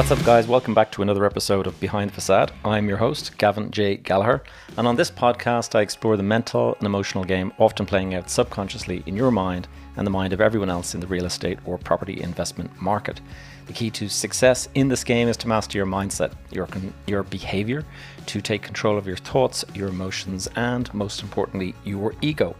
What's 0.00 0.12
up, 0.12 0.24
guys? 0.24 0.46
Welcome 0.46 0.72
back 0.72 0.90
to 0.92 1.02
another 1.02 1.26
episode 1.26 1.66
of 1.66 1.78
Behind 1.78 2.08
the 2.08 2.14
Facade. 2.14 2.52
I'm 2.64 2.88
your 2.88 2.96
host, 2.96 3.36
Gavin 3.36 3.70
J. 3.70 3.96
Gallagher, 3.96 4.42
and 4.78 4.88
on 4.88 4.96
this 4.96 5.10
podcast, 5.10 5.74
I 5.74 5.82
explore 5.82 6.16
the 6.16 6.22
mental 6.22 6.74
and 6.76 6.86
emotional 6.86 7.22
game 7.22 7.52
often 7.58 7.84
playing 7.84 8.14
out 8.14 8.30
subconsciously 8.30 9.02
in 9.04 9.14
your 9.14 9.30
mind 9.30 9.68
and 9.98 10.06
the 10.06 10.10
mind 10.10 10.32
of 10.32 10.40
everyone 10.40 10.70
else 10.70 10.94
in 10.94 11.00
the 11.00 11.06
real 11.06 11.26
estate 11.26 11.58
or 11.66 11.76
property 11.76 12.22
investment 12.22 12.80
market. 12.80 13.20
The 13.66 13.74
key 13.74 13.90
to 13.90 14.08
success 14.08 14.70
in 14.74 14.88
this 14.88 15.04
game 15.04 15.28
is 15.28 15.36
to 15.36 15.48
master 15.48 15.76
your 15.76 15.86
mindset, 15.86 16.32
your, 16.50 16.66
your 17.06 17.22
behavior, 17.22 17.84
to 18.24 18.40
take 18.40 18.62
control 18.62 18.96
of 18.96 19.06
your 19.06 19.18
thoughts, 19.18 19.66
your 19.74 19.88
emotions, 19.88 20.48
and 20.56 20.92
most 20.94 21.20
importantly, 21.20 21.74
your 21.84 22.14
ego. 22.22 22.56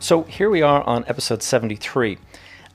So 0.00 0.24
here 0.24 0.50
we 0.50 0.62
are 0.62 0.82
on 0.82 1.04
episode 1.06 1.44
73. 1.44 2.18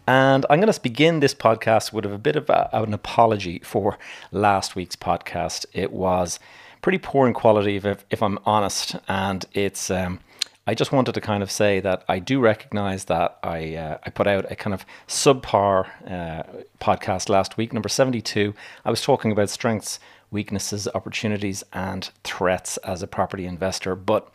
And 0.07 0.45
I'm 0.49 0.59
going 0.61 0.71
to 0.71 0.81
begin 0.81 1.19
this 1.19 1.33
podcast 1.33 1.91
with 1.91 2.05
a 2.05 2.17
bit 2.17 2.35
of 2.35 2.49
a, 2.49 2.69
an 2.73 2.93
apology 2.93 3.59
for 3.63 3.97
last 4.31 4.75
week's 4.75 4.95
podcast. 4.95 5.65
It 5.73 5.91
was 5.91 6.39
pretty 6.83 6.99
poor 6.99 7.27
in 7.27 7.33
quality, 7.33 7.77
if, 7.77 8.05
if 8.11 8.21
I'm 8.21 8.37
honest. 8.45 8.95
And 9.07 9.43
it's, 9.53 9.89
um, 9.89 10.19
I 10.67 10.75
just 10.75 10.91
wanted 10.91 11.13
to 11.13 11.21
kind 11.21 11.41
of 11.41 11.49
say 11.49 11.79
that 11.79 12.03
I 12.07 12.19
do 12.19 12.39
recognize 12.39 13.05
that 13.05 13.39
I, 13.41 13.75
uh, 13.75 13.97
I 14.03 14.09
put 14.11 14.27
out 14.27 14.51
a 14.51 14.55
kind 14.55 14.75
of 14.75 14.85
subpar 15.07 15.87
uh, 16.05 16.43
podcast 16.79 17.27
last 17.27 17.57
week, 17.57 17.73
number 17.73 17.89
72. 17.89 18.53
I 18.83 18.91
was 18.91 19.01
talking 19.01 19.31
about 19.31 19.49
strengths, 19.49 19.99
weaknesses, 20.29 20.87
opportunities, 20.93 21.63
and 21.73 22.11
threats 22.23 22.77
as 22.77 23.01
a 23.01 23.07
property 23.07 23.47
investor. 23.47 23.95
But 23.95 24.31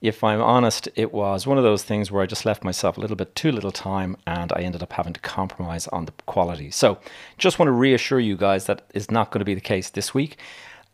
if 0.00 0.22
I'm 0.22 0.40
honest, 0.40 0.88
it 0.94 1.12
was 1.12 1.46
one 1.46 1.58
of 1.58 1.64
those 1.64 1.82
things 1.82 2.10
where 2.10 2.22
I 2.22 2.26
just 2.26 2.44
left 2.44 2.62
myself 2.62 2.96
a 2.96 3.00
little 3.00 3.16
bit 3.16 3.34
too 3.34 3.50
little 3.50 3.72
time 3.72 4.16
and 4.26 4.52
I 4.52 4.60
ended 4.60 4.82
up 4.82 4.92
having 4.92 5.12
to 5.12 5.20
compromise 5.20 5.88
on 5.88 6.04
the 6.04 6.12
quality. 6.26 6.70
So, 6.70 6.98
just 7.36 7.58
want 7.58 7.68
to 7.68 7.72
reassure 7.72 8.20
you 8.20 8.36
guys 8.36 8.66
that 8.66 8.82
is 8.94 9.10
not 9.10 9.30
going 9.30 9.40
to 9.40 9.44
be 9.44 9.54
the 9.54 9.60
case 9.60 9.90
this 9.90 10.14
week. 10.14 10.38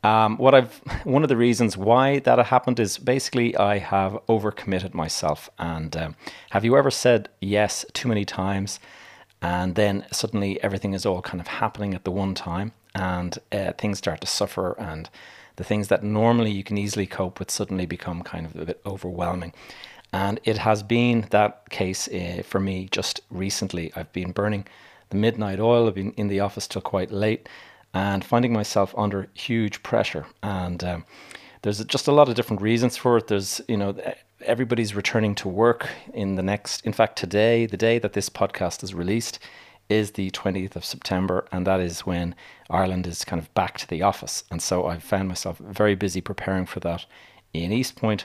Um, 0.03 0.37
what 0.37 0.55
I've 0.55 0.75
one 1.05 1.23
of 1.23 1.29
the 1.29 1.37
reasons 1.37 1.77
why 1.77 2.21
that 2.21 2.39
happened 2.47 2.81
is 2.81 2.99
basically 2.99 3.57
I 3.57 3.79
have 3.79 4.13
overcommitted 4.29 4.95
myself. 4.95 5.51
And 5.59 5.97
um, 5.97 6.17
have 6.51 6.65
you 6.65 6.77
ever 6.77 6.91
said 6.91 7.29
yes 7.41 7.85
too 7.93 8.09
many 8.09 8.25
times, 8.25 8.81
and 9.43 9.75
then 9.75 10.07
suddenly 10.13 10.63
everything 10.63 10.95
is 10.95 11.05
all 11.05 11.21
kind 11.21 11.41
of 11.41 11.47
happening 11.47 11.93
at 11.93 12.05
the 12.05 12.11
one 12.11 12.35
time, 12.35 12.73
and 12.95 13.39
uh, 13.53 13.73
things 13.73 13.99
start 13.99 14.21
to 14.23 14.27
suffer 14.27 14.73
and 14.79 15.11
the 15.57 15.65
things 15.65 15.89
that 15.89 16.03
normally 16.03 16.51
you 16.51 16.65
can 16.65 16.79
easily 16.79 17.07
cope 17.07 17.39
with 17.39 17.51
suddenly 17.51 17.87
become 17.87 18.23
kind 18.23 18.47
of 18.47 18.57
a 18.57 18.65
bit 18.67 18.81
overwhelming. 18.85 19.53
And 20.13 20.39
it 20.45 20.59
has 20.59 20.83
been 20.83 21.27
that 21.31 21.71
case 21.71 22.09
uh, 22.09 22.43
for 22.45 22.61
me 22.61 22.89
just 22.91 23.21
recently. 23.31 23.93
I've 23.97 24.13
been 24.13 24.33
burning 24.33 24.67
the 25.11 25.17
midnight 25.17 25.61
oil, 25.61 25.87
I've 25.87 25.95
been 25.95 26.13
in 26.13 26.29
the 26.29 26.41
office 26.41 26.67
till 26.67 26.83
quite 26.83 27.11
late 27.11 27.49
and 27.93 28.25
finding 28.25 28.53
myself 28.53 28.95
under 28.97 29.29
huge 29.35 29.83
pressure. 29.83 30.27
And 30.43 30.83
um, 30.83 31.05
there's 31.63 31.85
just 31.85 32.09
a 32.09 32.13
lot 32.13 32.29
of 32.29 32.35
different 32.35 32.63
reasons 32.63 32.97
for 32.97 33.17
it. 33.17 33.29
There's, 33.29 33.61
you 33.69 33.77
know, 33.77 33.97
everybody's 34.45 34.95
returning 34.95 35.35
to 35.37 35.49
work 35.49 35.89
in 36.13 36.35
the 36.35 36.43
next, 36.43 36.85
in 36.85 36.93
fact, 36.93 37.17
today, 37.17 37.67
the 37.67 37.77
day 37.77 37.99
that 37.99 38.13
this 38.13 38.29
podcast 38.29 38.83
is 38.83 38.95
released, 38.95 39.39
is 39.89 40.13
the 40.13 40.31
20th 40.31 40.77
of 40.77 40.85
September, 40.85 41.47
and 41.53 41.67
that 41.67 41.81
is 41.81 42.01
when 42.01 42.35
Ireland 42.71 43.07
is 43.07 43.25
kind 43.25 43.41
of 43.41 43.53
back 43.55 43.79
to 43.79 43.89
the 43.89 44.03
office. 44.03 44.45
And 44.51 44.63
so 44.63 44.87
I've 44.87 45.03
found 45.03 45.29
myself 45.29 45.59
very 45.59 45.95
busy 45.95 46.21
preparing 46.21 46.67
for 46.67 46.81
that 46.81 47.07
in 47.53 47.71
Eastpoint. 47.71 48.25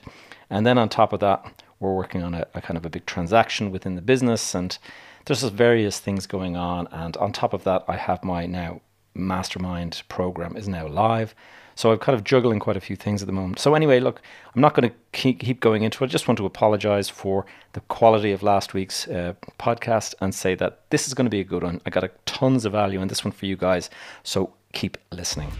And 0.49 0.65
then 0.65 0.77
on 0.77 0.89
top 0.89 1.13
of 1.13 1.19
that, 1.19 1.63
we're 1.79 1.95
working 1.95 2.23
on 2.23 2.33
a, 2.33 2.47
a 2.53 2.61
kind 2.61 2.77
of 2.77 2.85
a 2.85 2.89
big 2.89 3.05
transaction 3.05 3.71
within 3.71 3.95
the 3.95 4.01
business, 4.01 4.53
and 4.53 4.77
there's 5.25 5.41
just 5.41 5.53
various 5.53 5.99
things 5.99 6.27
going 6.27 6.58
on. 6.58 6.87
And 6.91 7.15
on 7.17 7.31
top 7.31 7.53
of 7.53 7.64
that, 7.64 7.86
I 7.87 7.95
have 7.95 8.23
my 8.23 8.45
now 8.45 8.81
mastermind 9.14 10.03
program 10.09 10.58
is 10.58 10.67
now 10.67 10.87
live. 10.87 11.33
So 11.79 11.93
I'm 11.93 11.97
kind 11.97 12.13
of 12.13 12.25
juggling 12.25 12.59
quite 12.59 12.75
a 12.75 12.81
few 12.81 12.97
things 12.97 13.21
at 13.21 13.25
the 13.25 13.31
moment. 13.31 13.57
So 13.57 13.73
anyway, 13.73 14.01
look, 14.01 14.21
I'm 14.53 14.59
not 14.59 14.73
going 14.73 14.89
to 14.89 14.95
keep, 15.13 15.61
going 15.61 15.83
into 15.83 16.03
it. 16.03 16.07
I 16.07 16.09
just 16.09 16.27
want 16.27 16.37
to 16.39 16.45
apologize 16.45 17.07
for 17.07 17.45
the 17.71 17.79
quality 17.79 18.33
of 18.33 18.43
last 18.43 18.73
week's 18.73 19.07
uh, 19.07 19.35
podcast 19.57 20.13
and 20.19 20.35
say 20.35 20.55
that 20.55 20.81
this 20.89 21.07
is 21.07 21.13
going 21.13 21.25
to 21.25 21.31
be 21.31 21.39
a 21.39 21.45
good 21.45 21.63
one. 21.63 21.79
I 21.85 21.89
got 21.89 22.03
a, 22.03 22.11
tons 22.25 22.65
of 22.65 22.73
value 22.73 23.01
in 23.01 23.07
this 23.07 23.23
one 23.23 23.31
for 23.31 23.45
you 23.45 23.55
guys. 23.55 23.89
So 24.23 24.51
keep 24.73 24.97
listening. 25.13 25.53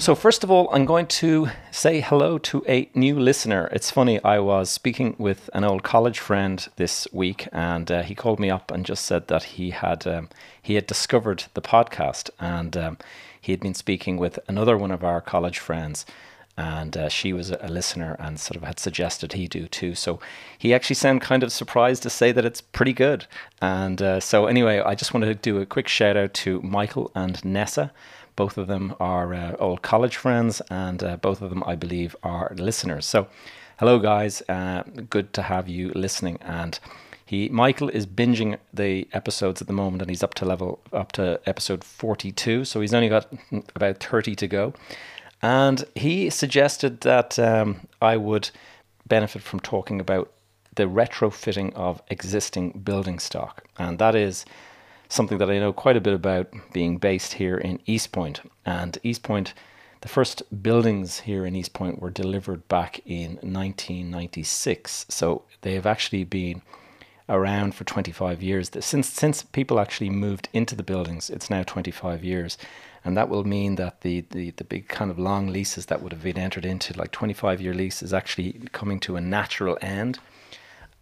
So, 0.00 0.14
first 0.14 0.42
of 0.42 0.50
all, 0.50 0.68
I'm 0.72 0.84
going 0.84 1.06
to 1.06 1.48
say 1.70 2.00
hello 2.00 2.38
to 2.38 2.64
a 2.68 2.88
new 2.94 3.18
listener. 3.18 3.68
It's 3.72 3.90
funny, 3.90 4.22
I 4.24 4.38
was 4.38 4.70
speaking 4.70 5.16
with 5.18 5.50
an 5.54 5.64
old 5.64 5.82
college 5.82 6.20
friend 6.20 6.66
this 6.76 7.06
week, 7.12 7.48
and 7.52 7.90
uh, 7.90 8.02
he 8.02 8.14
called 8.14 8.38
me 8.38 8.48
up 8.48 8.70
and 8.70 8.86
just 8.86 9.04
said 9.04 9.26
that 9.26 9.42
he 9.42 9.70
had 9.70 10.06
um, 10.06 10.28
he 10.62 10.74
had 10.74 10.86
discovered 10.86 11.44
the 11.54 11.60
podcast, 11.60 12.30
and 12.38 12.76
um, 12.76 12.98
he 13.40 13.52
had 13.52 13.60
been 13.60 13.74
speaking 13.74 14.16
with 14.16 14.38
another 14.48 14.76
one 14.76 14.90
of 14.90 15.04
our 15.04 15.20
college 15.20 15.58
friends 15.58 16.04
and 16.58 16.96
uh, 16.96 17.08
she 17.08 17.32
was 17.32 17.50
a 17.50 17.68
listener 17.68 18.16
and 18.18 18.40
sort 18.40 18.56
of 18.56 18.64
had 18.64 18.80
suggested 18.80 19.32
he 19.32 19.46
do 19.46 19.68
too. 19.68 19.94
So 19.94 20.18
he 20.58 20.74
actually 20.74 20.96
sounded 20.96 21.22
kind 21.22 21.44
of 21.44 21.52
surprised 21.52 22.02
to 22.02 22.10
say 22.10 22.32
that 22.32 22.44
it's 22.44 22.60
pretty 22.60 22.92
good. 22.92 23.26
And 23.62 24.02
uh, 24.02 24.18
so 24.18 24.46
anyway, 24.46 24.80
I 24.80 24.96
just 24.96 25.14
wanted 25.14 25.26
to 25.26 25.34
do 25.36 25.60
a 25.60 25.66
quick 25.66 25.86
shout 25.86 26.16
out 26.16 26.34
to 26.34 26.60
Michael 26.62 27.12
and 27.14 27.42
Nessa. 27.44 27.92
Both 28.34 28.58
of 28.58 28.66
them 28.66 28.94
are 28.98 29.32
uh, 29.32 29.56
old 29.60 29.82
college 29.82 30.16
friends, 30.16 30.60
and 30.68 31.02
uh, 31.02 31.16
both 31.16 31.42
of 31.42 31.50
them, 31.50 31.62
I 31.64 31.76
believe, 31.76 32.16
are 32.24 32.52
listeners. 32.56 33.06
So 33.06 33.28
hello, 33.78 34.00
guys. 34.00 34.42
Uh, 34.48 34.82
good 35.10 35.32
to 35.34 35.42
have 35.42 35.68
you 35.68 35.92
listening. 35.94 36.38
And 36.40 36.78
he 37.28 37.50
Michael 37.50 37.90
is 37.90 38.06
binging 38.06 38.56
the 38.72 39.06
episodes 39.12 39.60
at 39.60 39.66
the 39.66 39.74
moment, 39.74 40.00
and 40.00 40.10
he's 40.10 40.22
up 40.22 40.32
to 40.34 40.46
level 40.46 40.80
up 40.94 41.12
to 41.12 41.38
episode 41.44 41.84
forty 41.84 42.32
two. 42.32 42.64
So 42.64 42.80
he's 42.80 42.94
only 42.94 43.10
got 43.10 43.30
about 43.76 44.02
thirty 44.02 44.34
to 44.34 44.48
go, 44.48 44.72
and 45.42 45.84
he 45.94 46.30
suggested 46.30 47.02
that 47.02 47.38
um, 47.38 47.86
I 48.00 48.16
would 48.16 48.48
benefit 49.06 49.42
from 49.42 49.60
talking 49.60 50.00
about 50.00 50.32
the 50.76 50.84
retrofitting 50.84 51.74
of 51.74 52.00
existing 52.08 52.70
building 52.82 53.18
stock, 53.18 53.64
and 53.78 53.98
that 53.98 54.14
is 54.14 54.46
something 55.10 55.36
that 55.36 55.50
I 55.50 55.58
know 55.58 55.74
quite 55.74 55.98
a 55.98 56.00
bit 56.00 56.14
about, 56.14 56.48
being 56.72 56.96
based 56.96 57.34
here 57.34 57.58
in 57.58 57.78
Eastpoint, 57.86 58.40
and 58.64 58.96
East 59.02 59.22
Point. 59.22 59.52
The 60.00 60.08
first 60.08 60.42
buildings 60.62 61.20
here 61.20 61.44
in 61.44 61.54
East 61.54 61.74
Point 61.74 62.00
were 62.00 62.10
delivered 62.10 62.66
back 62.68 63.00
in 63.04 63.32
1996, 63.42 65.04
so 65.10 65.42
they 65.60 65.74
have 65.74 65.84
actually 65.84 66.24
been 66.24 66.62
around 67.28 67.74
for 67.74 67.84
25 67.84 68.42
years. 68.42 68.70
Since 68.80 69.08
since 69.08 69.42
people 69.42 69.80
actually 69.80 70.10
moved 70.10 70.48
into 70.52 70.74
the 70.74 70.82
buildings, 70.82 71.30
it's 71.30 71.50
now 71.50 71.62
25 71.62 72.24
years, 72.24 72.56
and 73.04 73.16
that 73.16 73.28
will 73.28 73.44
mean 73.44 73.76
that 73.76 74.00
the 74.00 74.24
the, 74.30 74.50
the 74.52 74.64
big 74.64 74.88
kind 74.88 75.10
of 75.10 75.18
long 75.18 75.48
leases 75.48 75.86
that 75.86 76.02
would 76.02 76.12
have 76.12 76.22
been 76.22 76.38
entered 76.38 76.64
into, 76.64 76.98
like 76.98 77.12
25 77.12 77.60
year 77.60 77.74
lease, 77.74 78.02
is 78.02 78.14
actually 78.14 78.52
coming 78.72 79.00
to 79.00 79.16
a 79.16 79.20
natural 79.20 79.78
end. 79.80 80.18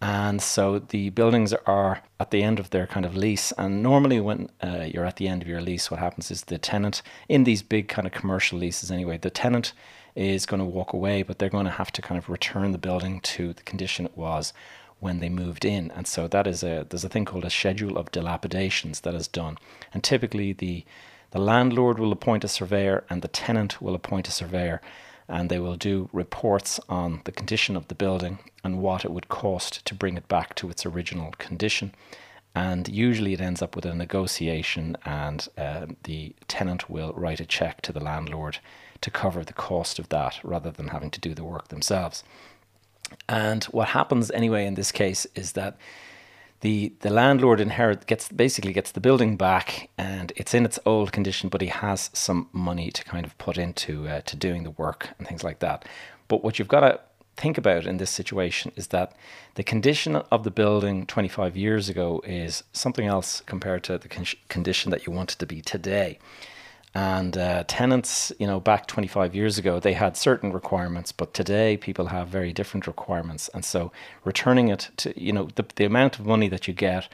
And 0.02 0.42
so 0.42 0.78
the 0.78 1.08
buildings 1.10 1.54
are 1.64 2.02
at 2.20 2.30
the 2.30 2.42
end 2.42 2.60
of 2.60 2.68
their 2.68 2.86
kind 2.86 3.06
of 3.06 3.16
lease. 3.16 3.50
And 3.56 3.82
normally, 3.82 4.20
when 4.20 4.50
uh, 4.62 4.86
you're 4.92 5.06
at 5.06 5.16
the 5.16 5.26
end 5.26 5.40
of 5.40 5.48
your 5.48 5.62
lease, 5.62 5.90
what 5.90 6.00
happens 6.00 6.30
is 6.30 6.42
the 6.42 6.58
tenant, 6.58 7.00
in 7.30 7.44
these 7.44 7.62
big 7.62 7.88
kind 7.88 8.06
of 8.06 8.12
commercial 8.12 8.58
leases 8.58 8.90
anyway, 8.90 9.16
the 9.16 9.30
tenant 9.30 9.72
is 10.14 10.44
going 10.44 10.60
to 10.60 10.66
walk 10.66 10.92
away, 10.92 11.22
but 11.22 11.38
they're 11.38 11.48
going 11.48 11.64
to 11.64 11.70
have 11.70 11.92
to 11.92 12.02
kind 12.02 12.18
of 12.18 12.28
return 12.28 12.72
the 12.72 12.78
building 12.78 13.20
to 13.20 13.54
the 13.54 13.62
condition 13.62 14.04
it 14.04 14.16
was 14.16 14.52
when 15.00 15.20
they 15.20 15.28
moved 15.28 15.64
in. 15.64 15.90
And 15.90 16.06
so 16.06 16.28
that 16.28 16.46
is 16.46 16.62
a 16.62 16.86
there's 16.88 17.04
a 17.04 17.08
thing 17.08 17.24
called 17.24 17.44
a 17.44 17.50
schedule 17.50 17.98
of 17.98 18.10
dilapidations 18.12 19.00
that 19.00 19.14
is 19.14 19.28
done. 19.28 19.58
And 19.92 20.02
typically 20.02 20.52
the 20.52 20.84
the 21.32 21.40
landlord 21.40 21.98
will 21.98 22.12
appoint 22.12 22.44
a 22.44 22.48
surveyor 22.48 23.04
and 23.10 23.20
the 23.22 23.28
tenant 23.28 23.82
will 23.82 23.94
appoint 23.94 24.28
a 24.28 24.32
surveyor 24.32 24.80
and 25.28 25.50
they 25.50 25.58
will 25.58 25.76
do 25.76 26.08
reports 26.12 26.78
on 26.88 27.20
the 27.24 27.32
condition 27.32 27.76
of 27.76 27.88
the 27.88 27.94
building 27.94 28.38
and 28.62 28.78
what 28.78 29.04
it 29.04 29.10
would 29.10 29.28
cost 29.28 29.84
to 29.84 29.94
bring 29.94 30.16
it 30.16 30.28
back 30.28 30.54
to 30.54 30.70
its 30.70 30.86
original 30.86 31.32
condition. 31.38 31.92
And 32.54 32.88
usually 32.88 33.34
it 33.34 33.40
ends 33.40 33.60
up 33.60 33.76
with 33.76 33.84
a 33.84 33.94
negotiation, 33.94 34.96
and 35.04 35.46
uh, 35.58 35.86
the 36.04 36.34
tenant 36.48 36.88
will 36.88 37.12
write 37.12 37.38
a 37.38 37.44
check 37.44 37.82
to 37.82 37.92
the 37.92 38.00
landlord 38.00 38.60
to 39.02 39.10
cover 39.10 39.44
the 39.44 39.52
cost 39.52 39.98
of 39.98 40.08
that 40.08 40.40
rather 40.42 40.70
than 40.70 40.88
having 40.88 41.10
to 41.10 41.20
do 41.20 41.34
the 41.34 41.44
work 41.44 41.68
themselves. 41.68 42.24
And 43.28 43.64
what 43.64 43.88
happens 43.88 44.30
anyway 44.30 44.66
in 44.66 44.74
this 44.74 44.92
case 44.92 45.26
is 45.34 45.52
that 45.52 45.76
the 46.60 46.92
the 47.00 47.10
landlord 47.10 47.60
inherit 47.60 48.06
gets 48.06 48.28
basically 48.28 48.72
gets 48.72 48.92
the 48.92 49.00
building 49.00 49.36
back 49.36 49.88
and 49.98 50.32
it's 50.36 50.54
in 50.54 50.64
its 50.64 50.78
old 50.86 51.12
condition, 51.12 51.48
but 51.48 51.60
he 51.60 51.68
has 51.68 52.10
some 52.12 52.48
money 52.52 52.90
to 52.90 53.04
kind 53.04 53.26
of 53.26 53.36
put 53.38 53.58
into 53.58 54.08
uh, 54.08 54.20
to 54.22 54.36
doing 54.36 54.64
the 54.64 54.70
work 54.70 55.10
and 55.18 55.28
things 55.28 55.44
like 55.44 55.58
that. 55.58 55.84
But 56.28 56.42
what 56.42 56.58
you've 56.58 56.68
got 56.68 56.80
to 56.80 57.00
think 57.36 57.58
about 57.58 57.86
in 57.86 57.98
this 57.98 58.10
situation 58.10 58.72
is 58.76 58.88
that 58.88 59.12
the 59.56 59.62
condition 59.62 60.16
of 60.16 60.42
the 60.42 60.50
building 60.50 61.04
25 61.06 61.56
years 61.56 61.88
ago 61.88 62.22
is 62.24 62.64
something 62.72 63.06
else 63.06 63.42
compared 63.42 63.84
to 63.84 63.98
the 63.98 64.08
con- 64.08 64.24
condition 64.48 64.90
that 64.90 65.06
you 65.06 65.12
want 65.12 65.32
it 65.32 65.38
to 65.38 65.46
be 65.46 65.60
today. 65.60 66.18
And 66.96 67.36
uh, 67.36 67.64
tenants, 67.68 68.32
you 68.38 68.46
know, 68.46 68.58
back 68.58 68.86
25 68.86 69.34
years 69.34 69.58
ago, 69.58 69.78
they 69.78 69.92
had 69.92 70.16
certain 70.16 70.50
requirements, 70.50 71.12
but 71.12 71.34
today 71.34 71.76
people 71.76 72.06
have 72.06 72.28
very 72.28 72.54
different 72.54 72.86
requirements. 72.86 73.50
And 73.52 73.66
so 73.66 73.92
returning 74.24 74.68
it 74.68 74.88
to, 74.96 75.22
you 75.22 75.30
know, 75.30 75.50
the, 75.56 75.66
the 75.74 75.84
amount 75.84 76.18
of 76.18 76.24
money 76.24 76.48
that 76.48 76.66
you 76.66 76.72
get 76.72 77.10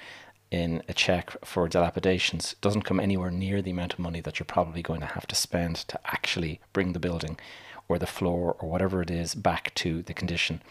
in 0.53 0.85
a 0.89 0.95
check 0.95 1.33
for 1.45 1.67
dilapidations 1.67 2.55
doesn't 2.61 2.83
come 2.83 3.01
anywhere 3.01 3.33
near 3.33 3.61
the 3.61 3.73
amount 3.73 3.95
of 3.95 3.99
money 3.99 4.21
that 4.21 4.39
you're 4.39 4.47
probably 4.47 4.83
going 4.83 5.01
to 5.01 5.07
have 5.07 5.27
to 5.27 5.35
spend 5.35 5.75
to 5.75 5.99
actually 6.07 6.61
bring 6.73 6.93
the 6.93 7.01
building 7.01 7.37
or 7.89 7.99
the 7.99 8.07
floor 8.07 8.55
or 8.61 8.69
whatever 8.69 9.03
it 9.03 9.11
is 9.11 9.35
back 9.35 9.75
to 9.75 10.03
the 10.03 10.15
condition 10.15 10.63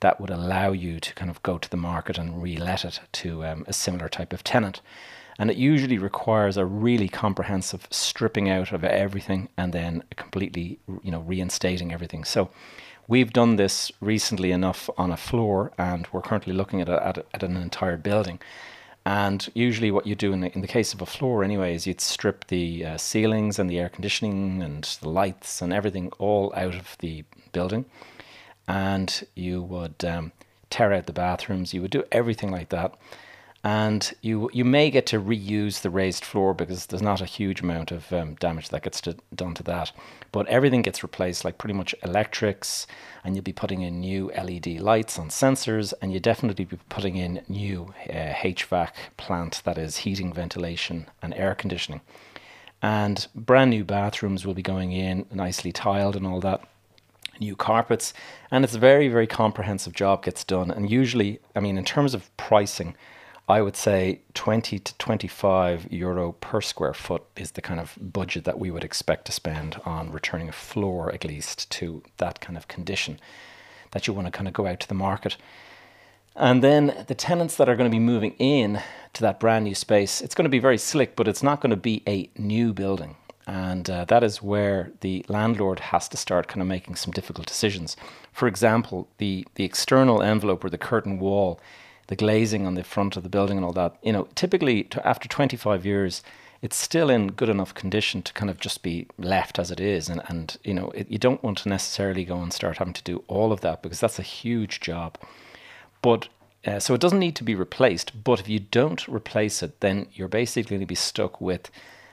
that 0.00 0.20
would 0.20 0.28
allow 0.28 0.72
you 0.72 1.00
to 1.00 1.14
kind 1.14 1.30
of 1.30 1.42
go 1.42 1.56
to 1.56 1.70
the 1.70 1.76
market 1.78 2.18
and 2.18 2.42
re-let 2.42 2.84
it 2.84 3.00
to 3.12 3.46
um, 3.46 3.64
a 3.66 3.72
similar 3.72 4.10
type 4.10 4.34
of 4.34 4.44
tenant. 4.44 4.82
And 5.38 5.50
it 5.50 5.56
usually 5.56 5.98
requires 5.98 6.56
a 6.56 6.66
really 6.66 7.08
comprehensive 7.08 7.86
stripping 7.90 8.50
out 8.50 8.72
of 8.72 8.82
everything 8.82 9.48
and 9.56 9.72
then 9.72 10.02
completely, 10.16 10.80
you 11.02 11.12
know, 11.12 11.20
reinstating 11.20 11.92
everything. 11.92 12.24
So 12.24 12.50
we've 13.06 13.32
done 13.32 13.54
this 13.56 13.92
recently 14.00 14.50
enough 14.50 14.90
on 14.98 15.12
a 15.12 15.16
floor, 15.16 15.72
and 15.78 16.08
we're 16.12 16.22
currently 16.22 16.52
looking 16.52 16.80
at, 16.80 16.88
a, 16.88 17.06
at, 17.06 17.18
a, 17.18 17.24
at 17.32 17.42
an 17.44 17.56
entire 17.56 17.96
building. 17.96 18.40
And 19.06 19.48
usually, 19.54 19.90
what 19.90 20.06
you 20.06 20.14
do 20.14 20.32
in 20.32 20.40
the, 20.40 20.52
in 20.54 20.60
the 20.60 20.66
case 20.66 20.92
of 20.92 21.00
a 21.00 21.06
floor, 21.06 21.44
anyway, 21.44 21.74
is 21.74 21.86
you'd 21.86 22.00
strip 22.00 22.48
the 22.48 22.84
uh, 22.84 22.96
ceilings 22.98 23.58
and 23.58 23.70
the 23.70 23.78
air 23.78 23.88
conditioning 23.88 24.60
and 24.60 24.84
the 25.00 25.08
lights 25.08 25.62
and 25.62 25.72
everything 25.72 26.10
all 26.18 26.52
out 26.56 26.74
of 26.74 26.96
the 26.98 27.24
building. 27.52 27.86
And 28.66 29.26
you 29.34 29.62
would 29.62 30.04
um, 30.04 30.32
tear 30.68 30.92
out 30.92 31.06
the 31.06 31.12
bathrooms, 31.12 31.72
you 31.72 31.80
would 31.80 31.90
do 31.90 32.04
everything 32.12 32.50
like 32.50 32.68
that 32.68 32.94
and 33.64 34.14
you 34.22 34.48
you 34.52 34.64
may 34.64 34.90
get 34.90 35.06
to 35.06 35.20
reuse 35.20 35.80
the 35.80 35.90
raised 35.90 36.24
floor 36.24 36.54
because 36.54 36.86
there's 36.86 37.02
not 37.02 37.20
a 37.20 37.26
huge 37.26 37.60
amount 37.60 37.90
of 37.90 38.12
um, 38.12 38.34
damage 38.36 38.68
that 38.68 38.82
gets 38.82 39.00
to, 39.00 39.16
done 39.34 39.54
to 39.54 39.62
that. 39.64 39.90
But 40.30 40.46
everything 40.46 40.82
gets 40.82 41.02
replaced, 41.02 41.44
like 41.44 41.58
pretty 41.58 41.74
much 41.74 41.94
electrics, 42.04 42.86
and 43.24 43.34
you'll 43.34 43.42
be 43.42 43.52
putting 43.52 43.82
in 43.82 44.00
new 44.00 44.30
LED 44.36 44.80
lights 44.80 45.18
on 45.18 45.28
sensors, 45.28 45.92
and 46.00 46.12
you 46.12 46.20
definitely 46.20 46.64
be 46.64 46.78
putting 46.88 47.16
in 47.16 47.42
new 47.48 47.92
uh, 48.08 48.32
HVAC 48.34 48.90
plant 49.16 49.62
that 49.64 49.76
is 49.76 49.98
heating, 49.98 50.32
ventilation, 50.32 51.08
and 51.20 51.34
air 51.34 51.54
conditioning. 51.54 52.00
And 52.80 53.26
brand 53.34 53.70
new 53.70 53.84
bathrooms 53.84 54.46
will 54.46 54.54
be 54.54 54.62
going 54.62 54.92
in, 54.92 55.26
nicely 55.32 55.72
tiled 55.72 56.14
and 56.14 56.26
all 56.26 56.40
that 56.40 56.62
new 57.40 57.54
carpets 57.54 58.12
and 58.50 58.64
it's 58.64 58.74
a 58.74 58.78
very 58.80 59.06
very 59.06 59.26
comprehensive 59.26 59.92
job 59.92 60.24
gets 60.24 60.42
done 60.42 60.72
and 60.72 60.90
usually 60.90 61.38
i 61.54 61.60
mean 61.60 61.78
in 61.78 61.84
terms 61.84 62.12
of 62.12 62.36
pricing 62.36 62.96
I 63.48 63.62
would 63.62 63.76
say 63.76 64.20
20 64.34 64.78
to 64.78 64.98
25 64.98 65.90
euro 65.90 66.32
per 66.32 66.60
square 66.60 66.92
foot 66.92 67.22
is 67.34 67.52
the 67.52 67.62
kind 67.62 67.80
of 67.80 67.96
budget 67.98 68.44
that 68.44 68.58
we 68.58 68.70
would 68.70 68.84
expect 68.84 69.24
to 69.24 69.32
spend 69.32 69.80
on 69.86 70.12
returning 70.12 70.50
a 70.50 70.52
floor, 70.52 71.10
at 71.14 71.24
least, 71.24 71.70
to 71.70 72.02
that 72.18 72.40
kind 72.40 72.58
of 72.58 72.68
condition 72.68 73.18
that 73.92 74.06
you 74.06 74.12
want 74.12 74.26
to 74.26 74.30
kind 74.30 74.48
of 74.48 74.52
go 74.52 74.66
out 74.66 74.80
to 74.80 74.88
the 74.88 74.94
market. 74.94 75.38
And 76.36 76.62
then 76.62 77.04
the 77.08 77.14
tenants 77.14 77.56
that 77.56 77.70
are 77.70 77.74
going 77.74 77.90
to 77.90 77.94
be 77.94 77.98
moving 77.98 78.34
in 78.38 78.82
to 79.14 79.22
that 79.22 79.40
brand 79.40 79.64
new 79.64 79.74
space, 79.74 80.20
it's 80.20 80.34
going 80.34 80.44
to 80.44 80.50
be 80.50 80.58
very 80.58 80.78
slick, 80.78 81.16
but 81.16 81.26
it's 81.26 81.42
not 81.42 81.62
going 81.62 81.70
to 81.70 81.76
be 81.76 82.02
a 82.06 82.28
new 82.36 82.74
building. 82.74 83.16
And 83.46 83.88
uh, 83.88 84.04
that 84.04 84.22
is 84.22 84.42
where 84.42 84.92
the 85.00 85.24
landlord 85.28 85.80
has 85.80 86.06
to 86.10 86.18
start 86.18 86.48
kind 86.48 86.60
of 86.60 86.68
making 86.68 86.96
some 86.96 87.12
difficult 87.12 87.46
decisions. 87.46 87.96
For 88.30 88.46
example, 88.46 89.08
the, 89.16 89.46
the 89.54 89.64
external 89.64 90.22
envelope 90.22 90.62
or 90.62 90.68
the 90.68 90.76
curtain 90.76 91.18
wall 91.18 91.58
the 92.08 92.16
glazing 92.16 92.66
on 92.66 92.74
the 92.74 92.82
front 92.82 93.16
of 93.16 93.22
the 93.22 93.28
building 93.28 93.56
and 93.56 93.64
all 93.64 93.72
that, 93.72 93.96
you 94.02 94.12
know, 94.12 94.28
typically 94.34 94.88
after 95.04 95.28
25 95.28 95.86
years, 95.86 96.22
it's 96.60 96.76
still 96.76 97.08
in 97.08 97.28
good 97.28 97.48
enough 97.48 97.74
condition 97.74 98.22
to 98.22 98.32
kind 98.32 98.50
of 98.50 98.58
just 98.58 98.82
be 98.82 99.06
left 99.16 99.58
as 99.58 99.70
it 99.70 99.78
is. 99.78 100.08
And, 100.08 100.22
and 100.26 100.56
you 100.64 100.74
know, 100.74 100.90
it, 100.90 101.08
you 101.08 101.18
don't 101.18 101.42
want 101.42 101.58
to 101.58 101.68
necessarily 101.68 102.24
go 102.24 102.40
and 102.40 102.52
start 102.52 102.78
having 102.78 102.94
to 102.94 103.02
do 103.02 103.22
all 103.28 103.52
of 103.52 103.60
that 103.60 103.82
because 103.82 104.00
that's 104.00 104.18
a 104.18 104.22
huge 104.22 104.80
job. 104.80 105.16
But 106.02 106.28
uh, 106.66 106.80
so 106.80 106.94
it 106.94 107.00
doesn't 107.00 107.20
need 107.20 107.36
to 107.36 107.44
be 107.44 107.54
replaced. 107.54 108.24
But 108.24 108.40
if 108.40 108.48
you 108.48 108.58
don't 108.58 109.06
replace 109.06 109.62
it, 109.62 109.80
then 109.80 110.08
you're 110.12 110.28
basically 110.28 110.70
going 110.70 110.80
to 110.80 110.86
be 110.86 110.94
stuck 110.94 111.40
with 111.40 111.70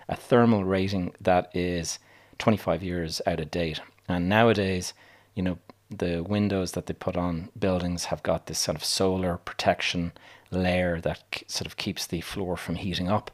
a 0.07 0.15
thermal 0.15 0.63
rating 0.63 1.13
that 1.19 1.49
is 1.55 1.99
25 2.37 2.83
years 2.83 3.21
out 3.25 3.39
of 3.39 3.49
date. 3.49 3.79
And 4.07 4.29
nowadays, 4.29 4.93
you 5.33 5.41
know, 5.41 5.57
the 5.97 6.23
windows 6.23 6.73
that 6.73 6.85
they 6.85 6.93
put 6.93 7.15
on 7.17 7.49
buildings 7.57 8.05
have 8.05 8.23
got 8.23 8.47
this 8.47 8.59
sort 8.59 8.77
of 8.77 8.83
solar 8.83 9.37
protection 9.37 10.11
layer 10.51 11.01
that 11.01 11.43
sort 11.47 11.65
of 11.65 11.77
keeps 11.77 12.05
the 12.05 12.21
floor 12.21 12.57
from 12.57 12.75
heating 12.75 13.09
up. 13.09 13.31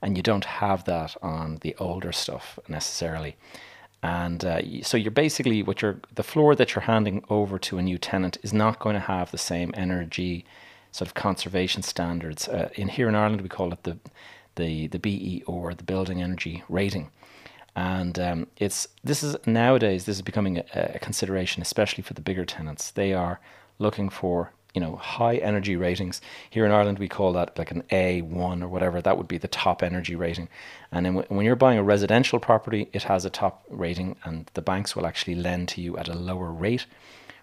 And 0.00 0.16
you 0.16 0.22
don't 0.22 0.44
have 0.44 0.84
that 0.84 1.16
on 1.22 1.58
the 1.62 1.74
older 1.78 2.12
stuff 2.12 2.58
necessarily. 2.68 3.36
And 4.02 4.44
uh, 4.44 4.82
so 4.82 4.96
you're 4.96 5.10
basically 5.10 5.62
what 5.62 5.82
you're 5.82 6.00
the 6.14 6.22
floor 6.22 6.54
that 6.54 6.74
you're 6.74 6.82
handing 6.82 7.24
over 7.28 7.58
to 7.58 7.78
a 7.78 7.82
new 7.82 7.98
tenant 7.98 8.38
is 8.42 8.52
not 8.52 8.78
going 8.78 8.94
to 8.94 9.00
have 9.00 9.30
the 9.30 9.38
same 9.38 9.72
energy 9.74 10.44
sort 10.92 11.08
of 11.08 11.14
conservation 11.14 11.82
standards 11.82 12.48
uh, 12.48 12.70
in 12.74 12.88
here 12.88 13.08
in 13.08 13.14
Ireland 13.14 13.42
we 13.42 13.48
call 13.48 13.72
it 13.72 13.82
the 13.82 13.98
the 14.54 14.86
the 14.86 14.98
BE 15.00 15.42
or 15.46 15.74
the 15.74 15.82
building 15.82 16.22
energy 16.22 16.62
rating 16.68 17.10
and 17.78 18.18
um, 18.18 18.48
it's 18.56 18.88
this 19.04 19.22
is 19.22 19.36
nowadays 19.46 20.04
this 20.04 20.16
is 20.16 20.22
becoming 20.22 20.58
a, 20.58 20.64
a, 20.96 20.98
consideration, 20.98 21.62
especially 21.62 22.02
for 22.02 22.12
the 22.12 22.20
bigger 22.20 22.44
tenants. 22.44 22.90
They 22.90 23.14
are 23.14 23.38
looking 23.78 24.08
for 24.08 24.52
you 24.74 24.80
know 24.80 24.96
high 24.96 25.36
energy 25.36 25.76
ratings. 25.76 26.20
Here 26.50 26.66
in 26.66 26.72
Ireland, 26.72 26.98
we 26.98 27.06
call 27.06 27.32
that 27.34 27.56
like 27.56 27.70
an 27.70 27.84
A1 27.92 28.62
or 28.64 28.68
whatever. 28.68 29.00
That 29.00 29.16
would 29.16 29.28
be 29.28 29.38
the 29.38 29.46
top 29.46 29.84
energy 29.84 30.16
rating. 30.16 30.48
And 30.90 31.06
then 31.06 31.14
when 31.14 31.46
you're 31.46 31.54
buying 31.54 31.78
a 31.78 31.84
residential 31.84 32.40
property, 32.40 32.88
it 32.92 33.04
has 33.04 33.24
a 33.24 33.30
top 33.30 33.64
rating, 33.70 34.16
and 34.24 34.50
the 34.54 34.62
banks 34.62 34.96
will 34.96 35.06
actually 35.06 35.36
lend 35.36 35.68
to 35.68 35.80
you 35.80 35.96
at 35.98 36.08
a 36.08 36.18
lower 36.18 36.50
rate. 36.50 36.86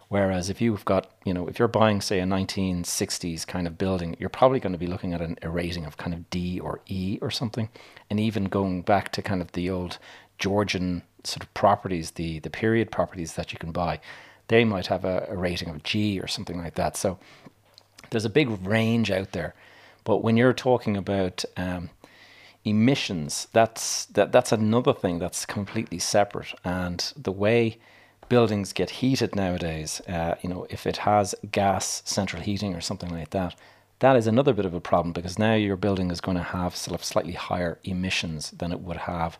Whereas 0.07 0.49
if 0.49 0.61
you've 0.61 0.85
got, 0.85 1.11
you 1.25 1.33
know, 1.33 1.47
if 1.47 1.57
you're 1.57 1.67
buying, 1.67 1.99
say, 1.99 2.19
a 2.19 2.25
1960s 2.25 3.47
kind 3.47 3.65
of 3.65 3.77
building, 3.77 4.15
you're 4.19 4.29
probably 4.29 4.59
going 4.59 4.73
to 4.73 4.79
be 4.79 4.87
looking 4.87 5.13
at 5.13 5.21
an, 5.21 5.37
a 5.41 5.49
rating 5.49 5.85
of 5.85 5.97
kind 5.97 6.13
of 6.13 6.29
D 6.29 6.59
or 6.59 6.81
E 6.85 7.17
or 7.21 7.31
something. 7.31 7.69
And 8.09 8.19
even 8.19 8.45
going 8.45 8.83
back 8.83 9.11
to 9.13 9.21
kind 9.23 9.41
of 9.41 9.51
the 9.53 9.69
old 9.69 9.97
Georgian 10.37 11.03
sort 11.23 11.43
of 11.43 11.53
properties, 11.53 12.11
the 12.11 12.39
the 12.39 12.49
period 12.49 12.91
properties 12.91 13.33
that 13.33 13.51
you 13.51 13.59
can 13.59 13.71
buy, 13.71 13.99
they 14.47 14.63
might 14.63 14.87
have 14.87 15.05
a, 15.05 15.27
a 15.29 15.35
rating 15.35 15.69
of 15.69 15.83
G 15.83 16.19
or 16.19 16.27
something 16.27 16.57
like 16.57 16.75
that. 16.75 16.95
So 16.97 17.17
there's 18.09 18.25
a 18.25 18.29
big 18.29 18.49
range 18.65 19.11
out 19.11 19.31
there. 19.31 19.55
But 20.03 20.17
when 20.17 20.37
you're 20.37 20.53
talking 20.53 20.95
about 20.95 21.43
um, 21.57 21.89
emissions, 22.63 23.47
that's 23.53 24.05
that 24.07 24.31
that's 24.31 24.51
another 24.51 24.93
thing 24.93 25.19
that's 25.19 25.45
completely 25.45 25.99
separate. 25.99 26.53
And 26.63 27.11
the 27.15 27.31
way 27.31 27.79
buildings 28.29 28.73
get 28.73 28.89
heated 28.89 29.35
nowadays, 29.35 30.01
uh, 30.07 30.35
you 30.41 30.49
know, 30.49 30.65
if 30.69 30.87
it 30.87 30.97
has 30.97 31.35
gas 31.51 32.01
central 32.05 32.41
heating 32.41 32.75
or 32.75 32.81
something 32.81 33.09
like 33.09 33.31
that, 33.31 33.55
that 33.99 34.15
is 34.15 34.27
another 34.27 34.53
bit 34.53 34.65
of 34.65 34.73
a 34.73 34.81
problem 34.81 35.13
because 35.13 35.39
now 35.39 35.53
your 35.55 35.77
building 35.77 36.11
is 36.11 36.21
going 36.21 36.37
to 36.37 36.43
have 36.43 36.75
sort 36.75 36.99
of 36.99 37.05
slightly 37.05 37.33
higher 37.33 37.79
emissions 37.83 38.51
than 38.51 38.71
it 38.71 38.81
would 38.81 38.97
have 38.97 39.39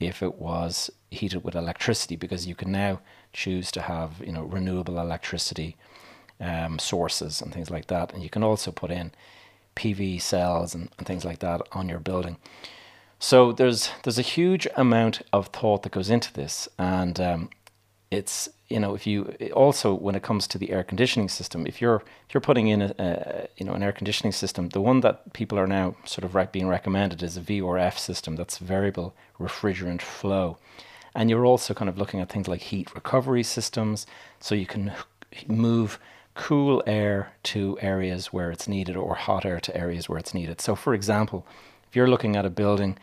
if 0.00 0.22
it 0.22 0.36
was 0.36 0.90
heated 1.10 1.44
with 1.44 1.54
electricity 1.54 2.16
because 2.16 2.46
you 2.46 2.54
can 2.54 2.72
now 2.72 3.00
choose 3.32 3.70
to 3.70 3.82
have 3.82 4.20
you 4.24 4.32
know 4.32 4.44
renewable 4.44 4.98
electricity 4.98 5.76
um, 6.40 6.78
sources 6.78 7.40
and 7.42 7.52
things 7.52 7.70
like 7.70 7.86
that. 7.86 8.12
And 8.12 8.22
you 8.22 8.30
can 8.30 8.42
also 8.42 8.72
put 8.72 8.90
in 8.90 9.12
PV 9.76 10.20
cells 10.20 10.74
and, 10.74 10.88
and 10.98 11.06
things 11.06 11.24
like 11.24 11.40
that 11.40 11.60
on 11.72 11.88
your 11.88 12.00
building. 12.00 12.38
So 13.18 13.52
there's 13.52 13.90
there's 14.02 14.18
a 14.18 14.22
huge 14.22 14.66
amount 14.76 15.22
of 15.32 15.48
thought 15.48 15.82
that 15.82 15.92
goes 15.92 16.10
into 16.10 16.32
this. 16.32 16.68
And 16.78 17.20
um, 17.20 17.50
it's 18.10 18.48
you 18.70 18.80
know 18.80 18.94
if 18.94 19.06
you 19.06 19.24
also 19.52 19.92
when 19.92 20.14
it 20.14 20.22
comes 20.22 20.46
to 20.46 20.56
the 20.56 20.70
air 20.70 20.84
conditioning 20.84 21.28
system 21.28 21.66
if 21.66 21.80
you're 21.80 22.02
if 22.26 22.32
you're 22.32 22.40
putting 22.40 22.68
in 22.68 22.80
a, 22.82 22.94
a 22.98 23.48
you 23.56 23.66
know 23.66 23.72
an 23.72 23.82
air 23.82 23.92
conditioning 23.92 24.32
system 24.32 24.68
the 24.70 24.80
one 24.80 25.00
that 25.00 25.32
people 25.32 25.58
are 25.58 25.66
now 25.66 25.94
sort 26.04 26.24
of 26.24 26.34
right, 26.34 26.52
being 26.52 26.68
recommended 26.68 27.22
is 27.22 27.36
a 27.36 27.40
VRF 27.40 27.98
system. 27.98 28.36
That's 28.36 28.58
variable 28.58 29.14
refrigerant 29.38 30.02
flow. 30.02 30.58
And 31.14 31.28
you're 31.28 31.44
also 31.44 31.74
kind 31.74 31.88
of 31.88 31.98
looking 31.98 32.20
at 32.20 32.28
things 32.28 32.46
like 32.46 32.60
heat 32.60 32.94
recovery 32.94 33.42
systems. 33.42 34.06
So 34.38 34.54
you 34.54 34.66
can 34.66 34.92
move 35.48 35.98
cool 36.34 36.82
air 36.86 37.32
to 37.42 37.76
areas 37.80 38.32
where 38.32 38.50
it's 38.50 38.68
needed 38.68 38.96
or 38.96 39.14
hot 39.14 39.44
air 39.44 39.60
to 39.60 39.76
areas 39.76 40.08
where 40.08 40.18
it's 40.18 40.34
needed. 40.34 40.60
So 40.60 40.74
for 40.76 40.94
example 40.94 41.46
if 41.88 41.96
you're 41.96 42.08
looking 42.08 42.36
at 42.36 42.46
a 42.46 42.50
building 42.50 42.96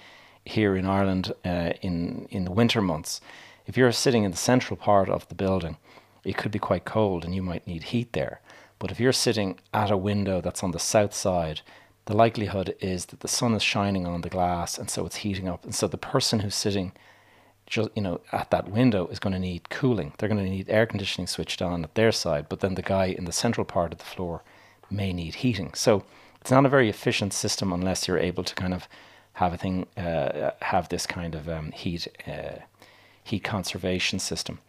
here 0.46 0.78
in 0.78 0.86
Ireland 0.86 1.34
uh, 1.44 1.74
in 1.82 2.28
in 2.32 2.46
the 2.46 2.52
winter 2.52 2.82
months 2.82 3.20
if 3.68 3.78
you're 3.78 3.92
sitting 3.92 4.24
in 4.24 4.32
the 4.32 4.38
central 4.38 4.78
part 4.78 5.10
of 5.10 5.28
the 5.28 5.36
building, 5.36 5.78
it 6.24 6.38
could 6.38 6.52
be 6.52 6.60
quite 6.60 6.86
cold 6.86 7.24
and 7.24 7.36
you 7.36 7.44
might 7.44 7.68
need 7.68 7.84
heat 7.84 8.14
there. 8.14 8.42
But 8.80 8.92
if 8.92 9.00
you're 9.00 9.14
sitting 9.14 9.60
at 9.74 9.92
a 9.92 9.98
window 9.98 10.42
that's 10.42 10.64
on 10.64 10.72
the 10.72 10.80
south 10.80 11.14
side, 11.14 11.62
the 12.06 12.16
likelihood 12.16 12.76
is 12.80 13.08
that 13.08 13.20
the 13.20 13.28
sun 13.28 13.54
is 13.54 13.62
shining 13.62 14.08
on 14.08 14.22
the 14.22 14.30
glass 14.30 14.78
and 14.78 14.90
so 14.90 15.06
it's 15.06 15.18
heating 15.18 15.50
up. 15.50 15.66
And 15.66 15.76
so 15.76 15.88
the 15.88 15.98
person 15.98 16.40
who's 16.40 16.56
sitting 16.56 16.94
just 17.66 17.90
you 17.96 18.02
know 18.02 18.22
at 18.32 18.50
that 18.50 18.70
window 18.70 19.08
is 19.08 19.20
going 19.20 19.34
to 19.34 19.40
need 19.40 19.70
cooling. 19.70 20.14
They're 20.18 20.30
going 20.30 20.44
to 20.44 20.50
need 20.50 20.70
air 20.70 20.86
conditioning 20.86 21.28
switched 21.28 21.62
on 21.62 21.84
at 21.84 21.96
their 21.96 22.14
side, 22.14 22.48
but 22.48 22.62
then 22.62 22.76
the 22.76 22.82
guy 22.82 23.08
in 23.08 23.26
the 23.26 23.34
central 23.34 23.66
part 23.66 23.92
of 23.92 24.00
the 24.00 24.06
floor 24.06 24.42
may 24.90 25.12
need 25.12 25.36
heating. 25.36 25.74
So 25.74 26.06
it's 26.40 26.50
not 26.50 26.66
a 26.66 26.70
very 26.70 26.90
efficient 26.90 27.34
system 27.34 27.74
unless 27.74 28.08
you're 28.08 28.18
able 28.18 28.46
to 28.46 28.56
kind 28.56 28.74
of 28.74 28.88
have 29.34 29.54
a 29.54 29.58
thing 29.58 29.86
uh, 29.98 30.52
have 30.62 30.88
this 30.88 31.06
kind 31.06 31.36
of 31.36 31.50
um, 31.50 31.72
heat 31.72 32.08
uh, 32.26 32.60
heat 33.28 33.44
conservation 33.44 34.20
system. 34.20 34.60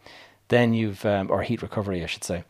Then 0.49 0.73
you've, 0.73 1.05
um, 1.05 1.29
or 1.29 1.43
heat 1.43 1.61
recovery, 1.61 2.03
I 2.03 2.07
should 2.07 2.23
say. 2.23 2.43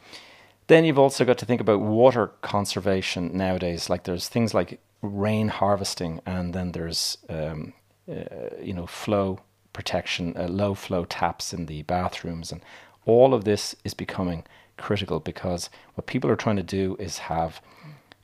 Then 0.68 0.86
you've 0.86 1.00
also 1.00 1.26
got 1.26 1.38
to 1.40 1.46
think 1.46 1.62
about 1.62 1.82
water 1.82 2.28
conservation 2.42 3.36
nowadays. 3.36 3.90
Like 3.90 4.04
there's 4.04 4.30
things 4.30 4.54
like 4.54 4.80
rain 5.02 5.48
harvesting, 5.48 6.22
and 6.26 6.54
then 6.54 6.72
there's 6.74 7.18
um, 7.28 7.74
uh, 8.10 8.56
you 8.62 8.74
know 8.74 8.86
flow 8.86 9.40
protection, 9.74 10.36
uh, 10.38 10.48
low 10.48 10.76
flow 10.76 11.06
taps 11.06 11.54
in 11.54 11.66
the 11.66 11.82
bathrooms, 11.84 12.52
and 12.52 12.62
all 13.06 13.34
of 13.34 13.46
this 13.46 13.76
is 13.84 13.94
becoming 13.94 14.44
critical 14.78 15.20
because 15.20 15.70
what 15.96 16.08
people 16.08 16.30
are 16.30 16.36
trying 16.36 16.56
to 16.56 16.64
do 16.64 16.96
is 17.00 17.18
have 17.18 17.62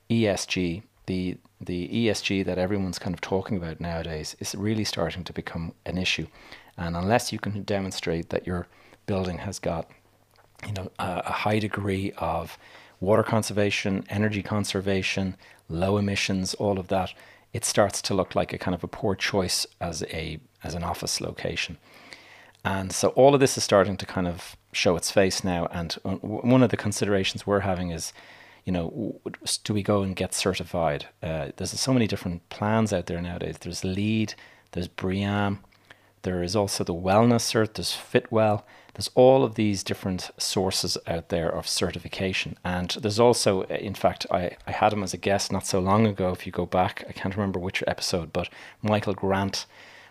ESG, 0.10 0.84
the 1.06 1.38
the 1.60 1.88
ESG 1.90 2.46
that 2.46 2.58
everyone's 2.58 3.00
kind 3.00 3.14
of 3.14 3.22
talking 3.22 3.58
about 3.58 3.80
nowadays, 3.80 4.36
is 4.40 4.54
really 4.56 4.84
starting 4.84 5.24
to 5.24 5.34
become 5.34 5.74
an 5.86 5.98
issue, 5.98 6.28
and 6.78 6.96
unless 6.96 7.32
you 7.32 7.40
can 7.40 7.64
demonstrate 7.64 8.30
that 8.30 8.48
your 8.48 8.68
building 9.06 9.40
has 9.40 9.60
got 9.60 9.90
you 10.66 10.74
know 10.74 10.92
a, 11.00 11.24
a 11.26 11.32
high 11.32 11.60
degree 11.60 12.12
of 12.18 12.58
water 13.00 13.24
conservation, 13.24 14.04
energy 14.10 14.42
conservation, 14.42 15.36
low 15.70 15.98
emissions, 15.98 16.54
all 16.56 16.80
of 16.80 16.88
that, 16.88 17.14
it 17.54 17.66
starts 17.66 18.02
to 18.02 18.14
look 18.14 18.36
like 18.36 18.54
a 18.54 18.58
kind 18.58 18.76
of 18.76 18.84
a 18.84 18.88
poor 18.88 19.16
choice 19.16 19.66
as 19.80 20.04
a 20.04 20.40
as 20.64 20.74
an 20.74 20.84
office 20.84 21.22
location. 21.22 21.78
And 22.64 22.92
so 22.92 23.10
all 23.10 23.36
of 23.36 23.40
this 23.40 23.58
is 23.58 23.64
starting 23.64 23.96
to 23.98 24.06
kind 24.08 24.28
of 24.28 24.56
show 24.72 24.96
its 24.96 25.12
face 25.12 25.44
now. 25.44 25.68
And 25.68 25.94
one 26.04 26.64
of 26.64 26.72
the 26.72 26.78
considerations 26.78 27.46
we're 27.46 27.60
having 27.60 27.92
is, 27.92 28.12
you 28.66 28.72
know, 28.74 29.22
do 29.64 29.74
we 29.74 29.84
go 29.84 30.02
and 30.02 30.16
get 30.16 30.34
certified? 30.34 31.06
Uh, 31.22 31.52
there's 31.56 31.80
so 31.80 31.94
many 31.94 32.08
different 32.08 32.50
plans 32.50 32.92
out 32.92 33.06
there 33.06 33.22
nowadays. 33.22 33.58
There's 33.60 33.84
LEED, 33.84 34.34
there's 34.72 34.88
BREEAM, 34.88 35.60
there 36.26 36.42
is 36.42 36.56
also 36.56 36.84
the 36.84 36.94
Wellness 36.94 37.46
Cert, 37.52 37.76
there's 37.76 37.92
Fitwel. 37.96 38.64
There's 38.96 39.12
all 39.14 39.44
of 39.44 39.56
these 39.56 39.84
different 39.84 40.32
sources 40.38 40.98
out 41.06 41.30
there 41.30 41.50
of 41.50 41.68
certification. 41.68 42.58
And 42.66 42.90
there's 42.90 43.20
also, 43.20 43.62
in 43.64 43.94
fact, 43.94 44.26
I, 44.32 44.58
I 44.66 44.72
had 44.72 44.92
him 44.92 45.04
as 45.04 45.14
a 45.14 45.18
guest 45.18 45.52
not 45.52 45.68
so 45.68 45.80
long 45.80 46.08
ago. 46.08 46.32
If 46.32 46.48
you 46.48 46.52
go 46.52 46.66
back, 46.66 47.06
I 47.08 47.12
can't 47.12 47.36
remember 47.36 47.60
which 47.60 47.84
episode, 47.86 48.34
but 48.34 48.50
Michael 48.82 49.14
Grant 49.14 49.68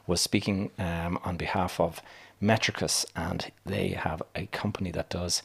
was 0.06 0.20
speaking 0.20 0.70
um, 0.78 1.18
on 1.24 1.36
behalf 1.36 1.80
of 1.80 2.00
Metrikus, 2.40 3.04
and 3.16 3.50
they 3.66 3.88
have 3.88 4.22
a 4.36 4.46
company 4.46 4.92
that 4.92 5.10
does 5.10 5.42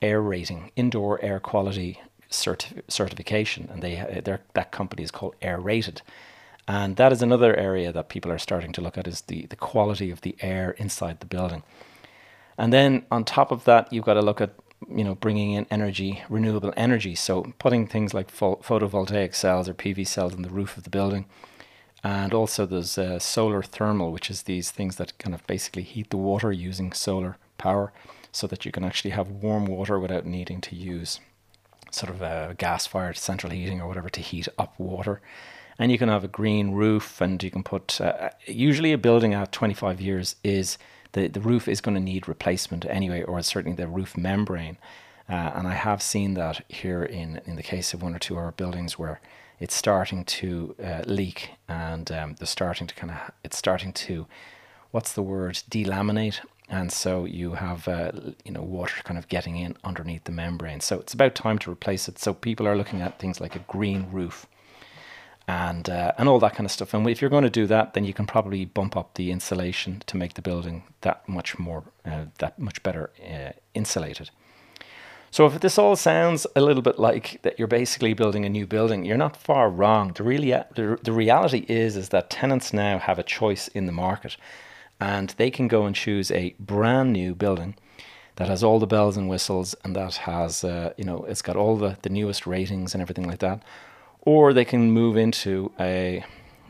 air 0.00 0.22
rating, 0.22 0.70
indoor 0.76 1.22
air 1.22 1.40
quality 1.40 2.00
certi- 2.30 2.80
certification, 2.88 3.68
and 3.70 3.82
they 3.82 4.22
that 4.54 4.72
company 4.72 5.02
is 5.02 5.10
called 5.10 5.34
Air 5.42 5.58
Rated. 5.60 6.00
And 6.68 6.96
that 6.96 7.12
is 7.12 7.22
another 7.22 7.54
area 7.54 7.92
that 7.92 8.08
people 8.08 8.32
are 8.32 8.38
starting 8.38 8.72
to 8.72 8.80
look 8.80 8.98
at 8.98 9.06
is 9.06 9.22
the, 9.22 9.46
the 9.46 9.56
quality 9.56 10.10
of 10.10 10.22
the 10.22 10.36
air 10.40 10.72
inside 10.72 11.20
the 11.20 11.26
building. 11.26 11.62
And 12.58 12.72
then 12.72 13.06
on 13.10 13.24
top 13.24 13.52
of 13.52 13.64
that, 13.64 13.92
you've 13.92 14.04
got 14.04 14.14
to 14.14 14.22
look 14.22 14.40
at 14.40 14.54
you 14.88 15.04
know 15.04 15.14
bringing 15.14 15.52
in 15.52 15.66
energy, 15.70 16.22
renewable 16.28 16.72
energy. 16.76 17.14
So 17.14 17.52
putting 17.58 17.86
things 17.86 18.14
like 18.14 18.34
photovoltaic 18.34 19.34
cells 19.34 19.68
or 19.68 19.74
PV 19.74 20.06
cells 20.06 20.34
in 20.34 20.42
the 20.42 20.48
roof 20.48 20.76
of 20.76 20.84
the 20.84 20.90
building, 20.90 21.26
and 22.04 22.34
also 22.34 22.66
there's 22.66 22.98
uh, 22.98 23.18
solar 23.18 23.62
thermal, 23.62 24.12
which 24.12 24.30
is 24.30 24.42
these 24.42 24.70
things 24.70 24.96
that 24.96 25.16
kind 25.18 25.34
of 25.34 25.46
basically 25.46 25.82
heat 25.82 26.10
the 26.10 26.16
water 26.16 26.52
using 26.52 26.92
solar 26.92 27.38
power, 27.58 27.92
so 28.32 28.46
that 28.46 28.64
you 28.64 28.72
can 28.72 28.84
actually 28.84 29.10
have 29.10 29.28
warm 29.28 29.66
water 29.66 29.98
without 29.98 30.26
needing 30.26 30.60
to 30.62 30.76
use 30.76 31.20
sort 31.90 32.12
of 32.12 32.20
a 32.20 32.54
gas-fired 32.58 33.16
central 33.16 33.52
heating 33.52 33.80
or 33.80 33.88
whatever 33.88 34.10
to 34.10 34.20
heat 34.20 34.48
up 34.58 34.78
water 34.78 35.20
and 35.78 35.92
you 35.92 35.98
can 35.98 36.08
have 36.08 36.24
a 36.24 36.28
green 36.28 36.72
roof 36.72 37.20
and 37.20 37.42
you 37.42 37.50
can 37.50 37.62
put 37.62 38.00
uh, 38.00 38.30
usually 38.46 38.92
a 38.92 38.98
building 38.98 39.34
at 39.34 39.52
25 39.52 40.00
years 40.00 40.36
is 40.42 40.78
the, 41.12 41.28
the 41.28 41.40
roof 41.40 41.68
is 41.68 41.80
going 41.80 41.94
to 41.94 42.00
need 42.00 42.28
replacement 42.28 42.86
anyway 42.86 43.22
or 43.22 43.40
certainly 43.42 43.76
the 43.76 43.88
roof 43.88 44.16
membrane. 44.16 44.76
Uh, 45.28 45.52
and 45.54 45.66
I 45.66 45.74
have 45.74 46.02
seen 46.02 46.34
that 46.34 46.64
here 46.68 47.02
in 47.02 47.40
in 47.46 47.56
the 47.56 47.62
case 47.62 47.92
of 47.92 48.02
one 48.02 48.14
or 48.14 48.18
two 48.18 48.34
of 48.34 48.38
our 48.38 48.52
buildings 48.52 48.98
where 48.98 49.20
it's 49.58 49.74
starting 49.74 50.24
to 50.24 50.74
uh, 50.82 51.02
leak 51.06 51.50
and 51.68 52.12
um, 52.12 52.36
they're 52.38 52.46
starting 52.46 52.86
to 52.86 52.94
kind 52.94 53.10
of 53.10 53.18
it's 53.42 53.56
starting 53.56 53.92
to 53.92 54.26
what's 54.92 55.12
the 55.12 55.22
word 55.22 55.62
delaminate. 55.68 56.40
And 56.68 56.92
so 56.92 57.24
you 57.24 57.52
have 57.54 57.88
uh, 57.88 58.12
you 58.44 58.52
know 58.52 58.62
water 58.62 59.02
kind 59.02 59.18
of 59.18 59.28
getting 59.28 59.56
in 59.56 59.76
underneath 59.82 60.24
the 60.24 60.32
membrane. 60.32 60.80
So 60.80 61.00
it's 61.00 61.14
about 61.14 61.34
time 61.34 61.58
to 61.60 61.72
replace 61.72 62.08
it. 62.08 62.18
So 62.18 62.32
people 62.32 62.68
are 62.68 62.76
looking 62.76 63.02
at 63.02 63.18
things 63.18 63.40
like 63.40 63.56
a 63.56 63.64
green 63.66 64.08
roof 64.12 64.46
and 65.48 65.88
uh, 65.88 66.12
and 66.18 66.28
all 66.28 66.38
that 66.40 66.54
kind 66.54 66.64
of 66.64 66.72
stuff. 66.72 66.92
And 66.92 67.08
if 67.08 67.20
you're 67.20 67.30
going 67.30 67.44
to 67.44 67.50
do 67.50 67.66
that, 67.66 67.94
then 67.94 68.04
you 68.04 68.12
can 68.12 68.26
probably 68.26 68.64
bump 68.64 68.96
up 68.96 69.14
the 69.14 69.30
insulation 69.30 70.02
to 70.06 70.16
make 70.16 70.34
the 70.34 70.42
building 70.42 70.82
that 71.02 71.28
much 71.28 71.58
more 71.58 71.84
uh, 72.04 72.26
that 72.38 72.58
much 72.58 72.82
better 72.82 73.10
uh, 73.24 73.52
insulated. 73.74 74.30
So 75.30 75.46
if 75.46 75.60
this 75.60 75.78
all 75.78 75.96
sounds 75.96 76.46
a 76.56 76.60
little 76.60 76.82
bit 76.82 76.98
like 76.98 77.42
that 77.42 77.58
you're 77.58 77.68
basically 77.68 78.14
building 78.14 78.44
a 78.44 78.48
new 78.48 78.66
building, 78.66 79.04
you're 79.04 79.16
not 79.16 79.36
far 79.36 79.68
wrong. 79.68 80.12
The 80.14 80.22
really 80.22 80.50
the, 80.50 80.98
the 81.02 81.12
reality 81.12 81.64
is 81.68 81.96
is 81.96 82.08
that 82.08 82.30
tenants 82.30 82.72
now 82.72 82.98
have 82.98 83.18
a 83.18 83.22
choice 83.22 83.68
in 83.68 83.86
the 83.86 83.92
market, 83.92 84.36
and 84.98 85.30
they 85.36 85.50
can 85.50 85.68
go 85.68 85.84
and 85.86 85.94
choose 85.94 86.30
a 86.30 86.54
brand 86.58 87.12
new 87.12 87.34
building 87.34 87.76
that 88.36 88.48
has 88.48 88.62
all 88.62 88.78
the 88.78 88.86
bells 88.86 89.16
and 89.16 89.28
whistles 89.28 89.74
and 89.82 89.94
that 89.96 90.14
has 90.16 90.64
uh, 90.64 90.92
you 90.96 91.04
know 91.04 91.24
it's 91.24 91.42
got 91.42 91.56
all 91.56 91.76
the 91.76 91.96
the 92.02 92.10
newest 92.10 92.46
ratings 92.46 92.94
and 92.94 93.02
everything 93.02 93.28
like 93.28 93.38
that 93.38 93.62
or 94.26 94.52
they 94.52 94.64
can 94.66 94.90
move 94.90 95.16
into 95.16 95.72
a 95.80 96.22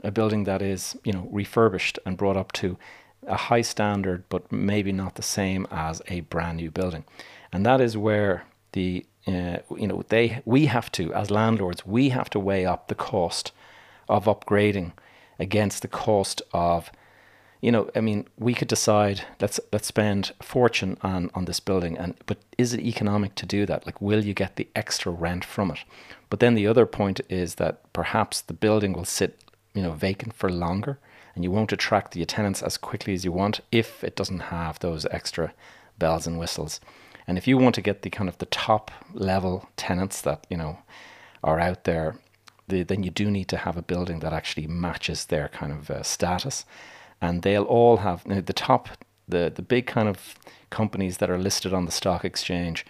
a 0.04 0.12
building 0.12 0.44
that 0.44 0.62
is 0.62 0.96
you 1.02 1.12
know 1.12 1.26
refurbished 1.32 1.98
and 2.06 2.16
brought 2.16 2.36
up 2.36 2.52
to 2.52 2.78
a 3.26 3.36
high 3.36 3.62
standard, 3.62 4.22
but 4.28 4.52
maybe 4.52 4.92
not 4.92 5.16
the 5.16 5.22
same 5.22 5.66
as 5.72 6.00
a 6.06 6.20
brand 6.20 6.58
new 6.58 6.70
building, 6.70 7.04
and 7.52 7.66
that 7.66 7.80
is 7.80 7.96
where 7.96 8.44
the 8.72 9.04
uh, 9.26 9.58
you 9.76 9.88
know 9.88 10.04
they 10.08 10.40
we 10.44 10.66
have 10.66 10.92
to 10.92 11.12
as 11.12 11.32
landlords 11.32 11.84
we 11.84 12.10
have 12.10 12.30
to 12.30 12.38
weigh 12.38 12.64
up 12.64 12.86
the 12.86 12.94
cost 12.94 13.50
of 14.08 14.26
upgrading 14.26 14.92
against 15.40 15.82
the 15.82 15.88
cost 15.88 16.40
of 16.52 16.92
you 17.62 17.72
know, 17.72 17.90
I 17.96 18.00
mean, 18.00 18.28
we 18.38 18.54
could 18.54 18.68
decide 18.68 19.22
let's 19.40 19.58
let's 19.72 19.88
spend 19.88 20.32
a 20.38 20.44
fortune 20.44 20.98
on 21.02 21.30
on 21.34 21.46
this 21.46 21.58
building, 21.58 21.96
and 21.96 22.14
but 22.26 22.38
is 22.58 22.72
it 22.72 22.80
economic 22.80 23.34
to 23.36 23.46
do 23.46 23.66
that? 23.66 23.86
Like, 23.86 24.00
will 24.00 24.24
you 24.24 24.34
get 24.34 24.56
the 24.56 24.68
extra 24.76 25.10
rent 25.10 25.44
from 25.44 25.70
it? 25.70 25.78
But 26.28 26.40
then 26.40 26.54
the 26.54 26.66
other 26.66 26.86
point 26.86 27.20
is 27.28 27.56
that 27.56 27.92
perhaps 27.92 28.40
the 28.40 28.54
building 28.54 28.92
will 28.92 29.04
sit, 29.04 29.40
you 29.74 29.82
know, 29.82 29.92
vacant 29.92 30.34
for 30.34 30.50
longer, 30.50 30.98
and 31.34 31.44
you 31.44 31.50
won't 31.50 31.72
attract 31.72 32.12
the 32.12 32.24
tenants 32.24 32.62
as 32.62 32.76
quickly 32.76 33.14
as 33.14 33.24
you 33.24 33.32
want 33.32 33.60
if 33.70 34.02
it 34.02 34.16
doesn't 34.16 34.40
have 34.40 34.78
those 34.78 35.06
extra 35.10 35.52
bells 35.98 36.26
and 36.26 36.38
whistles. 36.38 36.80
And 37.26 37.38
if 37.38 37.46
you 37.46 37.58
want 37.58 37.74
to 37.74 37.80
get 37.80 38.02
the 38.02 38.10
kind 38.10 38.28
of 38.28 38.38
the 38.38 38.46
top 38.46 38.90
level 39.12 39.68
tenants 39.76 40.20
that 40.22 40.46
you 40.48 40.56
know 40.56 40.78
are 41.44 41.60
out 41.60 41.84
there, 41.84 42.16
the, 42.68 42.82
then 42.82 43.02
you 43.02 43.10
do 43.10 43.30
need 43.30 43.48
to 43.48 43.58
have 43.58 43.76
a 43.76 43.82
building 43.82 44.20
that 44.20 44.32
actually 44.32 44.66
matches 44.66 45.26
their 45.26 45.48
kind 45.48 45.72
of 45.72 45.90
uh, 45.90 46.02
status 46.02 46.64
and 47.20 47.42
they'll 47.42 47.64
all 47.64 47.98
have 47.98 48.22
you 48.26 48.36
know, 48.36 48.40
the 48.40 48.52
top, 48.52 48.88
the 49.28 49.52
the 49.54 49.62
big 49.62 49.86
kind 49.86 50.08
of 50.08 50.34
companies 50.70 51.18
that 51.18 51.30
are 51.30 51.38
listed 51.38 51.72
on 51.72 51.86
the 51.86 51.92
stock 51.92 52.24
exchange. 52.24 52.84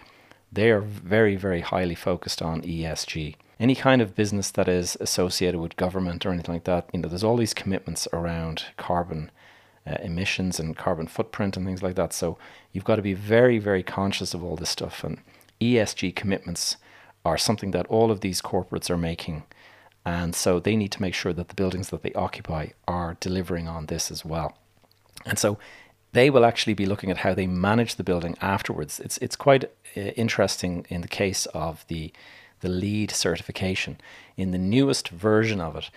They 0.51 0.71
are 0.71 0.81
very 0.81 1.35
very 1.35 1.61
highly 1.61 1.95
focused 1.95 2.41
on 2.41 2.61
ESG. 2.61 3.35
Any 3.59 3.75
kind 3.75 4.01
of 4.01 4.15
business 4.15 4.51
that 4.51 4.67
is 4.67 4.97
associated 4.99 5.59
with 5.59 5.75
government 5.77 6.25
or 6.25 6.31
anything 6.31 6.53
like 6.53 6.65
that, 6.65 6.89
you 6.93 6.99
know, 6.99 7.09
there's 7.09 7.23
all 7.23 7.37
these 7.37 7.55
commitments 7.55 8.07
around 8.13 8.65
carbon 8.77 9.31
uh, 9.85 9.95
emissions 10.01 10.59
and 10.59 10.77
carbon 10.77 11.07
footprint 11.07 11.57
and 11.57 11.65
things 11.65 11.81
like 11.81 11.95
that. 11.95 12.13
So 12.13 12.37
you've 12.71 12.83
got 12.83 12.97
to 12.97 13.01
be 13.01 13.13
very 13.13 13.59
very 13.59 13.83
conscious 13.83 14.33
of 14.33 14.43
all 14.43 14.55
this 14.55 14.69
stuff 14.69 15.03
and 15.03 15.19
ESG 15.59 16.15
commitments 16.15 16.77
are 17.25 17.37
something 17.37 17.71
that 17.71 17.87
all 17.87 18.11
of 18.11 18.21
these 18.21 18.41
corporates 18.41 18.89
are 18.89 18.97
making 18.97 19.43
and 20.07 20.33
so 20.33 20.57
they 20.61 20.77
need 20.77 20.93
to 20.93 21.01
make 21.01 21.13
sure 21.13 21.33
that 21.33 21.49
the 21.49 21.55
buildings 21.55 21.89
that 21.89 22.01
they 22.01 22.13
occupy 22.13 22.67
are 22.87 23.17
delivering 23.19 23.67
on 23.67 23.87
this 23.87 24.09
as 24.09 24.23
well. 24.23 24.57
And 25.25 25.37
so 25.37 25.57
they 26.13 26.29
will 26.29 26.45
actually 26.45 26.73
be 26.73 26.85
looking 26.85 27.11
at 27.11 27.17
how 27.17 27.33
they 27.33 27.47
manage 27.47 27.95
the 27.95 28.03
building 28.03 28.37
afterwards. 28.41 28.99
It's 28.99 29.17
it's 29.19 29.35
quite 29.35 29.65
uh, 29.95 29.99
interesting 30.15 30.85
in 30.89 31.01
the 31.01 31.07
case 31.07 31.45
of 31.47 31.85
the 31.87 32.11
the 32.61 32.69
LEED 32.69 33.11
certification. 33.11 33.97
In 34.35 34.51
the 34.51 34.57
newest 34.57 35.09
version 35.09 35.61
of 35.61 35.75
it, 35.75 35.89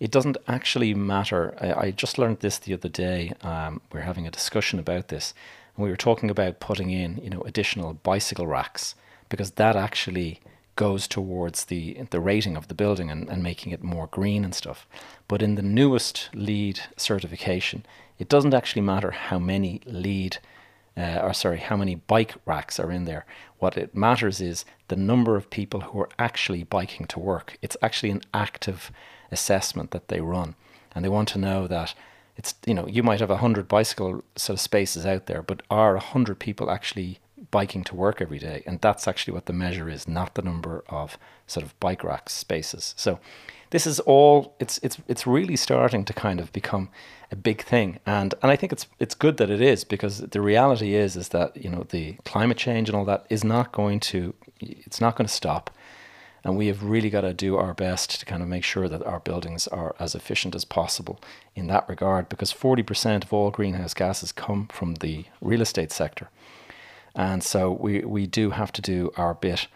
it 0.00 0.10
doesn't 0.10 0.38
actually 0.46 0.94
matter. 0.94 1.56
I, 1.60 1.86
I 1.86 1.90
just 1.90 2.18
learned 2.18 2.40
this 2.40 2.58
the 2.58 2.74
other 2.74 2.88
day. 2.88 3.32
Um, 3.42 3.80
we 3.92 3.98
we're 3.98 4.06
having 4.06 4.26
a 4.26 4.30
discussion 4.30 4.78
about 4.78 5.08
this, 5.08 5.34
and 5.76 5.84
we 5.84 5.90
were 5.90 5.96
talking 5.96 6.30
about 6.30 6.60
putting 6.60 6.90
in 6.90 7.18
you 7.18 7.30
know 7.30 7.42
additional 7.42 7.94
bicycle 7.94 8.46
racks 8.46 8.94
because 9.28 9.52
that 9.52 9.76
actually 9.76 10.40
goes 10.76 11.08
towards 11.08 11.64
the 11.64 11.94
the 12.10 12.20
rating 12.20 12.56
of 12.56 12.68
the 12.68 12.74
building 12.74 13.10
and, 13.10 13.28
and 13.28 13.42
making 13.42 13.72
it 13.72 13.82
more 13.82 14.06
green 14.06 14.44
and 14.44 14.54
stuff. 14.54 14.86
But 15.26 15.42
in 15.42 15.54
the 15.56 15.62
newest 15.62 16.30
LEED 16.34 16.80
certification, 16.96 17.84
it 18.18 18.28
doesn't 18.28 18.54
actually 18.54 18.82
matter 18.82 19.10
how 19.10 19.38
many 19.38 19.80
LEED 19.86 20.38
uh, 20.96 21.20
or 21.22 21.34
sorry, 21.34 21.58
how 21.58 21.76
many 21.76 21.94
bike 21.94 22.34
racks 22.46 22.80
are 22.80 22.90
in 22.90 23.04
there. 23.04 23.26
What 23.58 23.76
it 23.76 23.94
matters 23.94 24.40
is 24.40 24.64
the 24.88 24.96
number 24.96 25.36
of 25.36 25.50
people 25.50 25.80
who 25.80 26.00
are 26.00 26.08
actually 26.18 26.62
biking 26.62 27.06
to 27.08 27.18
work. 27.18 27.58
It's 27.60 27.76
actually 27.82 28.10
an 28.10 28.22
active 28.32 28.90
assessment 29.30 29.90
that 29.90 30.08
they 30.08 30.20
run, 30.20 30.54
and 30.94 31.04
they 31.04 31.08
want 31.10 31.28
to 31.30 31.38
know 31.38 31.66
that 31.66 31.94
it's 32.36 32.54
you 32.66 32.74
know 32.74 32.86
you 32.86 33.02
might 33.02 33.20
have 33.20 33.30
a 33.30 33.38
hundred 33.38 33.68
bicycle 33.68 34.24
sort 34.36 34.56
of 34.56 34.60
spaces 34.60 35.04
out 35.04 35.26
there, 35.26 35.42
but 35.42 35.62
are 35.70 35.96
a 35.96 36.00
hundred 36.00 36.38
people 36.38 36.70
actually 36.70 37.18
biking 37.50 37.84
to 37.84 37.94
work 37.94 38.20
every 38.20 38.38
day. 38.38 38.62
And 38.66 38.80
that's 38.80 39.06
actually 39.08 39.34
what 39.34 39.46
the 39.46 39.52
measure 39.52 39.88
is, 39.88 40.08
not 40.08 40.34
the 40.34 40.42
number 40.42 40.84
of 40.88 41.18
sort 41.46 41.64
of 41.64 41.78
bike 41.80 42.04
rack 42.04 42.28
spaces. 42.30 42.94
So 42.96 43.18
this 43.70 43.86
is 43.86 44.00
all 44.00 44.54
it's 44.58 44.78
it's 44.82 44.98
it's 45.08 45.26
really 45.26 45.56
starting 45.56 46.04
to 46.04 46.12
kind 46.12 46.40
of 46.40 46.52
become 46.52 46.88
a 47.32 47.36
big 47.36 47.62
thing. 47.62 47.98
And 48.06 48.34
and 48.42 48.50
I 48.50 48.56
think 48.56 48.72
it's 48.72 48.86
it's 48.98 49.14
good 49.14 49.36
that 49.38 49.50
it 49.50 49.60
is 49.60 49.84
because 49.84 50.18
the 50.18 50.40
reality 50.40 50.94
is 50.94 51.16
is 51.16 51.28
that, 51.30 51.56
you 51.56 51.70
know, 51.70 51.84
the 51.88 52.16
climate 52.24 52.58
change 52.58 52.88
and 52.88 52.96
all 52.96 53.04
that 53.06 53.26
is 53.30 53.44
not 53.44 53.72
going 53.72 54.00
to 54.00 54.34
it's 54.60 55.00
not 55.00 55.16
going 55.16 55.26
to 55.26 55.32
stop. 55.32 55.70
And 56.44 56.56
we 56.56 56.68
have 56.68 56.84
really 56.84 57.10
got 57.10 57.22
to 57.22 57.34
do 57.34 57.56
our 57.56 57.74
best 57.74 58.20
to 58.20 58.24
kind 58.24 58.40
of 58.40 58.48
make 58.48 58.62
sure 58.62 58.88
that 58.88 59.04
our 59.04 59.18
buildings 59.18 59.66
are 59.66 59.96
as 59.98 60.14
efficient 60.14 60.54
as 60.54 60.64
possible 60.64 61.18
in 61.56 61.66
that 61.66 61.88
regard, 61.88 62.28
because 62.28 62.52
40% 62.52 63.24
of 63.24 63.32
all 63.32 63.50
greenhouse 63.50 63.94
gases 63.94 64.30
come 64.30 64.68
from 64.68 64.94
the 64.94 65.24
real 65.40 65.60
estate 65.60 65.90
sector. 65.90 66.28
And 67.16 67.42
so 67.42 67.72
we, 67.72 68.00
we 68.00 68.26
do 68.26 68.50
have 68.50 68.70
to 68.72 68.82
do 68.82 69.10
our 69.16 69.34
bit. 69.34 69.66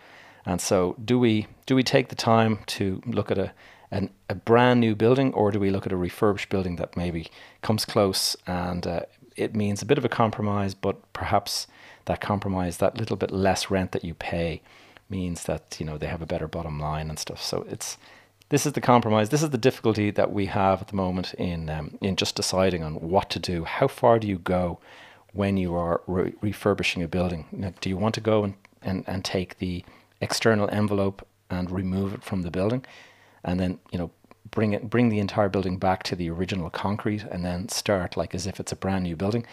And 0.46 0.60
so 0.60 0.94
do 1.04 1.18
we 1.18 1.46
do 1.66 1.74
we 1.74 1.82
take 1.82 2.08
the 2.08 2.14
time 2.14 2.60
to 2.66 3.02
look 3.06 3.30
at 3.30 3.38
a 3.38 3.52
an, 3.90 4.10
a 4.28 4.36
brand 4.36 4.78
new 4.78 4.94
building, 4.94 5.34
or 5.34 5.50
do 5.50 5.58
we 5.58 5.70
look 5.70 5.84
at 5.84 5.92
a 5.92 5.96
refurbished 5.96 6.48
building 6.48 6.76
that 6.76 6.96
maybe 6.96 7.28
comes 7.60 7.84
close 7.84 8.36
and 8.46 8.86
uh, 8.86 9.00
it 9.36 9.54
means 9.54 9.82
a 9.82 9.86
bit 9.86 9.98
of 9.98 10.04
a 10.04 10.08
compromise, 10.08 10.74
but 10.74 11.12
perhaps 11.12 11.66
that 12.04 12.20
compromise, 12.20 12.76
that 12.76 12.98
little 12.98 13.16
bit 13.16 13.30
less 13.30 13.70
rent 13.70 13.92
that 13.92 14.04
you 14.04 14.14
pay, 14.14 14.60
means 15.08 15.44
that 15.44 15.76
you 15.80 15.86
know 15.86 15.98
they 15.98 16.06
have 16.06 16.22
a 16.22 16.26
better 16.26 16.46
bottom 16.46 16.78
line 16.78 17.08
and 17.08 17.18
stuff. 17.18 17.42
So 17.42 17.66
it's 17.68 17.96
this 18.50 18.66
is 18.66 18.72
the 18.72 18.80
compromise. 18.80 19.30
This 19.30 19.42
is 19.42 19.50
the 19.50 19.58
difficulty 19.58 20.10
that 20.10 20.32
we 20.32 20.46
have 20.46 20.82
at 20.82 20.88
the 20.88 20.96
moment 20.96 21.34
in 21.34 21.70
um, 21.70 21.98
in 22.00 22.16
just 22.16 22.36
deciding 22.36 22.82
on 22.82 22.94
what 22.94 23.30
to 23.30 23.38
do. 23.38 23.64
How 23.64 23.88
far 23.88 24.18
do 24.18 24.26
you 24.28 24.38
go 24.38 24.78
when 25.32 25.56
you 25.56 25.74
are 25.74 26.00
re- 26.06 26.34
refurbishing 26.40 27.02
a 27.02 27.08
building? 27.08 27.46
Now, 27.52 27.72
do 27.80 27.88
you 27.88 27.96
want 27.96 28.14
to 28.16 28.20
go 28.20 28.44
and, 28.44 28.54
and, 28.82 29.04
and 29.06 29.24
take 29.24 29.58
the 29.58 29.84
external 30.20 30.68
envelope 30.70 31.26
and 31.48 31.70
remove 31.70 32.14
it 32.14 32.22
from 32.22 32.42
the 32.42 32.50
building, 32.50 32.84
and 33.44 33.58
then 33.58 33.78
you 33.90 33.98
know 33.98 34.10
bring 34.50 34.72
it 34.72 34.90
bring 34.90 35.08
the 35.08 35.18
entire 35.18 35.48
building 35.48 35.78
back 35.78 36.02
to 36.04 36.16
the 36.16 36.30
original 36.30 36.70
concrete 36.70 37.24
and 37.24 37.44
then 37.44 37.68
start 37.68 38.16
like 38.16 38.34
as 38.34 38.46
if 38.46 38.58
it's 38.60 38.72
a 38.72 38.76
brand 38.76 39.04
new 39.04 39.16
building? 39.16 39.46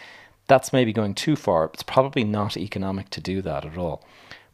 That's 0.48 0.72
maybe 0.72 0.93
going 0.93 1.13
too 1.13 1.36
far. 1.36 1.65
It's 1.74 1.84
probably 1.84 2.24
not 2.24 2.55
economic 2.55 3.10
to 3.12 3.22
do 3.22 3.41
that 3.41 3.65
at 3.65 3.77
all. 3.77 4.03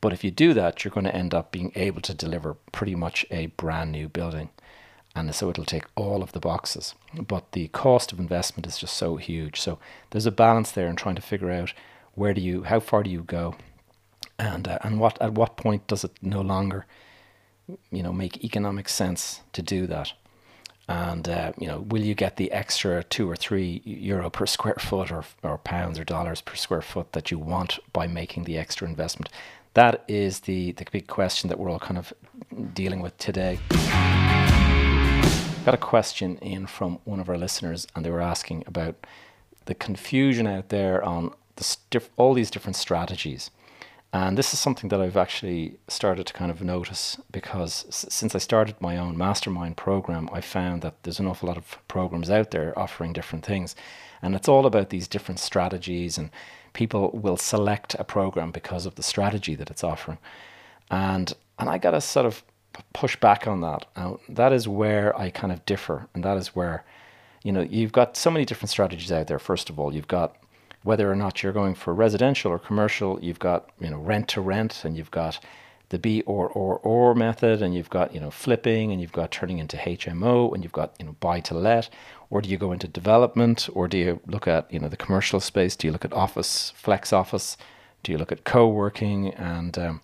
But 0.01 0.11
if 0.11 0.23
you 0.23 0.31
do 0.31 0.53
that, 0.53 0.83
you're 0.83 0.91
going 0.91 1.05
to 1.05 1.15
end 1.15 1.33
up 1.33 1.51
being 1.51 1.71
able 1.75 2.01
to 2.01 2.13
deliver 2.13 2.55
pretty 2.71 2.95
much 2.95 3.25
a 3.31 3.45
brand 3.45 3.91
new 3.91 4.09
building. 4.09 4.49
And 5.15 5.33
so 5.33 5.49
it'll 5.49 5.65
take 5.65 5.85
all 5.95 6.23
of 6.23 6.31
the 6.31 6.39
boxes. 6.39 6.95
But 7.13 7.51
the 7.51 7.67
cost 7.69 8.11
of 8.11 8.19
investment 8.19 8.65
is 8.65 8.79
just 8.79 8.97
so 8.97 9.17
huge. 9.17 9.59
So 9.59 9.77
there's 10.09 10.25
a 10.25 10.31
balance 10.31 10.71
there 10.71 10.87
in 10.87 10.95
trying 10.95 11.15
to 11.15 11.21
figure 11.21 11.51
out 11.51 11.73
where 12.15 12.33
do 12.33 12.41
you, 12.41 12.63
how 12.63 12.79
far 12.79 13.03
do 13.03 13.09
you 13.09 13.21
go, 13.23 13.55
and 14.39 14.67
uh, 14.67 14.79
and 14.81 14.99
what 14.99 15.21
at 15.21 15.33
what 15.33 15.57
point 15.57 15.87
does 15.87 16.03
it 16.03 16.11
no 16.21 16.41
longer, 16.41 16.85
you 17.91 18.03
know, 18.03 18.13
make 18.13 18.43
economic 18.43 18.89
sense 18.89 19.41
to 19.53 19.61
do 19.61 19.87
that 19.87 20.13
and 20.89 21.29
uh, 21.29 21.53
you 21.57 21.65
know 21.65 21.79
will 21.79 22.01
you 22.01 22.13
get 22.13 22.35
the 22.35 22.51
extra 22.51 23.05
two 23.05 23.29
or 23.29 23.37
three 23.37 23.81
euro 23.85 24.29
per 24.29 24.45
square 24.45 24.75
foot 24.75 25.13
or, 25.13 25.23
or 25.41 25.57
pounds 25.57 25.97
or 25.97 26.03
dollars 26.03 26.41
per 26.41 26.55
square 26.55 26.81
foot 26.81 27.13
that 27.13 27.31
you 27.31 27.39
want 27.39 27.79
by 27.93 28.05
making 28.05 28.43
the 28.43 28.57
extra 28.57 28.85
investment 28.85 29.29
that 29.73 30.03
is 30.07 30.41
the, 30.41 30.71
the 30.73 30.85
big 30.91 31.07
question 31.07 31.49
that 31.49 31.57
we're 31.57 31.69
all 31.69 31.79
kind 31.79 31.97
of 31.97 32.13
dealing 32.73 33.01
with 33.01 33.17
today. 33.17 33.59
Got 35.65 35.75
a 35.75 35.77
question 35.77 36.37
in 36.39 36.67
from 36.67 36.99
one 37.05 37.21
of 37.21 37.29
our 37.29 37.37
listeners, 37.37 37.87
and 37.95 38.03
they 38.03 38.09
were 38.09 38.19
asking 38.19 38.65
about 38.67 38.95
the 39.63 39.73
confusion 39.73 40.45
out 40.45 40.67
there 40.67 41.01
on 41.01 41.33
the 41.55 41.77
all 42.17 42.33
these 42.33 42.51
different 42.51 42.75
strategies. 42.75 43.49
And 44.11 44.37
this 44.37 44.53
is 44.53 44.59
something 44.59 44.89
that 44.89 45.01
I've 45.01 45.15
actually 45.15 45.79
started 45.87 46.27
to 46.27 46.33
kind 46.33 46.51
of 46.51 46.61
notice 46.61 47.17
because 47.31 47.85
s- 47.87 48.05
since 48.09 48.35
I 48.35 48.39
started 48.39 48.75
my 48.81 48.97
own 48.97 49.17
mastermind 49.17 49.77
program, 49.77 50.29
I 50.33 50.41
found 50.41 50.81
that 50.81 51.01
there's 51.01 51.19
an 51.19 51.27
awful 51.27 51.47
lot 51.47 51.57
of 51.57 51.79
programs 51.87 52.29
out 52.29 52.51
there 52.51 52.77
offering 52.77 53.13
different 53.13 53.45
things. 53.45 53.75
And 54.21 54.35
it's 54.35 54.49
all 54.49 54.65
about 54.65 54.89
these 54.89 55.07
different 55.07 55.39
strategies 55.39 56.17
and 56.17 56.29
people 56.73 57.09
will 57.13 57.37
select 57.37 57.95
a 57.97 58.03
program 58.03 58.51
because 58.51 58.85
of 58.85 58.95
the 58.95 59.03
strategy 59.03 59.55
that 59.55 59.71
it's 59.71 59.83
offering. 59.83 60.19
And 60.91 61.33
and 61.57 61.69
I 61.69 61.77
got 61.77 61.91
to 61.91 62.01
sort 62.01 62.25
of 62.25 62.43
push 62.93 63.15
back 63.15 63.47
on 63.47 63.61
that. 63.61 63.85
Now, 63.95 64.19
that 64.29 64.53
is 64.53 64.67
where 64.67 65.17
I 65.17 65.29
kind 65.29 65.51
of 65.51 65.65
differ, 65.65 66.07
and 66.13 66.23
that 66.23 66.37
is 66.37 66.55
where, 66.55 66.83
you 67.43 67.51
know, 67.51 67.61
you've 67.61 67.91
got 67.91 68.17
so 68.17 68.31
many 68.31 68.45
different 68.45 68.69
strategies 68.69 69.11
out 69.11 69.27
there. 69.27 69.39
First 69.39 69.69
of 69.69 69.79
all, 69.79 69.93
you've 69.93 70.07
got 70.07 70.35
whether 70.83 71.09
or 71.11 71.15
not 71.15 71.41
you're 71.41 71.53
going 71.53 71.75
for 71.75 71.93
residential 71.93 72.51
or 72.51 72.59
commercial, 72.59 73.19
you've 73.21 73.39
got 73.39 73.69
you 73.79 73.89
know 73.89 73.97
rent 73.97 74.27
to 74.29 74.41
rent, 74.41 74.83
and 74.85 74.97
you've 74.97 75.11
got 75.11 75.39
the 75.89 75.99
BRRRR 75.99 77.15
method, 77.15 77.61
and 77.61 77.73
you've 77.73 77.89
got 77.89 78.13
you 78.13 78.19
know 78.19 78.31
flipping, 78.31 78.91
and 78.91 79.01
you've 79.01 79.11
got 79.11 79.31
turning 79.31 79.59
into 79.59 79.77
HMO, 79.77 80.53
and 80.53 80.63
you've 80.63 80.73
got 80.73 80.93
you 80.99 81.05
know 81.05 81.15
buy 81.19 81.39
to 81.41 81.53
let, 81.53 81.89
or 82.29 82.41
do 82.41 82.49
you 82.49 82.57
go 82.57 82.71
into 82.71 82.87
development, 82.87 83.69
or 83.73 83.87
do 83.87 83.97
you 83.97 84.19
look 84.27 84.47
at 84.47 84.71
you 84.71 84.79
know 84.79 84.89
the 84.89 84.97
commercial 84.97 85.39
space? 85.39 85.75
Do 85.75 85.87
you 85.87 85.93
look 85.93 86.05
at 86.05 86.13
office, 86.13 86.71
flex 86.75 87.13
office? 87.13 87.57
Do 88.03 88.11
you 88.11 88.17
look 88.17 88.33
at 88.33 88.43
co-working 88.43 89.29
and 89.35 89.77
um, 89.79 90.01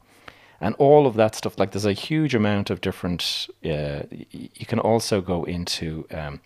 and 0.62 0.76
all 0.76 1.08
of 1.08 1.16
that 1.16 1.36
stuff? 1.36 1.58
Like 1.58 1.72
there's 1.72 1.86
a 1.86 1.94
huge 1.94 2.36
amount 2.36 2.70
of 2.70 2.82
different. 2.82 3.48
Uh, 3.64 4.04
you 4.12 4.66
can 4.66 4.80
also 4.80 5.22
go 5.22 5.44
into 5.44 6.06
um, 6.12 6.42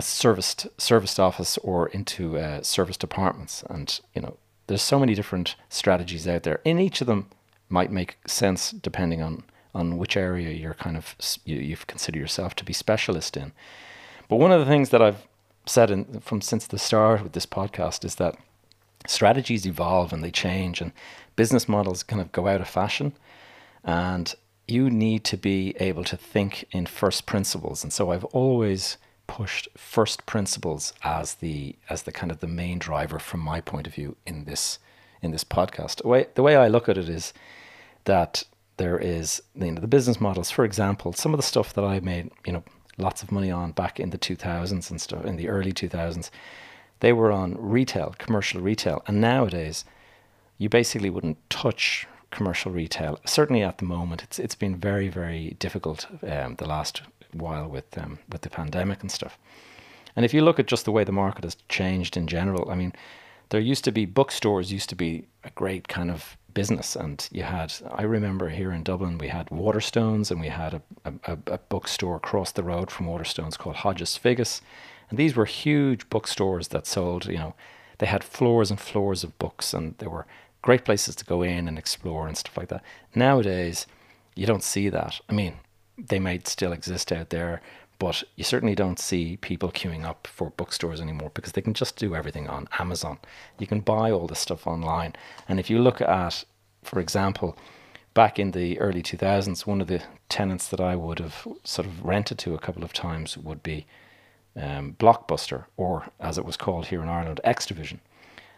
serviced 0.00 0.66
serviced 0.78 1.18
office 1.18 1.58
or 1.58 1.88
into 1.88 2.38
uh, 2.38 2.62
serviced 2.62 3.02
apartments, 3.02 3.64
and 3.68 4.00
you 4.14 4.22
know 4.22 4.36
there's 4.66 4.82
so 4.82 4.98
many 4.98 5.14
different 5.14 5.56
strategies 5.68 6.28
out 6.28 6.42
there. 6.42 6.60
In 6.64 6.78
each 6.78 7.00
of 7.00 7.06
them 7.06 7.30
might 7.68 7.90
make 7.90 8.18
sense 8.26 8.70
depending 8.70 9.22
on 9.22 9.44
on 9.74 9.98
which 9.98 10.16
area 10.16 10.50
you're 10.50 10.74
kind 10.74 10.96
of 10.96 11.14
you, 11.44 11.56
you've 11.56 11.86
considered 11.86 12.18
yourself 12.18 12.54
to 12.56 12.64
be 12.64 12.72
specialist 12.72 13.36
in. 13.36 13.52
But 14.28 14.36
one 14.36 14.52
of 14.52 14.60
the 14.60 14.66
things 14.66 14.90
that 14.90 15.02
I've 15.02 15.26
said 15.66 15.90
in, 15.90 16.20
from 16.20 16.40
since 16.40 16.66
the 16.66 16.78
start 16.78 17.22
with 17.22 17.32
this 17.32 17.46
podcast 17.46 18.04
is 18.04 18.16
that 18.16 18.36
strategies 19.06 19.66
evolve 19.66 20.12
and 20.12 20.22
they 20.22 20.30
change, 20.30 20.80
and 20.80 20.92
business 21.36 21.68
models 21.68 22.02
kind 22.02 22.20
of 22.20 22.32
go 22.32 22.46
out 22.48 22.60
of 22.60 22.68
fashion, 22.68 23.12
and 23.84 24.34
you 24.66 24.90
need 24.90 25.24
to 25.24 25.36
be 25.36 25.74
able 25.80 26.04
to 26.04 26.16
think 26.16 26.64
in 26.72 26.86
first 26.86 27.26
principles. 27.26 27.82
And 27.82 27.92
so 27.92 28.10
I've 28.12 28.24
always 28.26 28.98
pushed 29.26 29.68
first 29.76 30.26
principles 30.26 30.92
as 31.02 31.34
the 31.34 31.76
as 31.88 32.02
the 32.02 32.12
kind 32.12 32.32
of 32.32 32.40
the 32.40 32.46
main 32.46 32.78
driver 32.78 33.18
from 33.18 33.40
my 33.40 33.60
point 33.60 33.86
of 33.86 33.94
view 33.94 34.16
in 34.26 34.44
this 34.44 34.78
in 35.22 35.30
this 35.30 35.44
podcast. 35.44 36.02
The 36.02 36.08
way 36.08 36.26
the 36.34 36.42
way 36.42 36.56
I 36.56 36.68
look 36.68 36.88
at 36.88 36.98
it 36.98 37.08
is 37.08 37.32
that 38.04 38.44
there 38.76 38.98
is 38.98 39.42
you 39.54 39.72
know 39.72 39.80
the 39.80 39.86
business 39.86 40.20
models. 40.20 40.50
For 40.50 40.64
example, 40.64 41.12
some 41.12 41.32
of 41.32 41.38
the 41.38 41.46
stuff 41.46 41.72
that 41.74 41.84
I 41.84 42.00
made, 42.00 42.30
you 42.46 42.52
know, 42.52 42.64
lots 42.96 43.22
of 43.22 43.30
money 43.30 43.50
on 43.50 43.72
back 43.72 44.00
in 44.00 44.10
the 44.10 44.18
2000s 44.18 44.90
and 44.90 45.00
stuff 45.00 45.24
in 45.24 45.36
the 45.36 45.48
early 45.48 45.72
2000s 45.72 46.30
they 47.00 47.12
were 47.12 47.32
on 47.32 47.56
retail 47.58 48.14
commercial 48.18 48.60
retail 48.60 49.02
and 49.06 49.20
nowadays 49.20 49.84
you 50.58 50.68
basically 50.68 51.10
wouldn't 51.10 51.38
touch 51.50 52.06
commercial 52.30 52.72
retail 52.72 53.18
certainly 53.24 53.62
at 53.62 53.78
the 53.78 53.84
moment 53.84 54.22
it's 54.22 54.38
it's 54.38 54.54
been 54.54 54.76
very 54.76 55.08
very 55.08 55.56
difficult 55.58 56.06
um, 56.26 56.54
the 56.56 56.66
last 56.66 57.02
while 57.32 57.68
with 57.68 57.96
um, 57.98 58.18
with 58.30 58.42
the 58.42 58.50
pandemic 58.50 59.00
and 59.00 59.10
stuff 59.10 59.38
and 60.16 60.24
if 60.24 60.34
you 60.34 60.42
look 60.42 60.58
at 60.58 60.66
just 60.66 60.84
the 60.84 60.92
way 60.92 61.04
the 61.04 61.12
market 61.12 61.44
has 61.44 61.56
changed 61.68 62.16
in 62.16 62.26
general 62.26 62.70
i 62.70 62.74
mean 62.74 62.92
there 63.50 63.60
used 63.60 63.84
to 63.84 63.92
be 63.92 64.04
bookstores 64.04 64.72
used 64.72 64.88
to 64.90 64.94
be 64.94 65.24
a 65.44 65.50
great 65.50 65.88
kind 65.88 66.10
of 66.10 66.36
business. 66.54 66.96
And 66.96 67.26
you 67.30 67.44
had, 67.44 67.72
I 67.92 68.02
remember 68.02 68.48
here 68.48 68.72
in 68.72 68.82
Dublin, 68.82 69.18
we 69.18 69.28
had 69.28 69.48
Waterstones 69.48 70.30
and 70.30 70.40
we 70.40 70.48
had 70.48 70.74
a, 70.74 71.12
a, 71.24 71.38
a 71.46 71.58
bookstore 71.58 72.16
across 72.16 72.52
the 72.52 72.62
road 72.62 72.90
from 72.90 73.06
Waterstones 73.06 73.56
called 73.56 73.76
Hodges 73.76 74.18
Figgis. 74.22 74.60
And 75.10 75.18
these 75.18 75.36
were 75.36 75.44
huge 75.44 76.08
bookstores 76.10 76.68
that 76.68 76.86
sold, 76.86 77.26
you 77.26 77.38
know, 77.38 77.54
they 77.98 78.06
had 78.06 78.22
floors 78.22 78.70
and 78.70 78.80
floors 78.80 79.24
of 79.24 79.38
books 79.38 79.74
and 79.74 79.96
they 79.98 80.06
were 80.06 80.26
great 80.62 80.84
places 80.84 81.16
to 81.16 81.24
go 81.24 81.42
in 81.42 81.68
and 81.68 81.78
explore 81.78 82.26
and 82.26 82.36
stuff 82.36 82.56
like 82.56 82.68
that. 82.68 82.82
Nowadays, 83.14 83.86
you 84.34 84.46
don't 84.46 84.62
see 84.62 84.88
that. 84.88 85.20
I 85.28 85.32
mean, 85.32 85.54
they 85.96 86.18
might 86.18 86.46
still 86.46 86.72
exist 86.72 87.10
out 87.10 87.30
there, 87.30 87.60
but 87.98 88.22
you 88.36 88.44
certainly 88.44 88.74
don't 88.74 88.98
see 88.98 89.36
people 89.38 89.72
queuing 89.72 90.04
up 90.04 90.26
for 90.28 90.50
bookstores 90.50 91.00
anymore 91.00 91.30
because 91.34 91.52
they 91.52 91.60
can 91.62 91.74
just 91.74 91.96
do 91.96 92.14
everything 92.14 92.48
on 92.48 92.68
Amazon. 92.78 93.18
You 93.58 93.66
can 93.66 93.80
buy 93.80 94.10
all 94.10 94.28
this 94.28 94.38
stuff 94.38 94.66
online. 94.66 95.14
And 95.48 95.58
if 95.58 95.68
you 95.68 95.80
look 95.80 96.00
at, 96.00 96.44
for 96.84 97.00
example, 97.00 97.56
back 98.14 98.38
in 98.38 98.52
the 98.52 98.78
early 98.78 99.02
2000s, 99.02 99.66
one 99.66 99.80
of 99.80 99.88
the 99.88 100.02
tenants 100.28 100.68
that 100.68 100.80
I 100.80 100.94
would 100.94 101.18
have 101.18 101.46
sort 101.64 101.86
of 101.86 102.04
rented 102.04 102.38
to 102.38 102.54
a 102.54 102.58
couple 102.58 102.84
of 102.84 102.92
times 102.92 103.36
would 103.36 103.62
be 103.62 103.86
um, 104.58 104.96
Blockbuster, 104.98 105.64
or 105.76 106.04
as 106.20 106.38
it 106.38 106.44
was 106.44 106.56
called 106.56 106.86
here 106.86 107.02
in 107.02 107.08
Ireland, 107.08 107.40
Xtra-vision. 107.44 108.00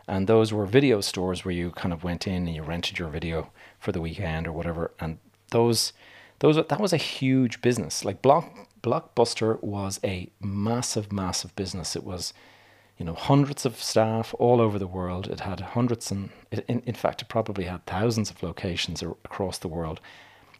And 0.09 0.27
those 0.27 0.53
were 0.53 0.67
video 0.67 1.01
stores 1.01 1.45
where 1.45 1.55
you 1.55 1.71
kind 1.71 1.93
of 1.93 2.03
went 2.03 2.27
in 2.27 2.47
and 2.47 2.55
you 2.55 2.63
rented 2.63 2.99
your 2.99 3.09
video 3.09 3.53
for 3.79 3.93
the 3.93 4.01
weekend 4.01 4.47
or 4.47 4.53
whatever. 4.53 4.91
And 4.99 5.19
those, 5.51 5.93
those 6.41 6.57
that 6.57 6.81
was 6.81 6.93
a 6.93 6.97
huge 6.97 7.63
business. 7.63 8.05
Like 8.05 8.23
Block 8.23 8.51
Blockbuster 8.83 9.63
was 9.63 10.01
a 10.03 10.31
massive, 10.41 11.13
massive 11.13 11.55
business. 11.55 11.95
It 11.95 12.03
was, 12.03 12.33
you 12.97 13.05
know, 13.05 13.15
hundreds 13.15 13.67
of 13.67 13.77
staff 13.77 14.35
all 14.39 14.61
over 14.61 14.79
the 14.79 14.87
world. 14.87 15.29
It 15.29 15.41
had 15.41 15.61
hundreds 15.61 16.11
and, 16.11 16.31
in, 16.51 16.81
in 16.87 16.95
fact, 16.95 17.23
it 17.23 17.29
probably 17.29 17.65
had 17.65 17.85
thousands 17.87 18.31
of 18.31 18.43
locations 18.43 19.03
across 19.03 19.59
the 19.59 19.69
world. 19.69 20.01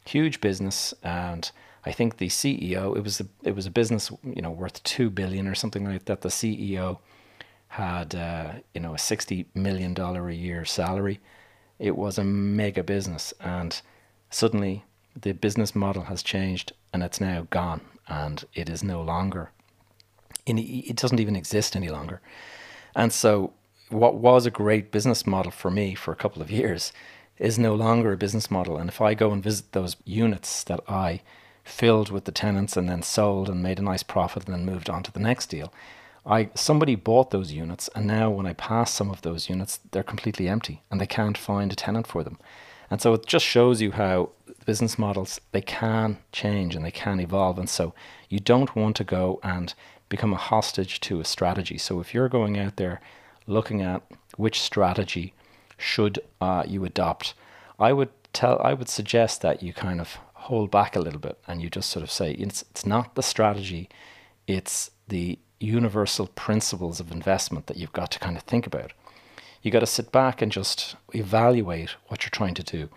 Huge 0.05 0.41
business, 0.41 0.95
and 1.03 1.51
I 1.85 1.93
think 1.93 2.19
the 2.19 2.29
CEO. 2.29 2.97
It 2.97 3.03
was 3.03 3.21
a 3.21 3.27
it 3.43 3.55
was 3.55 3.67
a 3.67 3.71
business, 3.71 4.11
you 4.23 4.43
know, 4.43 4.51
worth 4.51 4.83
two 4.83 5.11
billion 5.11 5.47
or 5.47 5.55
something 5.55 5.85
like 5.85 6.05
that. 6.07 6.21
The 6.21 6.29
CEO 6.29 6.99
had, 7.69 8.15
uh, 8.15 8.53
you 8.75 8.81
know, 8.81 8.95
a 8.95 8.99
sixty 8.99 9.47
million 9.55 9.95
dollar 9.95 10.29
a 10.29 10.35
year 10.35 10.65
salary. 10.65 11.21
It 11.79 11.97
was 11.97 12.19
a 12.19 12.25
mega 12.25 12.83
business, 12.83 13.33
and 13.41 13.81
suddenly 14.29 14.85
the 15.21 15.33
business 15.33 15.75
model 15.75 16.05
has 16.05 16.23
changed, 16.23 16.73
and 16.93 17.03
it's 17.03 17.21
now 17.21 17.47
gone, 17.51 17.81
and 18.07 18.45
it 18.55 18.69
is 18.69 18.85
no 18.85 19.01
longer 19.03 19.51
in, 20.47 20.59
it 20.59 20.97
doesn't 20.97 21.21
even 21.21 21.37
exist 21.37 21.77
any 21.77 21.89
longer. 21.89 22.21
And 22.95 23.13
so, 23.13 23.53
what 23.89 24.17
was 24.17 24.47
a 24.47 24.51
great 24.51 24.91
business 24.91 25.27
model 25.27 25.51
for 25.51 25.71
me 25.71 25.95
for 25.95 26.13
a 26.13 26.17
couple 26.17 26.43
of 26.43 26.51
years 26.51 26.93
is 27.39 27.59
no 27.59 27.75
longer 27.75 28.13
a 28.13 28.17
business 28.17 28.51
model. 28.51 28.77
And 28.77 28.89
if 28.89 29.01
I 29.01 29.15
go 29.15 29.33
and 29.33 29.43
visit 29.43 29.73
those 29.73 29.97
units 30.05 30.63
that 30.65 30.81
I 30.89 31.23
filled 31.71 32.11
with 32.11 32.25
the 32.25 32.33
tenants 32.33 32.77
and 32.77 32.89
then 32.89 33.03
sold 33.03 33.49
and 33.49 33.63
made 33.63 33.79
a 33.79 33.83
nice 33.83 34.03
profit 34.03 34.45
and 34.45 34.55
then 34.55 34.65
moved 34.67 34.91
on 34.91 35.03
to 35.05 35.13
the 35.13 35.21
next 35.21 35.47
deal, 35.47 35.73
I 36.27 36.51
somebody 36.55 36.95
bought 36.97 37.31
those 37.31 37.53
units 37.53 37.89
and 37.95 38.07
now 38.07 38.31
when 38.31 38.47
I 38.47 38.53
pass 38.53 38.93
some 38.93 39.11
of 39.11 39.23
those 39.23 39.49
units, 39.49 39.81
they're 39.91 40.03
completely 40.03 40.49
empty 40.49 40.83
and 40.91 41.01
they 41.01 41.07
can't 41.07 41.39
find 41.39 41.73
a 41.73 41.77
tenant 41.77 42.07
for 42.07 42.23
them. 42.23 42.39
And 42.91 43.01
so 43.01 43.15
it 43.15 43.25
just 43.25 43.47
shows 43.47 43.81
you 43.81 43.93
how 43.93 44.31
business 44.67 44.99
models 44.99 45.41
they 45.53 45.63
can 45.63 46.19
change 46.33 46.75
and 46.75 46.85
they 46.85 46.91
can 46.91 47.21
evolve. 47.21 47.59
And 47.59 47.69
so 47.69 47.95
you 48.29 48.41
don't 48.41 48.75
want 48.77 48.97
to 48.97 49.05
go 49.05 49.41
and 49.43 49.73
become 50.09 50.33
a 50.33 50.37
hostage 50.37 51.01
to 51.01 51.21
a 51.21 51.25
strategy. 51.25 51.79
So 51.79 52.01
if 52.01 52.13
you're 52.13 52.29
going 52.29 52.59
out 52.59 52.77
there 52.77 53.01
looking 53.47 53.81
at 53.81 54.03
which 54.37 54.61
strategy 54.61 55.33
should 55.79 56.19
uh, 56.41 56.65
you 56.67 56.85
adopt, 56.85 57.35
I 57.79 57.93
would 57.93 58.11
tell, 58.33 58.61
I 58.61 58.75
would 58.75 58.89
suggest 58.89 59.41
that 59.43 59.63
you 59.63 59.73
kind 59.73 60.01
of 60.01 60.19
hold 60.51 60.71
back 60.71 60.97
a 60.97 61.01
little 61.01 61.21
bit 61.21 61.39
and 61.47 61.63
you 61.63 61.71
just 61.71 61.91
sort 61.91 62.03
of 62.03 62.11
say 62.11 62.33
it's 62.33 62.63
it's 62.71 62.85
not 62.85 63.15
the 63.15 63.23
strategy, 63.23 63.89
it's 64.47 64.91
the 65.09 65.39
universal 65.61 66.27
principles 66.27 66.99
of 66.99 67.13
investment 67.13 67.67
that 67.67 67.77
you've 67.77 67.93
got 67.93 68.11
to 68.11 68.19
kind 68.19 68.37
of 68.37 68.43
think 68.43 68.67
about. 68.67 68.93
You 69.63 69.71
got 69.71 69.81
to 69.81 69.87
sit 69.87 70.11
back 70.11 70.43
and 70.43 70.51
just 70.51 70.97
evaluate 71.15 71.91
what 72.09 72.25
you're 72.25 72.31
trying 72.31 72.55
to 72.55 72.63
do 72.63 72.89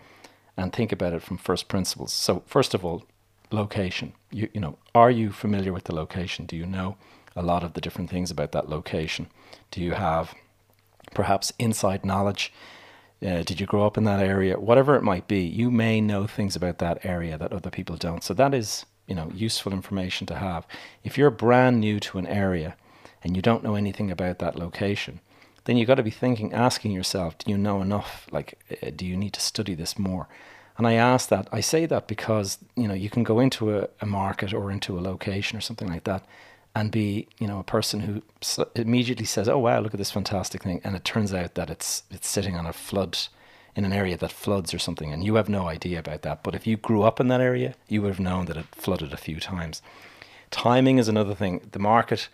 and 0.56 0.72
think 0.72 0.90
about 0.92 1.12
it 1.12 1.22
from 1.22 1.36
first 1.36 1.68
principles. 1.68 2.12
So 2.12 2.42
first 2.46 2.74
of 2.74 2.84
all, 2.84 3.04
location. 3.52 4.14
You, 4.30 4.48
you 4.52 4.60
know, 4.60 4.78
are 4.94 5.10
you 5.10 5.30
familiar 5.30 5.72
with 5.72 5.84
the 5.84 5.94
location? 5.94 6.46
Do 6.46 6.56
you 6.56 6.66
know 6.66 6.96
a 7.36 7.42
lot 7.42 7.62
of 7.62 7.74
the 7.74 7.80
different 7.80 8.10
things 8.10 8.30
about 8.30 8.52
that 8.52 8.68
location? 8.68 9.28
Do 9.70 9.80
you 9.80 9.92
have 9.92 10.34
perhaps 11.14 11.52
inside 11.58 12.04
knowledge? 12.04 12.52
Uh, 13.22 13.42
did 13.42 13.60
you 13.60 13.66
grow 13.66 13.86
up 13.86 13.96
in 13.96 14.04
that 14.04 14.20
area? 14.20 14.58
Whatever 14.58 14.96
it 14.96 15.02
might 15.02 15.28
be, 15.28 15.40
you 15.40 15.70
may 15.70 16.00
know 16.00 16.26
things 16.26 16.56
about 16.56 16.78
that 16.78 17.04
area 17.04 17.38
that 17.38 17.52
other 17.52 17.70
people 17.70 17.96
don't. 17.96 18.22
So 18.22 18.34
that 18.34 18.52
is, 18.52 18.84
you 19.06 19.14
know, 19.14 19.30
useful 19.34 19.72
information 19.72 20.26
to 20.28 20.36
have. 20.36 20.66
If 21.02 21.16
you're 21.16 21.30
brand 21.30 21.80
new 21.80 22.00
to 22.00 22.18
an 22.18 22.26
area 22.26 22.76
and 23.22 23.34
you 23.34 23.42
don't 23.42 23.64
know 23.64 23.76
anything 23.76 24.10
about 24.10 24.38
that 24.40 24.56
location, 24.56 25.20
then 25.64 25.76
you've 25.76 25.86
got 25.86 25.94
to 25.94 26.02
be 26.02 26.10
thinking, 26.10 26.52
asking 26.52 26.92
yourself, 26.92 27.38
do 27.38 27.50
you 27.50 27.56
know 27.56 27.80
enough? 27.80 28.26
Like, 28.30 28.58
uh, 28.82 28.90
do 28.94 29.06
you 29.06 29.16
need 29.16 29.32
to 29.32 29.40
study 29.40 29.74
this 29.74 29.98
more? 29.98 30.28
And 30.76 30.86
I 30.86 30.94
ask 30.94 31.28
that, 31.28 31.48
I 31.52 31.60
say 31.60 31.86
that 31.86 32.08
because, 32.08 32.58
you 32.76 32.88
know, 32.88 32.94
you 32.94 33.08
can 33.08 33.22
go 33.22 33.38
into 33.40 33.78
a, 33.78 33.88
a 34.00 34.06
market 34.06 34.52
or 34.52 34.70
into 34.70 34.98
a 34.98 35.00
location 35.00 35.56
or 35.56 35.60
something 35.60 35.88
like 35.88 36.04
that 36.04 36.26
and 36.74 36.90
be, 36.90 37.28
you 37.38 37.46
know, 37.46 37.60
a 37.60 37.64
person 37.64 38.00
who 38.00 38.22
immediately 38.74 39.24
says, 39.24 39.48
oh, 39.48 39.58
wow, 39.58 39.80
look 39.80 39.94
at 39.94 39.98
this 39.98 40.10
fantastic 40.10 40.62
thing. 40.62 40.80
And 40.82 40.96
it 40.96 41.04
turns 41.04 41.32
out 41.32 41.54
that 41.54 41.70
it's, 41.70 42.02
it's 42.10 42.28
sitting 42.28 42.56
on 42.56 42.66
a 42.66 42.72
flood 42.72 43.16
in 43.76 43.84
an 43.84 43.92
area 43.92 44.16
that 44.16 44.32
floods 44.32 44.74
or 44.74 44.78
something. 44.78 45.12
And 45.12 45.24
you 45.24 45.36
have 45.36 45.48
no 45.48 45.68
idea 45.68 45.98
about 45.98 46.22
that. 46.22 46.42
But 46.42 46.54
if 46.54 46.66
you 46.66 46.76
grew 46.76 47.02
up 47.02 47.20
in 47.20 47.28
that 47.28 47.40
area, 47.40 47.74
you 47.88 48.02
would 48.02 48.08
have 48.08 48.20
known 48.20 48.46
that 48.46 48.56
it 48.56 48.66
flooded 48.72 49.12
a 49.12 49.16
few 49.16 49.38
times. 49.38 49.82
Timing 50.50 50.98
is 50.98 51.08
another 51.08 51.34
thing. 51.34 51.60
The 51.72 51.78
market, 51.78 52.28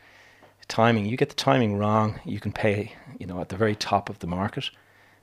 timing, 0.68 1.06
you 1.06 1.16
get 1.16 1.28
the 1.28 1.34
timing 1.34 1.76
wrong, 1.76 2.20
you 2.24 2.40
can 2.40 2.52
pay, 2.52 2.94
you 3.18 3.26
know, 3.26 3.40
at 3.40 3.50
the 3.50 3.56
very 3.56 3.76
top 3.76 4.08
of 4.08 4.20
the 4.20 4.26
market 4.26 4.70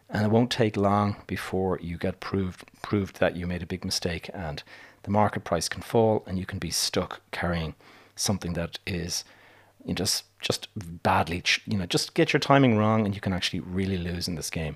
and 0.09 0.25
it 0.25 0.31
won't 0.31 0.51
take 0.51 0.77
long 0.77 1.17
before 1.27 1.79
you 1.81 1.97
get 1.97 2.19
proved 2.19 2.63
proved 2.81 3.19
that 3.19 3.35
you 3.35 3.45
made 3.45 3.61
a 3.61 3.67
big 3.67 3.83
mistake 3.83 4.29
and 4.33 4.63
the 5.03 5.11
market 5.11 5.43
price 5.43 5.67
can 5.67 5.81
fall 5.81 6.23
and 6.25 6.39
you 6.39 6.45
can 6.45 6.59
be 6.59 6.71
stuck 6.71 7.21
carrying 7.31 7.75
something 8.17 8.53
that 8.53 8.79
is 8.85 9.23
you 9.85 9.89
know, 9.89 9.95
just 9.95 10.25
just 10.41 10.67
badly 10.75 11.41
you 11.65 11.77
know 11.77 11.85
just 11.85 12.13
get 12.13 12.33
your 12.33 12.39
timing 12.39 12.77
wrong 12.77 13.05
and 13.05 13.15
you 13.15 13.21
can 13.21 13.33
actually 13.33 13.59
really 13.59 13.97
lose 13.97 14.27
in 14.27 14.35
this 14.35 14.49
game 14.49 14.75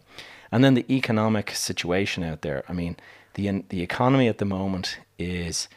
and 0.51 0.63
then 0.63 0.73
the 0.73 0.85
economic 0.93 1.51
situation 1.51 2.23
out 2.23 2.41
there 2.41 2.63
i 2.69 2.73
mean 2.73 2.95
the 3.33 3.63
the 3.69 3.81
economy 3.81 4.27
at 4.27 4.37
the 4.37 4.45
moment 4.45 4.99
is 5.19 5.67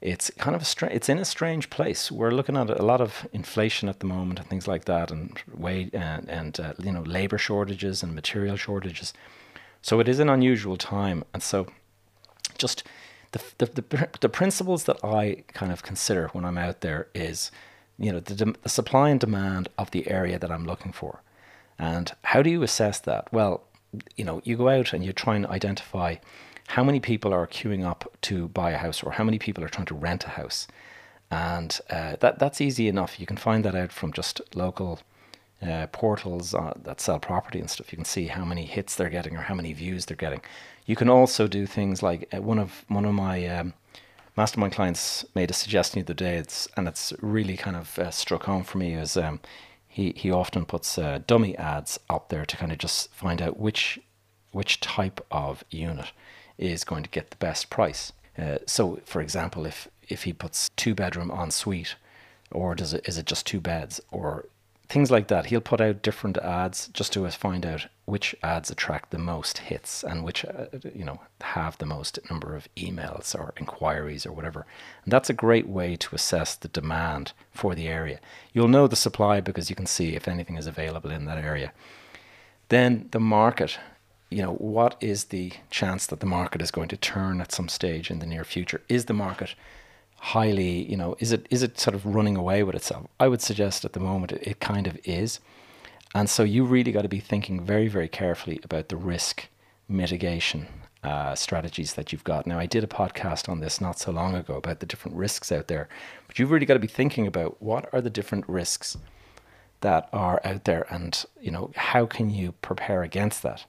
it's 0.00 0.30
kind 0.38 0.54
of 0.54 0.62
a 0.62 0.64
stra- 0.64 0.92
it's 0.92 1.08
in 1.08 1.18
a 1.18 1.24
strange 1.24 1.70
place. 1.70 2.10
We're 2.12 2.30
looking 2.30 2.56
at 2.56 2.70
a 2.70 2.82
lot 2.82 3.00
of 3.00 3.26
inflation 3.32 3.88
at 3.88 3.98
the 3.98 4.06
moment 4.06 4.38
and 4.38 4.48
things 4.48 4.68
like 4.68 4.84
that, 4.84 5.10
and 5.10 5.36
wage 5.52 5.90
and 5.92 6.28
and 6.28 6.60
uh, 6.60 6.74
you 6.78 6.92
know 6.92 7.02
labor 7.02 7.38
shortages 7.38 8.02
and 8.02 8.14
material 8.14 8.56
shortages. 8.56 9.12
So 9.82 9.98
it 10.00 10.08
is 10.08 10.20
an 10.20 10.28
unusual 10.28 10.76
time, 10.76 11.24
and 11.34 11.42
so 11.42 11.66
just 12.56 12.84
the 13.32 13.42
the 13.58 13.82
the, 13.82 14.08
the 14.20 14.28
principles 14.28 14.84
that 14.84 14.98
I 15.04 15.44
kind 15.52 15.72
of 15.72 15.82
consider 15.82 16.28
when 16.28 16.44
I'm 16.44 16.58
out 16.58 16.80
there 16.80 17.08
is, 17.14 17.50
you 17.98 18.12
know, 18.12 18.20
the, 18.20 18.56
the 18.62 18.68
supply 18.68 19.10
and 19.10 19.20
demand 19.20 19.68
of 19.76 19.90
the 19.90 20.08
area 20.08 20.38
that 20.38 20.50
I'm 20.50 20.64
looking 20.64 20.92
for, 20.92 21.22
and 21.78 22.12
how 22.22 22.42
do 22.42 22.50
you 22.50 22.62
assess 22.62 23.00
that? 23.00 23.32
Well, 23.32 23.64
you 24.16 24.24
know, 24.24 24.40
you 24.44 24.56
go 24.56 24.68
out 24.68 24.92
and 24.92 25.04
you 25.04 25.12
try 25.12 25.36
and 25.36 25.46
identify 25.46 26.16
how 26.68 26.84
many 26.84 27.00
people 27.00 27.32
are 27.32 27.46
queuing 27.46 27.84
up 27.84 28.04
to 28.20 28.48
buy 28.48 28.72
a 28.72 28.78
house 28.78 29.02
or 29.02 29.12
how 29.12 29.24
many 29.24 29.38
people 29.38 29.64
are 29.64 29.70
trying 29.70 29.86
to 29.86 29.94
rent 29.94 30.24
a 30.24 30.30
house. 30.30 30.68
And 31.30 31.78
uh, 31.90 32.16
that 32.20 32.38
that's 32.38 32.60
easy 32.60 32.88
enough. 32.88 33.18
You 33.18 33.26
can 33.26 33.36
find 33.36 33.64
that 33.64 33.74
out 33.74 33.92
from 33.92 34.12
just 34.12 34.40
local 34.54 35.00
uh, 35.62 35.86
portals 35.88 36.54
uh, 36.54 36.72
that 36.82 37.00
sell 37.00 37.18
property 37.18 37.58
and 37.58 37.70
stuff. 37.70 37.92
You 37.92 37.96
can 37.96 38.04
see 38.04 38.26
how 38.26 38.44
many 38.44 38.64
hits 38.64 38.94
they're 38.94 39.08
getting 39.08 39.36
or 39.36 39.42
how 39.42 39.54
many 39.54 39.72
views 39.72 40.06
they're 40.06 40.16
getting. 40.16 40.40
You 40.86 40.96
can 40.96 41.08
also 41.08 41.48
do 41.48 41.66
things 41.66 42.02
like 42.02 42.28
uh, 42.32 42.40
one 42.40 42.58
of 42.58 42.84
one 42.88 43.04
of 43.04 43.14
my 43.14 43.46
um, 43.46 43.74
mastermind 44.36 44.72
clients 44.72 45.24
made 45.34 45.50
a 45.50 45.54
suggestion 45.54 46.00
the 46.00 46.06
other 46.06 46.14
day, 46.14 46.36
it's, 46.36 46.68
and 46.76 46.86
it's 46.86 47.12
really 47.20 47.56
kind 47.56 47.76
of 47.76 47.98
uh, 47.98 48.10
struck 48.10 48.44
home 48.44 48.62
for 48.62 48.78
me. 48.78 48.94
Is 48.94 49.16
um, 49.16 49.40
he 49.88 50.12
he 50.16 50.30
often 50.30 50.64
puts 50.64 50.96
uh, 50.96 51.20
dummy 51.26 51.56
ads 51.58 51.98
up 52.08 52.28
there 52.28 52.46
to 52.46 52.56
kind 52.56 52.72
of 52.72 52.78
just 52.78 53.12
find 53.12 53.42
out 53.42 53.58
which 53.58 53.98
which 54.52 54.80
type 54.80 55.20
of 55.30 55.64
unit 55.70 56.12
is 56.56 56.84
going 56.84 57.02
to 57.02 57.10
get 57.10 57.30
the 57.30 57.36
best 57.36 57.68
price. 57.68 58.12
Uh, 58.38 58.58
so, 58.66 59.00
for 59.04 59.20
example, 59.20 59.66
if 59.66 59.88
if 60.08 60.22
he 60.22 60.32
puts 60.32 60.70
two 60.76 60.94
bedroom 60.94 61.30
en 61.30 61.50
suite, 61.50 61.96
or 62.52 62.74
does 62.74 62.94
it 62.94 63.06
is 63.08 63.18
it 63.18 63.26
just 63.26 63.44
two 63.44 63.60
beds, 63.60 64.00
or 64.10 64.46
things 64.88 65.10
like 65.10 65.28
that, 65.28 65.46
he'll 65.46 65.60
put 65.60 65.80
out 65.80 66.02
different 66.02 66.38
ads 66.38 66.88
just 66.88 67.12
to 67.12 67.28
find 67.30 67.66
out 67.66 67.86
which 68.06 68.34
ads 68.42 68.70
attract 68.70 69.10
the 69.10 69.18
most 69.18 69.58
hits 69.58 70.02
and 70.02 70.24
which 70.24 70.44
uh, 70.44 70.66
you 70.94 71.04
know 71.04 71.20
have 71.42 71.76
the 71.78 71.86
most 71.86 72.18
number 72.30 72.56
of 72.56 72.68
emails 72.76 73.34
or 73.34 73.52
inquiries 73.58 74.24
or 74.24 74.32
whatever. 74.32 74.66
And 75.04 75.12
that's 75.12 75.28
a 75.30 75.34
great 75.34 75.68
way 75.68 75.96
to 75.96 76.14
assess 76.14 76.54
the 76.54 76.68
demand 76.68 77.32
for 77.50 77.74
the 77.74 77.86
area. 77.86 78.18
You'll 78.52 78.68
know 78.68 78.86
the 78.86 78.96
supply 78.96 79.40
because 79.40 79.68
you 79.68 79.76
can 79.76 79.86
see 79.86 80.16
if 80.16 80.26
anything 80.26 80.56
is 80.56 80.66
available 80.66 81.10
in 81.10 81.26
that 81.26 81.38
area. 81.38 81.72
Then 82.68 83.08
the 83.10 83.20
market 83.20 83.78
you 84.30 84.42
know, 84.42 84.54
what 84.54 84.96
is 85.00 85.24
the 85.24 85.52
chance 85.70 86.06
that 86.06 86.20
the 86.20 86.26
market 86.26 86.60
is 86.60 86.70
going 86.70 86.88
to 86.88 86.98
turn 86.98 87.40
at 87.40 87.50
some 87.50 87.66
stage 87.66 88.10
in 88.10 88.18
the 88.18 88.26
near 88.26 88.44
future? 88.44 88.82
Is 88.86 89.06
the 89.06 89.14
market 89.14 89.54
highly, 90.18 90.90
you 90.90 90.96
know, 90.96 91.16
is 91.18 91.32
it 91.32 91.46
is 91.50 91.62
it 91.62 91.78
sort 91.78 91.94
of 91.94 92.04
running 92.04 92.36
away 92.36 92.62
with 92.62 92.74
itself? 92.74 93.06
I 93.18 93.28
would 93.28 93.42
suggest 93.42 93.84
at 93.84 93.92
the 93.92 94.00
moment 94.00 94.32
it, 94.32 94.46
it 94.46 94.60
kind 94.60 94.86
of 94.86 94.98
is. 95.04 95.40
And 96.14 96.28
so 96.28 96.42
you 96.42 96.64
really 96.64 96.92
got 96.92 97.02
to 97.02 97.08
be 97.08 97.20
thinking 97.20 97.64
very, 97.64 97.88
very 97.88 98.08
carefully 98.08 98.60
about 98.64 98.88
the 98.88 98.96
risk 98.96 99.48
mitigation 99.88 100.66
uh, 101.02 101.34
strategies 101.34 101.94
that 101.94 102.12
you've 102.12 102.24
got. 102.24 102.46
Now, 102.46 102.58
I 102.58 102.66
did 102.66 102.82
a 102.82 102.88
podcast 102.88 103.48
on 103.48 103.60
this 103.60 103.80
not 103.80 103.98
so 103.98 104.10
long 104.10 104.34
ago 104.34 104.56
about 104.56 104.80
the 104.80 104.86
different 104.86 105.16
risks 105.16 105.52
out 105.52 105.68
there, 105.68 105.88
but 106.26 106.38
you've 106.38 106.50
really 106.50 106.66
got 106.66 106.74
to 106.74 106.80
be 106.80 106.88
thinking 106.88 107.26
about 107.26 107.62
what 107.62 107.88
are 107.92 108.00
the 108.00 108.10
different 108.10 108.48
risks 108.48 108.96
that 109.80 110.08
are 110.12 110.40
out 110.44 110.64
there 110.64 110.86
and, 110.92 111.24
you 111.40 111.50
know, 111.50 111.70
how 111.76 112.04
can 112.04 112.30
you 112.30 112.52
prepare 112.62 113.02
against 113.02 113.42
that? 113.42 113.64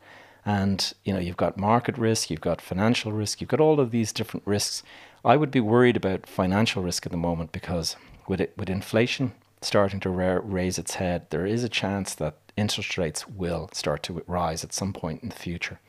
And 0.45 0.93
you 1.03 1.13
know, 1.13 1.19
you've 1.19 1.37
got 1.37 1.57
market 1.57 1.97
risk, 1.97 2.31
you've 2.31 2.41
got 2.41 2.61
financial 2.61 3.11
risk, 3.11 3.41
you've 3.41 3.49
got 3.49 3.59
all 3.59 3.79
of 3.79 3.91
these 3.91 4.11
different 4.11 4.47
risks. 4.47 4.81
I 5.23 5.35
would 5.35 5.51
be 5.51 5.59
worried 5.59 5.97
about 5.97 6.25
financial 6.25 6.81
risk 6.83 7.05
at 7.05 7.11
the 7.11 7.17
moment 7.17 7.51
because 7.51 7.95
with 8.27 8.39
it, 8.41 8.53
with 8.57 8.69
inflation 8.69 9.33
starting 9.61 9.99
to 9.99 10.09
ra- 10.09 10.39
raise 10.41 10.77
its 10.77 10.95
head, 10.95 11.29
there 11.29 11.45
is 11.45 11.63
a 11.63 11.69
chance 11.69 12.15
that 12.15 12.37
interest 12.55 12.97
rates 12.97 13.27
will 13.27 13.69
start 13.73 14.03
to 14.03 14.23
rise 14.27 14.63
at 14.63 14.73
some 14.73 14.93
point 14.93 15.21
in 15.21 15.29
the 15.29 15.35
future. 15.35 15.79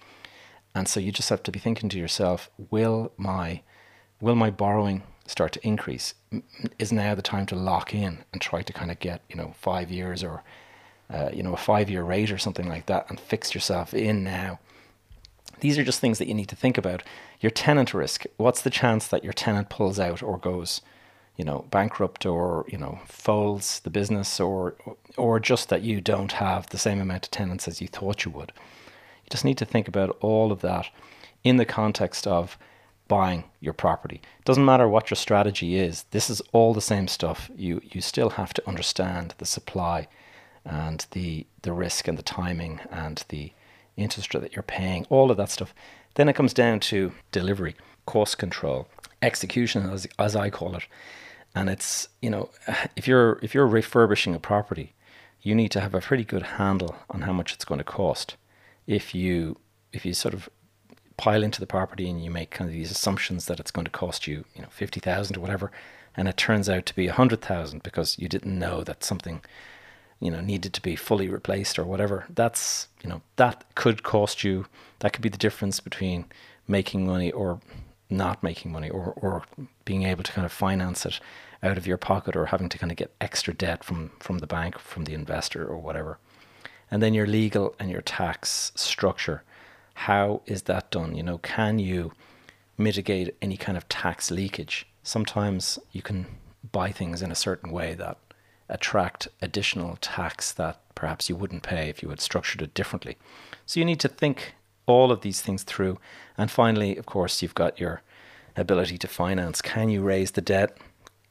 And 0.74 0.88
so 0.88 1.00
you 1.00 1.12
just 1.12 1.28
have 1.28 1.42
to 1.44 1.52
be 1.52 1.58
thinking 1.58 1.88
to 1.90 1.98
yourself, 1.98 2.50
will 2.70 3.12
my 3.16 3.62
will 4.20 4.34
my 4.34 4.50
borrowing 4.50 5.02
start 5.26 5.52
to 5.52 5.66
increase? 5.66 6.14
Is 6.78 6.92
now 6.92 7.14
the 7.14 7.22
time 7.22 7.46
to 7.46 7.54
lock 7.54 7.94
in 7.94 8.24
and 8.32 8.42
try 8.42 8.62
to 8.62 8.72
kind 8.72 8.90
of 8.90 8.98
get, 8.98 9.22
you 9.30 9.36
know, 9.36 9.54
5 9.60 9.90
years 9.90 10.22
or 10.22 10.42
uh, 11.12 11.30
you 11.32 11.42
know, 11.42 11.52
a 11.52 11.56
five-year 11.56 12.02
rate 12.02 12.30
or 12.30 12.38
something 12.38 12.68
like 12.68 12.86
that, 12.86 13.08
and 13.08 13.18
fix 13.18 13.54
yourself 13.54 13.92
in 13.92 14.22
now. 14.22 14.60
These 15.60 15.76
are 15.76 15.84
just 15.84 16.00
things 16.00 16.18
that 16.18 16.28
you 16.28 16.34
need 16.34 16.48
to 16.48 16.56
think 16.56 16.78
about. 16.78 17.02
Your 17.40 17.50
tenant 17.50 17.94
risk. 17.94 18.24
What's 18.36 18.62
the 18.62 18.70
chance 18.70 19.06
that 19.08 19.24
your 19.24 19.32
tenant 19.32 19.70
pulls 19.70 19.98
out 19.98 20.22
or 20.22 20.38
goes, 20.38 20.82
you 21.36 21.44
know, 21.44 21.64
bankrupt 21.70 22.26
or 22.26 22.66
you 22.68 22.78
know 22.78 23.00
folds 23.06 23.80
the 23.80 23.90
business, 23.90 24.38
or 24.38 24.76
or 25.16 25.40
just 25.40 25.68
that 25.70 25.82
you 25.82 26.00
don't 26.00 26.32
have 26.32 26.68
the 26.68 26.78
same 26.78 27.00
amount 27.00 27.26
of 27.26 27.30
tenants 27.30 27.66
as 27.66 27.80
you 27.80 27.88
thought 27.88 28.24
you 28.24 28.30
would. 28.30 28.52
You 29.24 29.30
just 29.30 29.44
need 29.44 29.58
to 29.58 29.64
think 29.64 29.88
about 29.88 30.16
all 30.20 30.52
of 30.52 30.60
that 30.60 30.88
in 31.42 31.56
the 31.56 31.64
context 31.64 32.26
of 32.26 32.58
buying 33.08 33.44
your 33.58 33.72
property. 33.72 34.20
It 34.38 34.44
Doesn't 34.44 34.64
matter 34.64 34.88
what 34.88 35.10
your 35.10 35.16
strategy 35.16 35.76
is. 35.76 36.04
This 36.10 36.30
is 36.30 36.40
all 36.52 36.74
the 36.74 36.80
same 36.80 37.08
stuff. 37.08 37.50
You 37.56 37.80
you 37.82 38.00
still 38.00 38.30
have 38.30 38.52
to 38.54 38.68
understand 38.68 39.34
the 39.38 39.46
supply 39.46 40.08
and 40.64 41.06
the 41.12 41.46
the 41.62 41.72
risk 41.72 42.06
and 42.06 42.18
the 42.18 42.22
timing 42.22 42.80
and 42.90 43.24
the 43.28 43.52
interest 43.96 44.32
that 44.32 44.54
you're 44.54 44.62
paying, 44.62 45.06
all 45.10 45.30
of 45.30 45.36
that 45.36 45.50
stuff. 45.50 45.74
Then 46.14 46.28
it 46.28 46.34
comes 46.34 46.52
down 46.52 46.80
to 46.80 47.12
delivery, 47.32 47.76
cost 48.06 48.38
control, 48.38 48.88
execution 49.22 49.88
as 49.90 50.06
as 50.18 50.34
I 50.36 50.50
call 50.50 50.76
it. 50.76 50.86
And 51.54 51.68
it's, 51.68 52.08
you 52.22 52.30
know, 52.30 52.50
if 52.96 53.06
you're 53.08 53.38
if 53.42 53.54
you're 53.54 53.66
refurbishing 53.66 54.34
a 54.34 54.40
property, 54.40 54.94
you 55.42 55.54
need 55.54 55.70
to 55.72 55.80
have 55.80 55.94
a 55.94 56.00
pretty 56.00 56.24
good 56.24 56.42
handle 56.42 56.96
on 57.10 57.22
how 57.22 57.32
much 57.32 57.52
it's 57.52 57.64
going 57.64 57.78
to 57.78 57.84
cost. 57.84 58.36
If 58.86 59.14
you 59.14 59.58
if 59.92 60.04
you 60.04 60.14
sort 60.14 60.34
of 60.34 60.48
pile 61.16 61.42
into 61.42 61.60
the 61.60 61.66
property 61.66 62.08
and 62.08 62.24
you 62.24 62.30
make 62.30 62.50
kind 62.50 62.68
of 62.68 62.74
these 62.74 62.90
assumptions 62.90 63.44
that 63.46 63.60
it's 63.60 63.70
going 63.70 63.84
to 63.84 63.90
cost 63.90 64.26
you, 64.26 64.44
you 64.54 64.62
know, 64.62 64.68
50,000 64.70 65.36
or 65.36 65.40
whatever, 65.40 65.70
and 66.16 66.26
it 66.28 66.36
turns 66.38 66.68
out 66.68 66.86
to 66.86 66.94
be 66.94 67.06
100,000 67.08 67.82
because 67.82 68.18
you 68.18 68.26
didn't 68.26 68.58
know 68.58 68.82
that 68.82 69.04
something, 69.04 69.42
you 70.20 70.30
know, 70.30 70.40
needed 70.40 70.72
to 70.74 70.82
be 70.82 70.96
fully 70.96 71.28
replaced 71.28 71.78
or 71.78 71.84
whatever. 71.84 72.26
That's, 72.28 72.88
you 73.02 73.08
know, 73.08 73.22
that 73.36 73.64
could 73.74 74.02
cost 74.02 74.44
you, 74.44 74.66
that 75.00 75.12
could 75.12 75.22
be 75.22 75.28
the 75.28 75.38
difference 75.38 75.80
between 75.80 76.26
making 76.68 77.06
money 77.06 77.32
or 77.32 77.60
not 78.08 78.42
making 78.42 78.72
money 78.72 78.90
or, 78.90 79.12
or 79.16 79.44
being 79.84 80.02
able 80.02 80.22
to 80.24 80.32
kind 80.32 80.44
of 80.44 80.52
finance 80.52 81.06
it 81.06 81.20
out 81.62 81.78
of 81.78 81.86
your 81.86 81.96
pocket 81.96 82.36
or 82.36 82.46
having 82.46 82.68
to 82.68 82.78
kind 82.78 82.90
of 82.90 82.96
get 82.96 83.14
extra 83.20 83.54
debt 83.54 83.84
from, 83.84 84.10
from 84.18 84.38
the 84.38 84.46
bank, 84.46 84.78
from 84.78 85.04
the 85.04 85.14
investor 85.14 85.66
or 85.66 85.78
whatever. 85.78 86.18
And 86.90 87.02
then 87.02 87.14
your 87.14 87.26
legal 87.26 87.74
and 87.78 87.90
your 87.90 88.02
tax 88.02 88.72
structure 88.74 89.42
how 90.00 90.40
is 90.46 90.62
that 90.62 90.90
done? 90.90 91.14
You 91.14 91.22
know, 91.22 91.36
can 91.38 91.78
you 91.78 92.12
mitigate 92.78 93.36
any 93.42 93.58
kind 93.58 93.76
of 93.76 93.86
tax 93.90 94.30
leakage? 94.30 94.86
Sometimes 95.02 95.78
you 95.92 96.00
can 96.00 96.24
buy 96.72 96.90
things 96.90 97.20
in 97.20 97.30
a 97.30 97.34
certain 97.34 97.70
way 97.70 97.94
that 97.94 98.16
attract 98.70 99.28
additional 99.42 99.96
tax 100.00 100.52
that 100.52 100.80
perhaps 100.94 101.28
you 101.28 101.36
wouldn't 101.36 101.62
pay 101.62 101.88
if 101.88 102.02
you 102.02 102.10
had 102.10 102.20
structured 102.20 102.62
it 102.62 102.74
differently. 102.74 103.16
So 103.66 103.80
you 103.80 103.86
need 103.86 104.00
to 104.00 104.08
think 104.08 104.54
all 104.86 105.12
of 105.12 105.20
these 105.20 105.40
things 105.40 105.62
through. 105.62 105.98
And 106.36 106.50
finally, 106.50 106.96
of 106.96 107.06
course, 107.06 107.42
you've 107.42 107.54
got 107.54 107.78
your 107.78 108.02
ability 108.56 108.98
to 108.98 109.08
finance. 109.08 109.62
Can 109.62 109.88
you 109.88 110.02
raise 110.02 110.32
the 110.32 110.40
debt? 110.40 110.76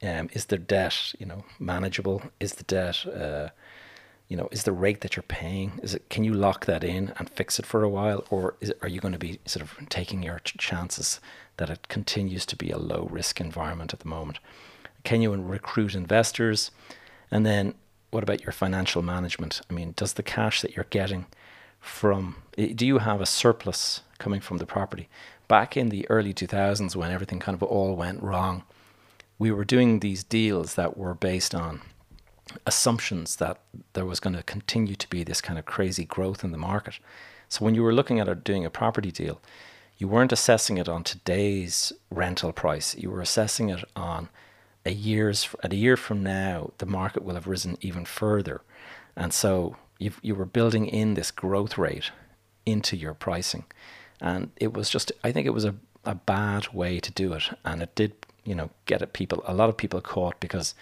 Um, 0.02 0.30
is 0.32 0.46
the 0.46 0.58
debt, 0.58 1.14
you 1.20 1.26
know, 1.26 1.44
manageable? 1.60 2.22
Is 2.40 2.54
the 2.54 2.64
debt 2.64 3.06
uh, 3.06 3.50
you 4.30 4.38
know, 4.38 4.48
is 4.52 4.64
the 4.64 4.72
rate 4.72 5.02
that 5.02 5.16
you're 5.16 5.24
paying, 5.24 5.80
is 5.82 5.96
it, 5.96 6.08
can 6.10 6.24
you 6.24 6.34
lock 6.34 6.68
that 6.68 6.84
in 6.84 7.12
and 7.18 7.30
fix 7.32 7.58
it 7.58 7.66
for 7.66 7.84
a 7.84 7.90
while? 7.90 8.24
Or 8.30 8.56
it, 8.62 8.78
are 8.84 8.88
you 8.88 9.02
going 9.02 9.12
to 9.12 9.18
be 9.20 9.40
sort 9.46 9.64
of 9.64 9.90
taking 9.90 10.22
your 10.22 10.40
chances 10.44 11.20
that 11.58 11.72
it 11.72 11.88
continues 11.88 12.46
to 12.46 12.56
be 12.56 12.70
a 12.70 12.78
low 12.78 13.08
risk 13.12 13.42
environment 13.42 13.92
at 13.92 14.02
the 14.02 14.08
moment? 14.08 14.40
Can 15.04 15.24
you 15.24 15.36
recruit 15.36 15.96
investors? 15.96 16.70
And 17.32 17.46
then 17.46 17.76
what 18.12 18.24
about 18.24 18.44
your 18.44 18.52
financial 18.52 19.02
management? 19.02 19.62
I 19.70 19.74
mean, 19.74 19.94
does 19.96 20.14
the 20.14 20.24
cash 20.24 20.62
that 20.62 20.76
you're 20.76 20.88
getting 20.90 21.28
from, 21.80 22.38
eh, 22.58 22.74
do 22.76 22.86
you 22.86 23.00
have 23.00 23.22
a 23.22 23.26
surplus 23.26 24.02
coming 24.18 24.42
from 24.42 24.58
the 24.58 24.66
property? 24.66 25.10
Back 25.48 25.78
in 25.78 25.90
the 25.90 26.10
early 26.10 26.34
2000s, 26.34 26.96
when 26.96 27.12
everything 27.12 27.40
kind 27.40 27.56
of 27.56 27.64
all 27.64 27.96
went 27.96 28.22
wrong, 28.22 28.64
we 29.38 29.52
were 29.52 29.66
doing 29.66 30.00
these 30.00 30.24
deals 30.24 30.76
that 30.76 30.98
were 30.98 31.14
based 31.14 31.56
on 31.56 31.82
assumptions 32.66 33.36
that 33.38 33.60
there 33.94 34.06
was 34.06 34.20
going 34.20 34.36
to 34.36 34.44
continue 34.44 34.96
to 34.96 35.08
be 35.10 35.24
this 35.24 35.42
kind 35.42 35.60
of 35.60 35.66
crazy 35.66 36.04
growth 36.04 36.44
in 36.44 36.52
the 36.52 36.58
market. 36.58 37.00
So 37.48 37.64
when 37.64 37.76
you 37.76 37.84
were 37.84 37.94
looking 37.94 38.20
at 38.20 38.44
doing 38.44 38.66
a 38.66 38.70
property 38.70 39.12
deal, 39.12 39.42
you 39.98 40.08
weren't 40.08 40.32
assessing 40.32 40.78
it 40.78 40.90
on 40.90 41.04
today's 41.04 41.92
rental 42.10 42.52
price. 42.52 42.96
You 42.96 43.12
were 43.12 43.22
assessing 43.22 43.70
it 43.70 43.84
on 43.96 44.30
a 44.86 44.92
year's 44.92 45.50
at 45.64 45.74
a 45.74 45.78
year 45.78 45.98
from 45.98 46.24
now, 46.24 46.72
the 46.78 46.86
market 46.86 47.24
will 47.24 47.36
have 47.36 47.48
risen 47.48 47.78
even 47.82 48.06
further, 48.06 48.62
and 49.16 49.34
so 49.34 49.76
you 49.98 50.12
you 50.22 50.36
were 50.36 50.46
building 50.46 50.88
in 50.88 51.14
this 51.14 51.32
growth 51.32 51.78
rate 51.78 52.12
into 52.66 52.96
your 52.96 53.14
pricing, 53.14 53.66
and 54.22 54.52
it 54.58 54.74
was 54.74 54.90
just 54.90 55.12
I 55.24 55.32
think 55.32 55.46
it 55.48 55.54
was 55.54 55.66
a 55.66 55.76
a 56.06 56.16
bad 56.16 56.74
way 56.74 57.00
to 57.00 57.12
do 57.12 57.34
it, 57.34 57.44
and 57.66 57.82
it 57.82 57.94
did 57.96 58.14
you 58.44 58.56
know 58.56 58.70
get 58.86 59.02
at 59.02 59.14
people 59.14 59.44
a 59.46 59.54
lot 59.54 59.70
of 59.70 59.78
people 59.78 60.02
caught 60.02 60.40
because 60.40 60.74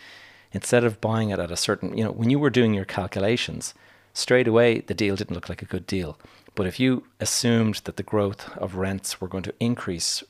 instead 0.52 0.84
of 0.84 1.02
buying 1.02 1.30
it 1.30 1.40
at 1.40 1.52
a 1.52 1.58
certain, 1.58 1.98
you 1.98 2.04
know, 2.04 2.12
when 2.12 2.30
you 2.30 2.40
were 2.40 2.50
doing 2.50 2.74
your 2.74 2.86
calculations, 2.86 3.74
straight 4.14 4.48
away 4.48 4.80
the 4.82 4.94
deal 4.94 5.16
didn't 5.16 5.36
look 5.36 5.50
like 5.50 5.62
a 5.62 5.66
good 5.66 5.86
deal. 5.88 6.18
But 6.56 6.68
if 6.68 6.80
you 6.80 7.04
assumed 7.20 7.82
that 7.84 7.98
the 7.98 8.04
growth 8.04 8.50
of 8.58 8.76
rents 8.76 9.22
were 9.22 9.28
going 9.28 9.44
to 9.44 9.54
increase 9.60 10.24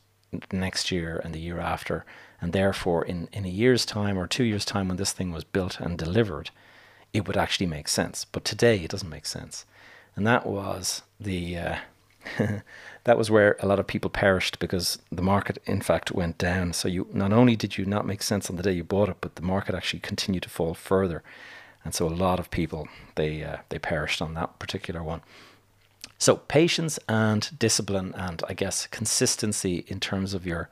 next 0.51 0.91
year 0.91 1.21
and 1.23 1.33
the 1.33 1.39
year 1.39 1.59
after, 1.59 2.05
and 2.41 2.53
therefore 2.53 3.03
in, 3.03 3.27
in 3.33 3.45
a 3.45 3.49
year's 3.49 3.85
time 3.85 4.17
or 4.17 4.27
two 4.27 4.43
years' 4.43 4.65
time 4.65 4.87
when 4.87 4.97
this 4.97 5.11
thing 5.11 5.31
was 5.31 5.43
built 5.43 5.79
and 5.79 5.97
delivered, 5.97 6.51
it 7.13 7.27
would 7.27 7.37
actually 7.37 7.65
make 7.67 7.87
sense. 7.87 8.25
But 8.25 8.45
today 8.45 8.77
it 8.83 8.91
doesn't 8.91 9.09
make 9.09 9.25
sense. 9.25 9.65
And 10.15 10.25
that 10.25 10.45
was 10.45 11.03
the 11.19 11.57
uh, 11.57 11.77
that 13.03 13.17
was 13.17 13.31
where 13.31 13.55
a 13.59 13.67
lot 13.67 13.79
of 13.79 13.87
people 13.87 14.09
perished 14.09 14.59
because 14.59 14.99
the 15.11 15.21
market, 15.21 15.57
in 15.65 15.81
fact, 15.81 16.11
went 16.11 16.37
down. 16.37 16.73
So 16.73 16.87
you 16.87 17.07
not 17.13 17.33
only 17.33 17.55
did 17.55 17.77
you 17.77 17.85
not 17.85 18.05
make 18.05 18.21
sense 18.21 18.49
on 18.49 18.55
the 18.55 18.63
day 18.63 18.73
you 18.73 18.83
bought 18.83 19.09
it, 19.09 19.17
but 19.21 19.35
the 19.35 19.41
market 19.41 19.75
actually 19.75 19.99
continued 19.99 20.43
to 20.43 20.49
fall 20.49 20.73
further, 20.73 21.23
and 21.83 21.93
so 21.93 22.07
a 22.07 22.09
lot 22.09 22.39
of 22.39 22.51
people 22.51 22.87
they 23.15 23.43
uh, 23.43 23.57
they 23.69 23.79
perished 23.79 24.21
on 24.21 24.33
that 24.33 24.59
particular 24.59 25.03
one. 25.03 25.21
So 26.19 26.37
patience 26.37 26.97
and 27.07 27.49
discipline, 27.59 28.13
and 28.17 28.43
I 28.49 28.53
guess 28.53 28.87
consistency 28.87 29.85
in 29.87 29.99
terms 29.99 30.33
of 30.33 30.47
your 30.47 30.69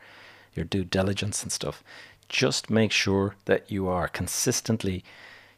your 0.55 0.65
due 0.65 0.83
diligence 0.83 1.43
and 1.43 1.51
stuff. 1.51 1.83
Just 2.27 2.69
make 2.69 2.91
sure 2.91 3.35
that 3.45 3.69
you 3.69 3.87
are 3.87 4.07
consistently 4.07 5.03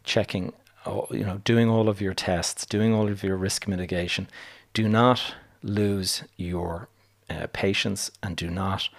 checking, 0.03 0.53
you 0.85 1.25
know, 1.25 1.41
doing 1.43 1.69
all 1.69 1.89
of 1.89 2.01
your 2.01 2.13
tests, 2.13 2.65
doing 2.65 2.93
all 2.93 3.07
of 3.07 3.23
your 3.23 3.37
risk 3.37 3.67
mitigation. 3.67 4.27
Do 4.73 4.87
not 4.89 5.35
lose 5.63 6.23
your 6.35 6.89
uh, 7.29 7.47
patience 7.53 8.11
and 8.21 8.35
do 8.35 8.49
not 8.49 8.89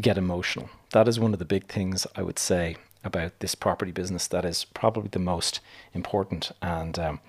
get 0.00 0.18
emotional. 0.18 0.70
That 0.90 1.08
is 1.08 1.20
one 1.20 1.32
of 1.32 1.38
the 1.38 1.44
big 1.44 1.66
things 1.66 2.06
I 2.16 2.22
would 2.22 2.38
say 2.38 2.76
about 3.04 3.40
this 3.40 3.54
property 3.54 3.92
business 3.92 4.26
that 4.28 4.44
is 4.44 4.64
probably 4.64 5.08
the 5.10 5.18
most 5.18 5.60
important. 5.92 6.52
And 6.62 6.98
um, 6.98 7.20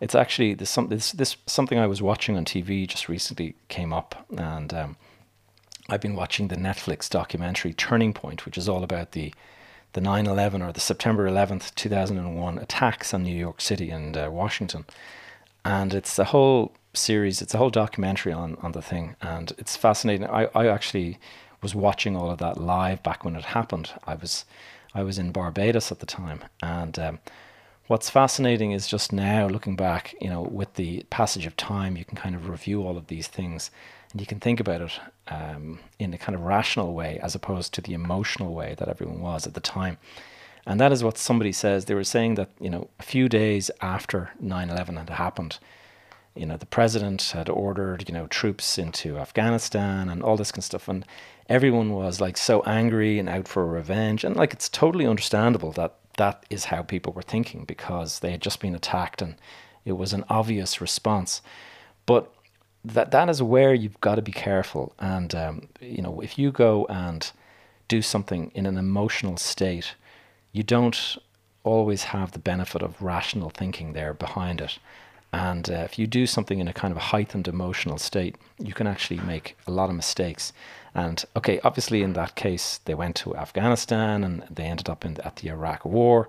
it's 0.00 0.14
actually 0.14 0.54
this, 0.54 0.76
this, 0.88 1.12
this 1.12 1.36
something 1.46 1.78
I 1.78 1.86
was 1.86 2.02
watching 2.02 2.36
on 2.36 2.44
TV 2.44 2.86
just 2.86 3.08
recently 3.08 3.54
came 3.68 3.92
up, 3.92 4.26
and 4.36 4.72
um, 4.74 4.96
I've 5.88 6.00
been 6.00 6.16
watching 6.16 6.48
the 6.48 6.56
Netflix 6.56 7.10
documentary 7.10 7.74
Turning 7.74 8.14
Point, 8.14 8.46
which 8.46 8.56
is 8.56 8.68
all 8.68 8.82
about 8.82 9.12
the 9.12 9.32
the 9.92 10.00
9/11 10.00 10.66
or 10.66 10.72
the 10.72 10.80
September 10.80 11.28
11th 11.28 11.72
2001 11.76 12.58
attacks 12.58 13.14
on 13.14 13.22
New 13.22 13.36
York 13.36 13.60
City 13.60 13.90
and 13.90 14.16
uh, 14.16 14.28
Washington, 14.32 14.84
and 15.64 15.94
it's 15.94 16.18
a 16.18 16.24
whole 16.24 16.72
series. 16.94 17.40
It's 17.42 17.54
a 17.54 17.58
whole 17.58 17.70
documentary 17.70 18.32
on 18.32 18.56
on 18.62 18.72
the 18.72 18.82
thing, 18.82 19.16
and 19.20 19.52
it's 19.58 19.76
fascinating. 19.76 20.26
I 20.26 20.48
I 20.54 20.68
actually 20.68 21.18
was 21.62 21.74
watching 21.74 22.16
all 22.16 22.30
of 22.30 22.38
that 22.38 22.58
live 22.58 23.02
back 23.02 23.24
when 23.24 23.36
it 23.36 23.44
happened. 23.44 23.92
I 24.06 24.14
was 24.14 24.44
I 24.94 25.02
was 25.02 25.18
in 25.18 25.32
Barbados 25.32 25.92
at 25.92 26.00
the 26.00 26.06
time, 26.06 26.44
and 26.62 26.98
um, 26.98 27.18
what's 27.88 28.10
fascinating 28.10 28.72
is 28.72 28.86
just 28.86 29.12
now 29.12 29.46
looking 29.48 29.76
back. 29.76 30.14
You 30.20 30.30
know, 30.30 30.42
with 30.42 30.74
the 30.74 31.04
passage 31.10 31.46
of 31.46 31.56
time, 31.56 31.96
you 31.96 32.04
can 32.04 32.16
kind 32.16 32.34
of 32.34 32.48
review 32.48 32.82
all 32.82 32.96
of 32.96 33.08
these 33.08 33.28
things, 33.28 33.70
and 34.14 34.20
you 34.20 34.28
can 34.28 34.38
think 34.38 34.60
about 34.60 34.80
it 34.80 35.00
um, 35.26 35.80
in 35.98 36.14
a 36.14 36.18
kind 36.18 36.36
of 36.36 36.42
rational 36.42 36.94
way 36.94 37.18
as 37.20 37.34
opposed 37.34 37.74
to 37.74 37.80
the 37.80 37.94
emotional 37.94 38.54
way 38.54 38.76
that 38.78 38.88
everyone 38.88 39.20
was 39.20 39.44
at 39.44 39.54
the 39.54 39.60
time. 39.60 39.98
And 40.64 40.80
that 40.80 40.92
is 40.92 41.02
what 41.02 41.18
somebody 41.18 41.50
says. 41.50 41.86
They 41.86 41.96
were 41.96 42.04
saying 42.04 42.36
that, 42.36 42.50
you 42.60 42.70
know, 42.70 42.88
a 43.00 43.02
few 43.02 43.28
days 43.28 43.72
after 43.80 44.30
9 44.38 44.70
11 44.70 44.96
had 44.98 45.10
happened, 45.10 45.58
you 46.36 46.46
know, 46.46 46.56
the 46.56 46.64
president 46.64 47.22
had 47.34 47.48
ordered, 47.48 48.08
you 48.08 48.14
know, 48.14 48.28
troops 48.28 48.78
into 48.78 49.18
Afghanistan 49.18 50.08
and 50.08 50.22
all 50.22 50.36
this 50.36 50.52
kind 50.52 50.60
of 50.60 50.64
stuff. 50.64 50.86
And 50.86 51.04
everyone 51.48 51.90
was 51.90 52.20
like 52.20 52.36
so 52.36 52.62
angry 52.62 53.18
and 53.18 53.28
out 53.28 53.48
for 53.48 53.66
revenge. 53.66 54.22
And 54.22 54.36
like, 54.36 54.52
it's 54.52 54.68
totally 54.68 55.08
understandable 55.08 55.72
that 55.72 55.96
that 56.18 56.46
is 56.50 56.66
how 56.66 56.82
people 56.82 57.12
were 57.12 57.22
thinking 57.22 57.64
because 57.64 58.20
they 58.20 58.30
had 58.30 58.42
just 58.42 58.60
been 58.60 58.76
attacked 58.76 59.20
and 59.20 59.34
it 59.84 59.94
was 59.94 60.12
an 60.12 60.24
obvious 60.28 60.80
response. 60.80 61.42
But 62.06 62.32
that 62.84 63.10
that 63.10 63.30
is 63.30 63.42
where 63.42 63.72
you've 63.72 64.00
got 64.00 64.16
to 64.16 64.22
be 64.22 64.32
careful. 64.32 64.94
And, 64.98 65.34
um, 65.34 65.68
you 65.80 66.02
know, 66.02 66.20
if 66.20 66.38
you 66.38 66.52
go 66.52 66.86
and 66.86 67.30
do 67.88 68.02
something 68.02 68.50
in 68.54 68.66
an 68.66 68.76
emotional 68.76 69.36
state, 69.36 69.94
you 70.52 70.62
don't 70.62 71.16
always 71.62 72.04
have 72.04 72.32
the 72.32 72.38
benefit 72.38 72.82
of 72.82 73.00
rational 73.00 73.50
thinking 73.50 73.94
there 73.94 74.12
behind 74.12 74.60
it. 74.60 74.78
And 75.32 75.68
uh, 75.68 75.74
if 75.74 75.98
you 75.98 76.06
do 76.06 76.26
something 76.26 76.60
in 76.60 76.68
a 76.68 76.72
kind 76.72 76.92
of 76.92 76.98
heightened 76.98 77.48
emotional 77.48 77.98
state, 77.98 78.36
you 78.58 78.72
can 78.72 78.86
actually 78.86 79.18
make 79.20 79.56
a 79.66 79.72
lot 79.72 79.90
of 79.90 79.96
mistakes. 79.96 80.52
And 80.94 81.24
okay, 81.34 81.58
obviously 81.64 82.02
in 82.02 82.12
that 82.12 82.36
case, 82.36 82.78
they 82.84 82.94
went 82.94 83.16
to 83.16 83.34
Afghanistan 83.34 84.22
and 84.22 84.44
they 84.48 84.64
ended 84.64 84.88
up 84.88 85.04
in 85.04 85.20
at 85.22 85.36
the 85.36 85.48
Iraq 85.48 85.84
War, 85.84 86.28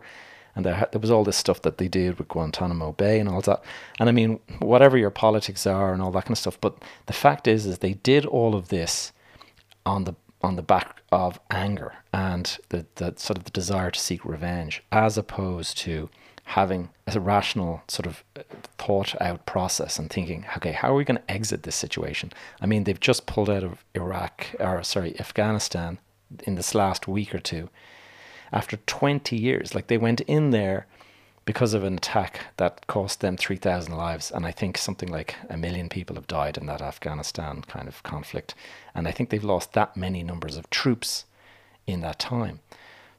and 0.56 0.66
there 0.66 0.88
there 0.92 1.02
was 1.02 1.12
all 1.12 1.24
this 1.24 1.38
stuff 1.38 1.62
that 1.64 1.78
they 1.78 1.88
did 1.88 2.18
with 2.18 2.28
Guantanamo 2.28 2.94
Bay 2.94 3.20
and 3.20 3.30
all 3.30 3.42
that. 3.42 3.64
And 4.00 4.10
I 4.10 4.12
mean, 4.12 4.40
whatever 4.60 4.98
your 4.98 5.10
politics 5.10 5.68
are 5.68 5.94
and 5.94 6.02
all 6.02 6.12
that 6.12 6.24
kind 6.24 6.32
of 6.32 6.38
stuff, 6.38 6.60
but 6.62 6.78
the 7.08 7.14
fact 7.14 7.48
is, 7.48 7.66
is 7.66 7.80
they 7.80 7.94
did 7.94 8.26
all 8.26 8.56
of 8.56 8.70
this 8.70 9.12
on 9.86 10.06
the 10.06 10.16
on 10.42 10.56
the 10.56 10.62
back 10.62 11.02
of 11.12 11.40
anger 11.50 11.94
and 12.14 12.60
the, 12.70 12.86
the 12.96 13.14
sort 13.18 13.38
of 13.38 13.46
the 13.46 13.52
desire 13.52 13.92
to 13.92 14.00
seek 14.00 14.24
revenge, 14.24 14.84
as 14.92 15.18
opposed 15.18 15.78
to 15.80 16.10
having 16.50 16.90
a 17.08 17.20
rational 17.20 17.82
sort 17.88 18.06
of 18.06 18.24
uh, 18.38 18.44
thought 18.78 19.20
out 19.20 19.46
process 19.48 19.98
and 19.98 20.12
thinking, 20.12 20.46
okay, 20.56 20.72
how 20.72 20.92
are 20.92 20.96
we 20.96 21.04
going 21.04 21.18
to 21.18 21.32
exit 21.32 21.64
this 21.64 21.76
situation? 21.76 22.32
I 22.62 22.68
mean, 22.68 22.84
they've 22.84 23.00
just 23.00 23.26
pulled 23.26 23.50
out 23.50 23.64
of 23.64 23.84
Iraq, 23.96 24.48
or 24.60 24.84
sorry, 24.84 25.20
Afghanistan 25.20 25.98
in 26.44 26.56
this 26.56 26.76
last 26.76 27.08
week 27.08 27.34
or 27.34 27.40
two 27.40 27.70
after 28.56 28.78
20 28.78 29.38
years. 29.38 29.76
Like 29.76 29.88
they 29.88 29.98
went 29.98 30.22
in 30.22 30.50
there 30.50 30.88
because 31.44 31.76
of 31.76 31.84
an 31.84 31.98
attack 31.98 32.40
that 32.58 32.88
cost 32.88 33.20
them 33.20 33.38
3,000 33.38 33.96
lives. 33.96 34.32
And 34.32 34.48
I 34.48 34.52
think 34.52 34.78
something 34.78 35.10
like 35.10 35.36
a 35.50 35.58
million 35.58 35.90
people 35.90 36.16
have 36.16 36.26
died 36.26 36.58
in 36.58 36.66
that 36.66 36.82
Afghanistan 36.82 37.62
kind 37.68 37.88
of 37.88 38.02
conflict. 38.02 38.56
And 38.96 39.08
I 39.08 39.12
think 39.12 39.30
they've 39.30 39.44
lost 39.44 39.74
that 39.74 39.96
many 39.96 40.24
numbers 40.24 40.58
of 40.58 40.70
troops 40.72 41.26
in 41.86 42.02
that 42.02 42.18
time. 42.18 42.62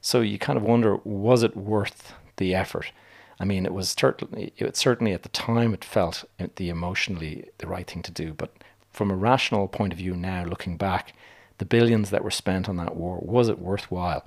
So 0.01 0.19
you 0.19 0.37
kind 0.37 0.57
of 0.57 0.63
wonder 0.63 0.97
was 1.05 1.43
it 1.43 1.55
worth 1.55 2.13
the 2.35 2.53
effort? 2.53 2.91
I 3.39 3.45
mean, 3.45 3.65
it 3.65 3.73
was 3.73 3.95
certainly, 3.97 4.51
it 4.57 4.75
certainly 4.75 5.13
at 5.13 5.23
the 5.23 5.29
time 5.29 5.73
it 5.73 5.85
felt 5.85 6.25
the 6.55 6.69
emotionally 6.69 7.45
the 7.59 7.67
right 7.67 7.87
thing 7.87 8.01
to 8.01 8.11
do, 8.11 8.33
but 8.33 8.51
from 8.91 9.11
a 9.11 9.15
rational 9.15 9.67
point 9.67 9.93
of 9.93 9.99
view 9.99 10.15
now, 10.15 10.43
looking 10.43 10.75
back, 10.75 11.13
the 11.59 11.65
billions 11.65 12.09
that 12.09 12.23
were 12.23 12.31
spent 12.31 12.67
on 12.67 12.77
that 12.77 12.95
war 12.95 13.19
was 13.21 13.47
it 13.47 13.59
worthwhile? 13.59 14.25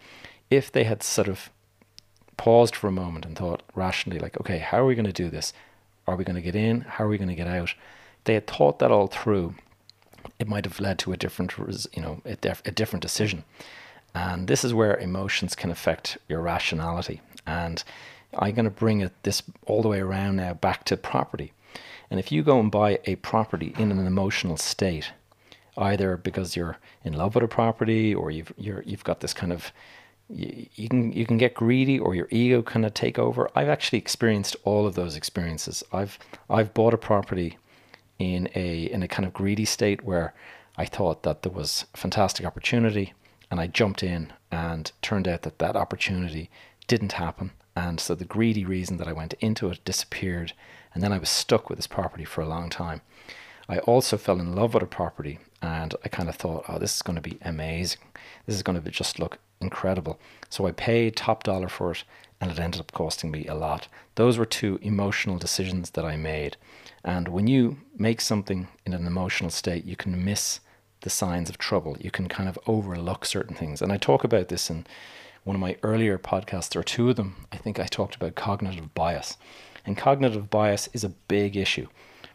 If 0.50 0.70
they 0.70 0.84
had 0.84 1.02
sort 1.02 1.28
of 1.28 1.50
paused 2.36 2.74
for 2.74 2.88
a 2.88 2.92
moment 2.92 3.24
and 3.24 3.36
thought 3.36 3.62
rationally, 3.74 4.18
like, 4.18 4.38
okay, 4.40 4.58
how 4.58 4.78
are 4.78 4.86
we 4.86 4.94
going 4.94 5.04
to 5.04 5.12
do 5.12 5.30
this? 5.30 5.52
Are 6.06 6.16
we 6.16 6.24
going 6.24 6.36
to 6.36 6.42
get 6.42 6.56
in? 6.56 6.82
How 6.82 7.04
are 7.04 7.08
we 7.08 7.18
going 7.18 7.28
to 7.28 7.34
get 7.34 7.46
out? 7.46 7.74
They 8.24 8.34
had 8.34 8.46
thought 8.46 8.78
that 8.80 8.90
all 8.90 9.06
through. 9.06 9.54
It 10.38 10.48
might 10.48 10.64
have 10.64 10.80
led 10.80 10.98
to 11.00 11.12
a 11.12 11.16
different, 11.16 11.54
you 11.94 12.02
know, 12.02 12.20
a, 12.24 12.36
def- 12.36 12.62
a 12.66 12.70
different 12.70 13.02
decision. 13.02 13.44
And 14.14 14.48
this 14.48 14.64
is 14.64 14.74
where 14.74 14.96
emotions 14.96 15.54
can 15.54 15.70
affect 15.70 16.18
your 16.28 16.40
rationality. 16.40 17.20
And 17.46 17.82
I'm 18.38 18.54
going 18.54 18.64
to 18.64 18.70
bring 18.70 19.00
it 19.00 19.12
this 19.22 19.42
all 19.66 19.82
the 19.82 19.88
way 19.88 20.00
around 20.00 20.36
now 20.36 20.54
back 20.54 20.84
to 20.84 20.96
property. 20.96 21.52
And 22.10 22.18
if 22.18 22.32
you 22.32 22.42
go 22.42 22.58
and 22.58 22.70
buy 22.70 22.98
a 23.04 23.16
property 23.16 23.74
in 23.78 23.92
an 23.92 24.06
emotional 24.06 24.56
state, 24.56 25.12
either 25.76 26.16
because 26.16 26.56
you're 26.56 26.78
in 27.04 27.12
love 27.12 27.34
with 27.34 27.44
a 27.44 27.48
property 27.48 28.14
or 28.14 28.30
you've 28.30 28.52
you're 28.58 28.82
you've 28.82 29.04
got 29.04 29.20
this 29.20 29.32
kind 29.32 29.52
of 29.52 29.72
you, 30.30 30.66
you 30.74 30.88
can 30.88 31.12
you 31.12 31.26
can 31.26 31.38
get 31.38 31.54
greedy 31.54 31.98
or 31.98 32.14
your 32.14 32.28
ego 32.30 32.62
kind 32.62 32.86
of 32.86 32.94
take 32.94 33.18
over. 33.18 33.50
I've 33.54 33.68
actually 33.68 33.98
experienced 33.98 34.56
all 34.64 34.86
of 34.86 34.94
those 34.94 35.16
experiences. 35.16 35.82
I've 35.92 36.18
I've 36.48 36.74
bought 36.74 36.94
a 36.94 36.98
property 36.98 37.58
in 38.18 38.48
a 38.54 38.84
in 38.84 39.02
a 39.02 39.08
kind 39.08 39.26
of 39.26 39.32
greedy 39.32 39.64
state 39.64 40.04
where 40.04 40.34
I 40.76 40.86
thought 40.86 41.22
that 41.24 41.42
there 41.42 41.52
was 41.52 41.86
fantastic 41.94 42.46
opportunity 42.46 43.12
and 43.50 43.60
I 43.60 43.66
jumped 43.66 44.02
in 44.02 44.32
and 44.50 44.90
turned 45.02 45.26
out 45.26 45.42
that 45.42 45.58
that 45.58 45.76
opportunity 45.76 46.50
didn't 46.86 47.12
happen 47.12 47.50
and 47.76 48.00
so 48.00 48.14
the 48.14 48.24
greedy 48.24 48.64
reason 48.64 48.96
that 48.98 49.08
I 49.08 49.12
went 49.12 49.34
into 49.40 49.70
it 49.70 49.84
disappeared. 49.84 50.52
And 50.92 51.02
then 51.02 51.12
I 51.12 51.18
was 51.18 51.30
stuck 51.30 51.68
with 51.68 51.78
this 51.78 51.86
property 51.86 52.24
for 52.24 52.40
a 52.40 52.48
long 52.48 52.68
time. 52.68 53.00
I 53.68 53.78
also 53.80 54.16
fell 54.16 54.40
in 54.40 54.54
love 54.54 54.74
with 54.74 54.82
a 54.82 54.86
property 54.86 55.38
and 55.62 55.94
I 56.04 56.08
kind 56.08 56.28
of 56.28 56.34
thought, 56.34 56.64
oh, 56.68 56.78
this 56.78 56.96
is 56.96 57.02
going 57.02 57.16
to 57.16 57.22
be 57.22 57.38
amazing. 57.42 58.00
This 58.46 58.56
is 58.56 58.62
going 58.62 58.74
to 58.74 58.82
be 58.82 58.90
just 58.90 59.18
look 59.18 59.38
incredible. 59.60 60.18
So 60.48 60.66
I 60.66 60.72
paid 60.72 61.16
top 61.16 61.44
dollar 61.44 61.68
for 61.68 61.92
it 61.92 62.04
and 62.40 62.50
it 62.50 62.58
ended 62.58 62.80
up 62.80 62.92
costing 62.92 63.30
me 63.30 63.46
a 63.46 63.54
lot. 63.54 63.88
Those 64.14 64.38
were 64.38 64.46
two 64.46 64.78
emotional 64.82 65.38
decisions 65.38 65.90
that 65.90 66.04
I 66.04 66.16
made. 66.16 66.56
And 67.04 67.28
when 67.28 67.46
you 67.46 67.78
make 67.96 68.20
something 68.20 68.68
in 68.86 68.94
an 68.94 69.06
emotional 69.06 69.50
state, 69.50 69.84
you 69.84 69.96
can 69.96 70.24
miss 70.24 70.60
the 71.02 71.10
signs 71.10 71.48
of 71.48 71.58
trouble. 71.58 71.96
You 72.00 72.10
can 72.10 72.28
kind 72.28 72.48
of 72.48 72.58
overlook 72.66 73.24
certain 73.24 73.54
things. 73.54 73.82
And 73.82 73.92
I 73.92 73.96
talk 73.96 74.24
about 74.24 74.48
this 74.48 74.70
in 74.70 74.86
one 75.44 75.56
of 75.56 75.60
my 75.60 75.76
earlier 75.82 76.18
podcasts, 76.18 76.76
or 76.76 76.82
two 76.82 77.10
of 77.10 77.16
them, 77.16 77.46
I 77.50 77.56
think 77.56 77.80
I 77.80 77.86
talked 77.86 78.14
about 78.14 78.34
cognitive 78.34 78.94
bias. 78.94 79.36
And 79.86 79.96
cognitive 79.96 80.50
bias 80.50 80.88
is 80.92 81.04
a 81.04 81.08
big 81.08 81.56
issue 81.56 81.88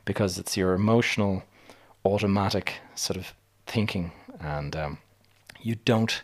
because 0.06 0.40
it's 0.40 0.58
your 0.58 0.74
emotional, 0.74 1.44
automatic 2.04 2.76
sort 2.96 3.18
of 3.18 3.34
thinking. 3.68 4.12
And 4.40 4.76
um, 4.76 4.98
you 5.62 5.76
don't 5.76 6.24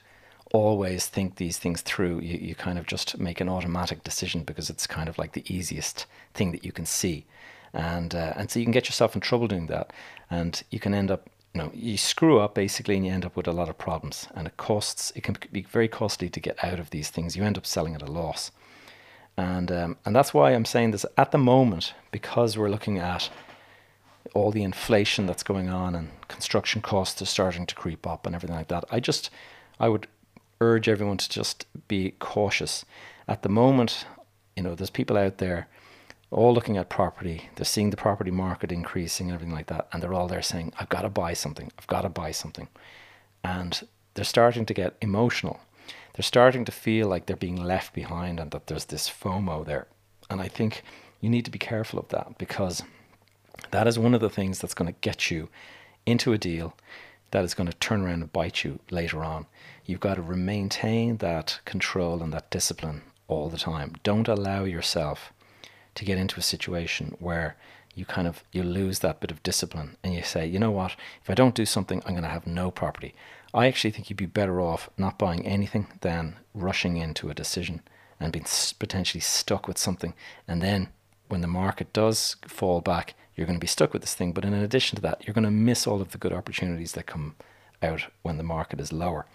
always 0.54 1.08
think 1.08 1.36
these 1.36 1.58
things 1.58 1.82
through. 1.82 2.20
You, 2.22 2.38
you 2.38 2.56
kind 2.56 2.78
of 2.78 2.86
just 2.86 3.18
make 3.20 3.42
an 3.42 3.50
automatic 3.50 4.04
decision 4.04 4.44
because 4.44 4.70
it's 4.70 4.88
kind 4.88 5.10
of 5.10 5.18
like 5.18 5.34
the 5.34 5.46
easiest 5.54 6.06
thing 6.34 6.52
that 6.52 6.66
you 6.66 6.72
can 6.72 6.86
see. 6.86 7.26
And, 7.74 8.14
uh, 8.14 8.34
and 8.36 8.52
so 8.52 8.60
you 8.60 8.66
can 8.66 8.74
get 8.74 8.88
yourself 8.88 9.16
in 9.16 9.22
trouble 9.22 9.48
doing 9.48 9.68
that. 9.68 9.92
And 10.30 10.62
you 10.72 10.80
can 10.80 10.94
end 10.94 11.12
up 11.12 11.30
you 11.54 11.62
know, 11.62 11.72
you 11.74 11.98
screw 11.98 12.40
up 12.40 12.56
basically 12.56 12.96
and 12.96 13.06
you 13.06 13.12
end 13.12 13.26
up 13.26 13.36
with 13.36 13.48
a 13.48 13.52
lot 13.52 13.70
of 13.70 13.78
problems. 13.78 14.28
And 14.36 14.48
it 14.48 14.58
costs, 14.58 15.12
it 15.16 15.24
can 15.24 15.36
be 15.52 15.64
very 15.64 15.88
costly 15.88 16.30
to 16.30 16.40
get 16.40 16.64
out 16.64 16.80
of 16.80 16.92
these 16.92 17.10
things. 17.10 17.36
You 17.36 17.44
end 17.44 17.58
up 17.58 17.66
selling 17.66 17.94
at 17.94 18.02
a 18.02 18.12
loss. 18.12 18.52
And, 19.38 19.72
um, 19.72 19.98
and 20.06 20.16
that's 20.16 20.34
why 20.34 20.52
I'm 20.52 20.66
saying 20.66 20.92
this 20.92 21.06
at 21.18 21.32
the 21.32 21.38
moment, 21.38 21.94
because 22.12 22.58
we're 22.58 22.70
looking 22.70 23.00
at 23.00 23.30
all 24.34 24.52
the 24.52 24.64
inflation 24.64 25.26
that's 25.26 25.44
going 25.44 25.70
on 25.70 25.96
and 25.96 26.10
construction 26.28 26.82
costs 26.82 27.22
are 27.22 27.26
starting 27.26 27.66
to 27.66 27.76
creep 27.76 28.08
up 28.08 28.26
and 28.26 28.34
everything 28.34 28.56
like 28.56 28.70
that. 28.70 28.86
I 28.90 29.00
just, 29.00 29.30
I 29.80 29.90
would 29.90 30.08
urge 30.62 30.88
everyone 30.88 31.18
to 31.18 31.30
just 31.30 31.66
be 31.88 32.12
cautious. 32.20 32.86
At 33.28 33.42
the 33.42 33.50
moment, 33.50 34.06
you 34.56 34.64
know, 34.64 34.76
there's 34.76 34.90
people 34.90 35.18
out 35.18 35.40
there 35.40 35.68
all 36.30 36.54
looking 36.54 36.78
at 36.78 36.90
property. 36.90 37.50
They're 37.56 37.66
seeing 37.66 37.90
the 37.90 37.98
property 37.98 38.32
market 38.32 38.72
increasing 38.72 39.28
and 39.28 39.36
everything 39.36 39.54
like 39.54 39.68
that. 39.68 39.90
And 39.92 40.02
they're 40.02 40.14
all 40.14 40.28
there 40.28 40.42
saying, 40.42 40.74
I've 40.80 40.88
got 40.90 41.02
to 41.02 41.10
buy 41.10 41.34
something. 41.34 41.72
I've 41.78 41.88
got 41.88 42.04
to 42.04 42.10
buy 42.10 42.32
something. 42.32 42.70
And 43.44 43.82
they're 44.14 44.24
starting 44.24 44.66
to 44.68 44.74
get 44.74 44.96
emotional. 45.02 45.60
They're 46.14 46.24
starting 46.24 46.64
to 46.66 46.72
feel 46.72 47.08
like 47.08 47.26
they're 47.26 47.36
being 47.36 47.62
left 47.62 47.94
behind 47.94 48.40
and 48.40 48.52
that 48.52 48.68
there's 48.68 48.86
this 48.86 49.10
FOMO 49.10 49.66
there. 49.66 49.88
And 50.30 50.42
I 50.42 50.48
think 50.48 50.84
you 51.20 51.30
need 51.30 51.46
to 51.46 51.52
be 51.52 51.60
careful 51.60 52.00
of 52.00 52.10
that 52.10 52.38
because 52.38 52.84
that 53.72 53.88
is 53.88 54.00
one 54.00 54.14
of 54.14 54.22
the 54.22 54.30
things 54.30 54.60
that's 54.60 54.74
going 54.74 54.94
to 54.94 55.00
get 55.02 55.32
you 55.32 55.50
into 56.06 56.34
a 56.34 56.38
deal 56.38 56.76
that 57.32 57.44
is 57.44 57.54
going 57.54 57.70
to 57.70 57.78
turn 57.78 58.02
around 58.02 58.22
and 58.22 58.34
bite 58.34 58.64
you 58.64 58.80
later 58.90 59.24
on. 59.24 59.48
You've 59.86 60.00
got 60.00 60.16
to 60.16 60.22
maintain 60.22 61.18
that 61.18 61.60
control 61.66 62.22
and 62.22 62.32
that 62.34 62.50
discipline 62.50 63.02
all 63.28 63.50
the 63.50 63.58
time. 63.58 63.96
Don't 64.04 64.28
allow 64.28 64.64
yourself 64.64 65.34
to 65.96 66.06
get 66.06 66.18
into 66.18 66.40
a 66.40 66.44
situation 66.44 67.16
where 67.20 67.56
you 67.96 68.06
kind 68.06 68.28
of 68.28 68.44
you 68.52 68.64
lose 68.64 69.00
that 69.00 69.20
bit 69.20 69.32
of 69.32 69.44
discipline 69.44 69.98
and 70.04 70.14
you 70.14 70.24
say 70.24 70.46
you 70.46 70.60
know 70.60 70.72
what 70.72 70.96
if 71.22 71.30
i 71.30 71.34
don't 71.34 71.56
do 71.56 71.66
something 71.66 72.02
i'm 72.06 72.14
going 72.14 72.24
to 72.24 72.30
have 72.30 72.48
no 72.48 72.72
property 72.72 73.14
i 73.54 73.68
actually 73.68 73.92
think 73.92 74.10
you'd 74.10 74.18
be 74.18 74.26
better 74.26 74.62
off 74.62 74.90
not 74.98 75.20
buying 75.20 75.46
anything 75.46 75.88
than 76.02 76.38
rushing 76.54 76.98
into 76.98 77.30
a 77.30 77.34
decision 77.34 77.82
and 78.20 78.32
being 78.32 78.46
potentially 78.80 79.22
stuck 79.22 79.68
with 79.68 79.78
something 79.78 80.14
and 80.48 80.62
then 80.62 80.88
when 81.28 81.42
the 81.42 81.48
market 81.48 81.92
does 81.94 82.38
fall 82.48 82.82
back 82.82 83.14
you're 83.36 83.48
going 83.48 83.60
to 83.60 83.64
be 83.64 83.68
stuck 83.68 83.94
with 83.94 84.02
this 84.02 84.14
thing 84.14 84.32
but 84.32 84.46
in 84.46 84.54
addition 84.54 84.96
to 84.96 85.02
that 85.02 85.26
you're 85.26 85.34
going 85.34 85.44
to 85.44 85.52
miss 85.52 85.88
all 85.88 86.02
of 86.02 86.12
the 86.12 86.18
good 86.18 86.34
opportunities 86.34 86.94
that 86.94 87.06
come 87.06 87.36
out 87.84 88.06
when 88.22 88.38
the 88.38 88.44
market 88.44 88.80
is 88.80 88.94
lower 88.94 89.26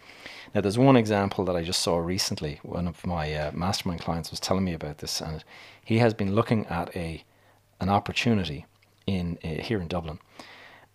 now, 0.55 0.61
there's 0.61 0.79
one 0.79 0.97
example 0.97 1.45
that 1.45 1.57
I 1.57 1.63
just 1.63 1.83
saw 1.83 1.99
recently. 1.99 2.61
One 2.63 2.87
of 2.87 3.07
my 3.07 3.33
uh, 3.35 3.51
mastermind 3.53 4.01
clients 4.01 4.31
was 4.31 4.41
telling 4.41 4.65
me 4.65 4.75
about 4.75 4.99
this, 4.99 5.20
and 5.20 5.45
he 5.85 5.99
has 5.99 6.14
been 6.14 6.35
looking 6.35 6.66
at 6.66 6.95
a 6.97 7.25
an 7.81 7.89
opportunity 7.89 8.64
in 9.07 9.39
uh, 9.45 9.62
here 9.62 9.81
in 9.81 9.89
Dublin, 9.89 10.18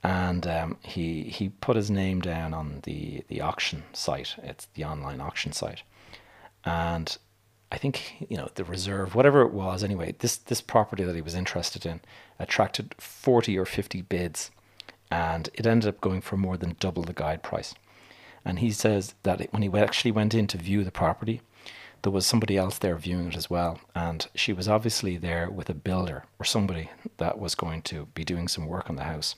and 0.04 0.48
um, 0.48 0.78
he 0.82 1.24
he 1.24 1.50
put 1.50 1.76
his 1.76 1.92
name 1.92 2.22
down 2.22 2.54
on 2.54 2.80
the 2.84 3.24
the 3.28 3.42
auction 3.42 3.84
site. 3.94 4.36
It's 4.42 4.68
the 4.74 4.86
online 4.86 5.22
auction 5.22 5.52
site, 5.52 5.84
and 6.66 7.18
I 7.72 7.78
think 7.78 8.26
you 8.30 8.38
know 8.38 8.50
the 8.56 8.66
reserve, 8.66 9.16
whatever 9.16 9.42
it 9.42 9.54
was. 9.54 9.84
Anyway, 9.84 10.16
this 10.20 10.38
this 10.38 10.62
property 10.62 11.04
that 11.04 11.16
he 11.16 11.22
was 11.22 11.36
interested 11.36 11.86
in 11.86 12.02
attracted 12.40 12.96
forty 12.98 13.58
or 13.58 13.66
fifty 13.66 14.02
bids, 14.02 14.52
and 15.10 15.50
it 15.54 15.66
ended 15.66 15.88
up 15.90 16.02
going 16.02 16.22
for 16.22 16.38
more 16.38 16.58
than 16.58 16.76
double 16.80 17.04
the 17.04 17.14
guide 17.14 17.44
price. 17.44 17.74
And 18.44 18.60
he 18.60 18.72
says 18.72 19.14
that 19.24 19.48
when 19.52 19.62
he 19.62 19.70
actually 19.78 20.12
went 20.12 20.34
in 20.34 20.48
to 20.48 20.58
view 20.58 20.84
the 20.84 20.92
property, 20.92 21.42
there 22.02 22.12
was 22.12 22.26
somebody 22.26 22.58
else 22.58 22.78
there 22.78 22.96
viewing 22.96 23.28
it 23.28 23.36
as 23.36 23.50
well. 23.50 23.80
And 23.94 24.28
she 24.34 24.54
was 24.54 24.68
obviously 24.68 25.18
there 25.18 25.50
with 25.50 25.70
a 25.70 25.76
builder 25.76 26.26
or 26.40 26.46
somebody 26.46 26.90
that 27.18 27.40
was 27.40 27.56
going 27.56 27.84
to 27.84 28.08
be 28.16 28.24
doing 28.24 28.48
some 28.48 28.66
work 28.66 28.90
on 28.90 28.96
the 28.96 29.04
house. 29.04 29.36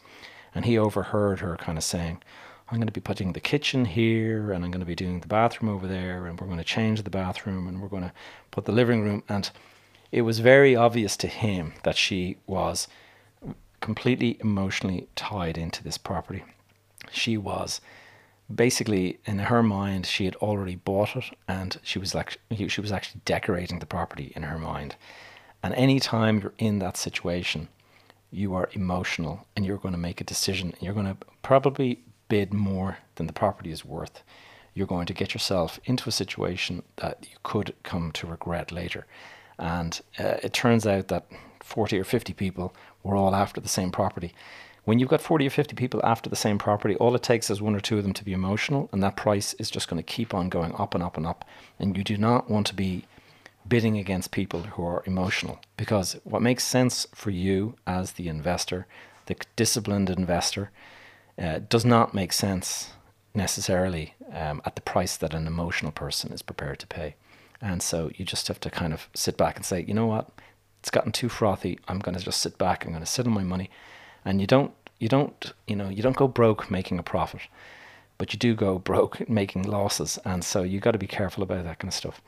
And 0.55 0.65
he 0.65 0.77
overheard 0.77 1.39
her 1.39 1.57
kind 1.57 1.77
of 1.77 1.83
saying, 1.83 2.21
I'm 2.69 2.77
going 2.77 2.87
to 2.87 2.93
be 2.93 3.01
putting 3.01 3.33
the 3.33 3.39
kitchen 3.39 3.85
here 3.85 4.51
and 4.51 4.63
I'm 4.63 4.71
going 4.71 4.79
to 4.79 4.85
be 4.85 4.95
doing 4.95 5.19
the 5.19 5.27
bathroom 5.27 5.71
over 5.71 5.87
there 5.87 6.25
and 6.25 6.39
we're 6.39 6.47
going 6.47 6.57
to 6.57 6.63
change 6.63 7.03
the 7.03 7.09
bathroom 7.09 7.67
and 7.67 7.81
we're 7.81 7.87
going 7.87 8.03
to 8.03 8.13
put 8.51 8.65
the 8.65 8.71
living 8.71 9.03
room. 9.03 9.23
And 9.27 9.49
it 10.11 10.21
was 10.21 10.39
very 10.39 10.75
obvious 10.75 11.17
to 11.17 11.27
him 11.27 11.73
that 11.83 11.97
she 11.97 12.37
was 12.47 12.87
completely 13.81 14.37
emotionally 14.39 15.07
tied 15.15 15.57
into 15.57 15.83
this 15.83 15.97
property. 15.97 16.43
She 17.11 17.37
was 17.37 17.81
basically 18.53 19.19
in 19.25 19.39
her 19.39 19.63
mind 19.63 20.05
she 20.05 20.25
had 20.25 20.35
already 20.35 20.75
bought 20.75 21.15
it 21.15 21.25
and 21.47 21.77
she 21.81 21.97
was 21.97 22.13
like 22.13 22.37
she 22.67 22.81
was 22.81 22.91
actually 22.91 23.21
decorating 23.25 23.79
the 23.79 23.85
property 23.85 24.31
in 24.35 24.43
her 24.43 24.59
mind. 24.59 24.95
And 25.61 25.73
any 25.75 25.99
time 25.99 26.39
you're 26.41 26.53
in 26.57 26.79
that 26.79 26.97
situation, 26.97 27.69
you 28.31 28.53
are 28.53 28.69
emotional 28.73 29.47
and 29.55 29.65
you're 29.65 29.77
going 29.77 29.93
to 29.93 29.99
make 29.99 30.19
a 30.19 30.25
decision. 30.25 30.73
You're 30.79 30.93
going 30.93 31.05
to 31.05 31.17
probably 31.41 31.99
bid 32.29 32.53
more 32.53 32.97
than 33.15 33.27
the 33.27 33.33
property 33.33 33.71
is 33.71 33.85
worth. 33.85 34.23
You're 34.73 34.87
going 34.87 35.05
to 35.05 35.13
get 35.13 35.33
yourself 35.33 35.79
into 35.85 36.09
a 36.09 36.11
situation 36.11 36.83
that 36.97 37.19
you 37.21 37.37
could 37.43 37.75
come 37.83 38.11
to 38.13 38.27
regret 38.27 38.71
later. 38.71 39.05
And 39.59 40.01
uh, 40.17 40.37
it 40.41 40.53
turns 40.53 40.87
out 40.87 41.09
that 41.09 41.27
40 41.61 41.99
or 41.99 42.03
50 42.03 42.33
people 42.33 42.73
were 43.03 43.15
all 43.15 43.35
after 43.35 43.61
the 43.61 43.69
same 43.69 43.91
property. 43.91 44.33
When 44.85 44.99
you've 44.99 45.09
got 45.09 45.21
40 45.21 45.47
or 45.47 45.49
50 45.49 45.75
people 45.75 46.01
after 46.03 46.29
the 46.29 46.35
same 46.35 46.57
property, 46.57 46.95
all 46.95 47.15
it 47.15 47.23
takes 47.23 47.49
is 47.49 47.61
one 47.61 47.75
or 47.75 47.79
two 47.79 47.97
of 47.97 48.03
them 48.03 48.13
to 48.13 48.25
be 48.25 48.33
emotional, 48.33 48.89
and 48.91 49.01
that 49.01 49.15
price 49.15 49.53
is 49.53 49.71
just 49.71 49.87
going 49.87 50.01
to 50.01 50.03
keep 50.03 50.33
on 50.33 50.49
going 50.49 50.75
up 50.75 50.93
and 50.93 51.01
up 51.03 51.15
and 51.15 51.25
up. 51.25 51.45
And 51.79 51.95
you 51.95 52.03
do 52.03 52.17
not 52.17 52.49
want 52.49 52.67
to 52.67 52.75
be 52.75 53.05
bidding 53.67 53.97
against 53.97 54.31
people 54.31 54.63
who 54.63 54.85
are 54.85 55.03
emotional 55.05 55.59
because 55.77 56.17
what 56.25 56.41
makes 56.41 56.65
sense 56.65 57.07
for 57.15 57.29
you 57.29 57.75
as 57.87 58.13
the 58.13 58.27
investor, 58.27 58.87
the 59.27 59.35
disciplined 59.55 60.09
investor, 60.09 60.69
uh, 61.37 61.59
does 61.69 61.85
not 61.85 62.13
make 62.13 62.33
sense 62.33 62.91
necessarily 63.33 64.13
um, 64.31 64.61
at 64.65 64.75
the 64.75 64.81
price 64.81 65.17
that 65.17 65.33
an 65.33 65.47
emotional 65.47 65.91
person 65.91 66.31
is 66.31 66.41
prepared 66.41 66.79
to 66.79 66.87
pay. 66.87 67.15
And 67.61 67.81
so 67.81 68.11
you 68.15 68.25
just 68.25 68.47
have 68.47 68.59
to 68.61 68.69
kind 68.69 68.93
of 68.93 69.09
sit 69.13 69.37
back 69.37 69.55
and 69.55 69.65
say, 69.65 69.83
you 69.87 69.93
know 69.93 70.05
what, 70.05 70.29
it's 70.79 70.91
gotten 70.91 71.11
too 71.11 71.29
frothy. 71.29 71.79
I'm 71.87 71.99
going 71.99 72.17
to 72.17 72.23
just 72.23 72.41
sit 72.41 72.57
back. 72.57 72.85
I'm 72.85 72.91
going 72.91 73.03
to 73.03 73.09
sit 73.09 73.25
on 73.25 73.33
my 73.33 73.43
money, 73.43 73.69
and 74.25 74.41
you 74.41 74.47
don't, 74.47 74.73
you 74.99 75.07
don't, 75.07 75.53
you 75.67 75.75
know, 75.75 75.89
you 75.89 76.03
don't 76.03 76.15
go 76.15 76.27
broke 76.27 76.69
making 76.69 76.99
a 76.99 77.03
profit, 77.03 77.41
but 78.17 78.33
you 78.33 78.39
do 78.39 78.53
go 78.53 78.77
broke 78.91 79.27
making 79.29 79.63
losses. 79.63 80.19
And 80.25 80.43
so 80.43 80.63
you 80.63 80.79
got 80.79 80.91
to 80.91 80.97
be 80.97 81.07
careful 81.07 81.41
about 81.41 81.63
that 81.63 81.79
kind 81.79 81.89
of 81.89 81.95
stuff 81.95 82.21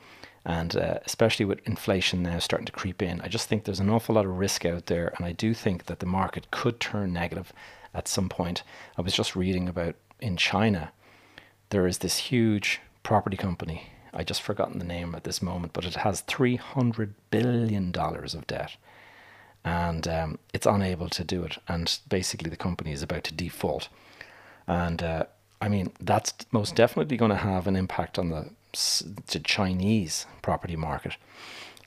and 0.46 0.78
uh, 0.78 1.00
especially 1.06 1.46
with 1.46 1.68
inflation 1.68 2.22
now 2.22 2.38
starting 2.38 2.68
to 2.68 2.72
creep 2.72 3.02
in, 3.02 3.20
I 3.22 3.28
just 3.28 3.50
think 3.50 3.64
there's 3.64 3.80
an 3.80 3.90
awful 3.90 4.16
lot 4.16 4.26
of 4.26 4.38
risk 4.38 4.64
out 4.64 4.86
there, 4.86 5.12
and 5.18 5.26
I 5.26 5.32
do 5.32 5.54
think 5.54 5.86
that 5.86 6.00
the 6.00 6.06
market 6.06 6.52
could 6.52 6.80
turn 6.80 7.12
negative 7.12 7.52
at 7.96 8.08
some 8.08 8.30
point. 8.30 8.62
I 8.98 9.02
was 9.02 9.14
just 9.14 9.36
reading 9.36 9.68
about 9.68 9.96
in 10.20 10.38
China, 10.38 10.92
there 11.70 11.88
is 11.88 12.00
this 12.00 12.18
huge 12.18 12.82
property 13.04 13.38
company. 13.38 13.90
I 14.14 14.24
just 14.24 14.42
forgotten 14.42 14.80
the 14.80 14.86
name 14.86 15.16
at 15.16 15.24
this 15.24 15.42
moment, 15.42 15.74
but 15.74 15.86
it 15.86 15.96
has 15.96 16.22
three 16.22 16.56
hundred 16.56 17.16
billion 17.32 17.92
dollars 17.92 18.34
of 18.34 18.48
debt, 18.48 18.78
and 19.64 20.08
um, 20.08 20.40
it's 20.54 20.66
unable 20.66 21.10
to 21.10 21.24
do 21.24 21.44
it. 21.44 21.58
And 21.68 21.98
basically, 22.08 22.50
the 22.50 22.56
company 22.56 22.92
is 22.92 23.04
about 23.04 23.24
to 23.26 23.34
default, 23.34 23.90
and 24.68 25.04
uh, 25.04 25.26
I 25.62 25.68
mean 25.70 25.92
that's 26.00 26.34
most 26.52 26.76
definitely 26.76 27.18
going 27.18 27.32
to 27.32 27.38
have 27.38 27.68
an 27.68 27.76
impact 27.76 28.18
on 28.20 28.30
the 28.30 28.52
the 29.32 29.40
Chinese 29.40 30.26
property 30.42 30.76
market, 30.76 31.18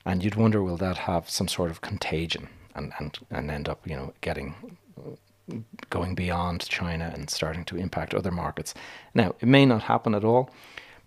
and 0.05 0.23
you'd 0.23 0.35
wonder 0.35 0.61
will 0.61 0.77
that 0.77 0.97
have 0.99 1.29
some 1.29 1.47
sort 1.47 1.71
of 1.71 1.81
contagion 1.81 2.49
and 2.75 2.93
and 2.99 3.19
and 3.31 3.49
end 3.49 3.67
up 3.67 3.87
you 3.87 3.95
know 3.95 4.13
getting 4.21 4.77
going 5.89 6.15
beyond 6.15 6.67
China 6.67 7.11
and 7.13 7.29
starting 7.29 7.65
to 7.65 7.77
impact 7.77 8.13
other 8.13 8.31
markets. 8.31 8.73
Now 9.13 9.35
it 9.39 9.47
may 9.47 9.65
not 9.65 9.83
happen 9.83 10.15
at 10.15 10.23
all, 10.23 10.49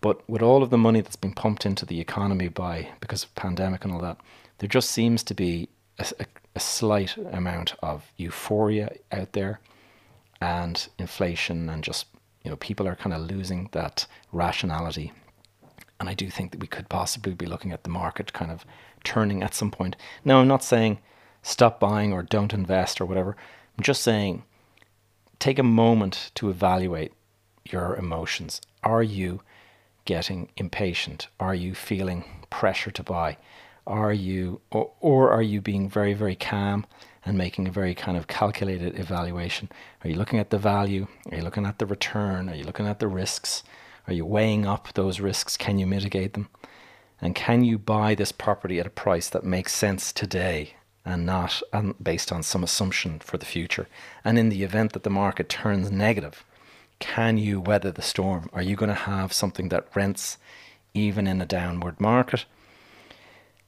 but 0.00 0.28
with 0.28 0.42
all 0.42 0.62
of 0.62 0.70
the 0.70 0.78
money 0.78 1.00
that's 1.00 1.16
been 1.16 1.34
pumped 1.34 1.66
into 1.66 1.86
the 1.86 2.00
economy 2.00 2.48
by 2.48 2.88
because 3.00 3.24
of 3.24 3.34
pandemic 3.34 3.84
and 3.84 3.92
all 3.92 4.00
that, 4.00 4.18
there 4.58 4.68
just 4.68 4.90
seems 4.90 5.22
to 5.24 5.34
be 5.34 5.68
a, 5.98 6.06
a, 6.20 6.26
a 6.56 6.60
slight 6.60 7.16
amount 7.16 7.74
of 7.82 8.12
euphoria 8.16 8.94
out 9.10 9.32
there, 9.32 9.60
and 10.40 10.88
inflation 10.98 11.68
and 11.68 11.84
just 11.84 12.06
you 12.44 12.50
know 12.50 12.56
people 12.56 12.88
are 12.88 12.96
kind 12.96 13.14
of 13.14 13.30
losing 13.30 13.68
that 13.72 14.06
rationality 14.32 15.12
and 16.02 16.08
I 16.08 16.14
do 16.14 16.28
think 16.30 16.50
that 16.50 16.60
we 16.60 16.66
could 16.66 16.88
possibly 16.88 17.32
be 17.32 17.46
looking 17.46 17.70
at 17.70 17.84
the 17.84 17.88
market 17.88 18.32
kind 18.32 18.50
of 18.50 18.66
turning 19.04 19.40
at 19.40 19.54
some 19.54 19.70
point. 19.70 19.94
Now, 20.24 20.40
I'm 20.40 20.48
not 20.48 20.64
saying 20.64 20.98
stop 21.42 21.78
buying 21.78 22.12
or 22.12 22.24
don't 22.24 22.52
invest 22.52 23.00
or 23.00 23.04
whatever. 23.04 23.36
I'm 23.76 23.84
just 23.84 24.02
saying 24.02 24.44
take 25.38 25.58
a 25.58 25.64
moment 25.64 26.30
to 26.36 26.50
evaluate 26.50 27.12
your 27.68 27.96
emotions. 27.96 28.60
Are 28.84 29.02
you 29.02 29.40
getting 30.04 30.50
impatient? 30.56 31.28
Are 31.40 31.54
you 31.54 31.74
feeling 31.74 32.24
pressure 32.50 32.90
to 32.92 33.02
buy? 33.02 33.38
Are 33.86 34.12
you, 34.12 34.60
or, 34.70 34.92
or 35.00 35.30
are 35.30 35.42
you 35.42 35.60
being 35.60 35.88
very, 35.88 36.14
very 36.14 36.36
calm 36.36 36.86
and 37.24 37.36
making 37.36 37.66
a 37.66 37.72
very 37.72 37.94
kind 37.94 38.16
of 38.16 38.28
calculated 38.28 38.98
evaluation? 38.98 39.68
Are 40.04 40.10
you 40.10 40.16
looking 40.16 40.38
at 40.38 40.50
the 40.50 40.58
value? 40.58 41.08
Are 41.30 41.38
you 41.38 41.42
looking 41.42 41.66
at 41.66 41.78
the 41.78 41.86
return? 41.86 42.48
Are 42.48 42.54
you 42.54 42.64
looking 42.64 42.86
at 42.86 43.00
the 43.00 43.08
risks? 43.08 43.64
Are 44.06 44.12
you 44.12 44.24
weighing 44.24 44.66
up 44.66 44.92
those 44.94 45.20
risks? 45.20 45.56
Can 45.56 45.78
you 45.78 45.86
mitigate 45.86 46.34
them? 46.34 46.48
And 47.20 47.34
can 47.34 47.64
you 47.64 47.78
buy 47.78 48.14
this 48.14 48.32
property 48.32 48.78
at 48.80 48.86
a 48.86 48.90
price 48.90 49.28
that 49.30 49.44
makes 49.44 49.72
sense 49.72 50.12
today 50.12 50.74
and 51.04 51.26
not 51.26 51.62
um, 51.72 51.94
based 52.02 52.32
on 52.32 52.42
some 52.42 52.62
assumption 52.62 53.18
for 53.18 53.38
the 53.38 53.46
future? 53.46 53.88
And 54.24 54.38
in 54.38 54.48
the 54.48 54.62
event 54.62 54.92
that 54.92 55.02
the 55.02 55.10
market 55.10 55.48
turns 55.48 55.90
negative, 55.90 56.44
can 56.98 57.38
you 57.38 57.60
weather 57.60 57.90
the 57.90 58.02
storm? 58.02 58.48
Are 58.52 58.62
you 58.62 58.76
going 58.76 58.88
to 58.88 58.94
have 58.94 59.32
something 59.32 59.68
that 59.70 59.88
rents 59.94 60.38
even 60.94 61.26
in 61.26 61.40
a 61.40 61.46
downward 61.46 62.00
market? 62.00 62.44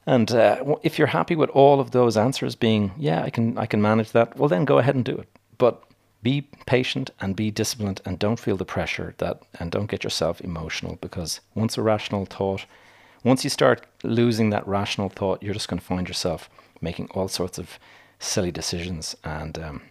And 0.05 0.31
uh, 0.31 0.77
if 0.83 0.97
you're 0.99 1.07
happy 1.07 1.35
with 1.35 1.49
all 1.49 1.79
of 1.79 1.91
those 1.91 2.15
answers 2.15 2.55
being, 2.55 2.91
yeah, 2.97 3.23
I 3.23 3.29
can, 3.29 3.57
I 3.57 3.65
can 3.65 3.81
manage 3.81 4.11
that, 4.11 4.37
well, 4.37 4.49
then 4.49 4.63
go 4.65 4.77
ahead 4.77 4.95
and 4.95 5.03
do 5.03 5.17
it. 5.17 5.27
But 5.57 5.83
be 6.25 6.41
patient 6.65 7.11
and 7.21 7.35
be 7.35 7.51
disciplined 7.51 8.01
and 8.03 8.17
don't 8.17 8.39
feel 8.39 8.57
the 8.57 8.65
pressure 8.65 9.13
that 9.19 9.43
and 9.59 9.69
don't 9.69 9.91
get 9.91 10.03
yourself 10.03 10.41
emotional 10.41 10.97
because 10.99 11.39
once 11.53 11.77
a 11.77 11.83
rational 11.83 12.25
thought 12.25 12.65
once 13.23 13.43
you 13.43 13.49
start 13.51 13.85
losing 14.01 14.49
that 14.49 14.67
rational 14.67 15.07
thought 15.07 15.43
you're 15.43 15.53
just 15.53 15.67
going 15.67 15.79
to 15.79 15.85
find 15.85 16.07
yourself 16.07 16.49
making 16.81 17.09
all 17.11 17.27
sorts 17.27 17.57
of 17.57 17.79
silly 18.19 18.51
decisions 18.51 19.15
and 19.23 19.57
um, 19.59 19.81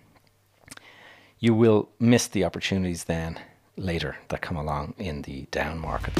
you 1.38 1.54
will 1.54 1.88
miss 1.98 2.26
the 2.28 2.44
opportunities 2.44 3.04
then 3.04 3.38
later 3.76 4.16
that 4.28 4.40
come 4.40 4.56
along 4.56 4.94
in 4.98 5.22
the 5.22 5.42
down 5.50 5.78
market 5.78 6.14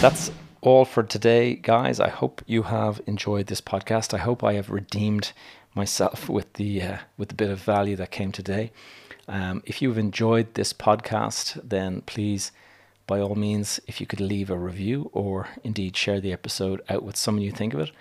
that's 0.00 0.30
all 0.62 0.84
for 0.84 1.02
today 1.02 1.54
guys 1.54 2.00
i 2.00 2.08
hope 2.08 2.42
you 2.46 2.62
have 2.62 3.00
enjoyed 3.06 3.46
this 3.48 3.60
podcast 3.60 4.14
i 4.14 4.18
hope 4.18 4.44
i 4.44 4.54
have 4.54 4.70
redeemed 4.70 5.32
myself 5.74 6.28
with 6.28 6.52
the 6.54 6.82
uh, 6.82 6.98
with 7.16 7.28
the 7.28 7.34
bit 7.34 7.50
of 7.50 7.60
value 7.60 7.96
that 7.96 8.10
came 8.10 8.32
today. 8.32 8.72
Um, 9.28 9.62
if 9.64 9.80
you've 9.80 9.98
enjoyed 9.98 10.54
this 10.54 10.72
podcast, 10.72 11.60
then 11.62 12.00
please, 12.02 12.50
by 13.06 13.20
all 13.20 13.36
means, 13.36 13.80
if 13.86 14.00
you 14.00 14.06
could 14.06 14.20
leave 14.20 14.50
a 14.50 14.58
review 14.58 15.10
or 15.12 15.48
indeed 15.62 15.96
share 15.96 16.20
the 16.20 16.32
episode 16.32 16.82
out 16.88 17.04
with 17.04 17.16
someone 17.16 17.42
you 17.42 17.52
think 17.52 17.74
of 17.74 17.80
it. 17.80 17.92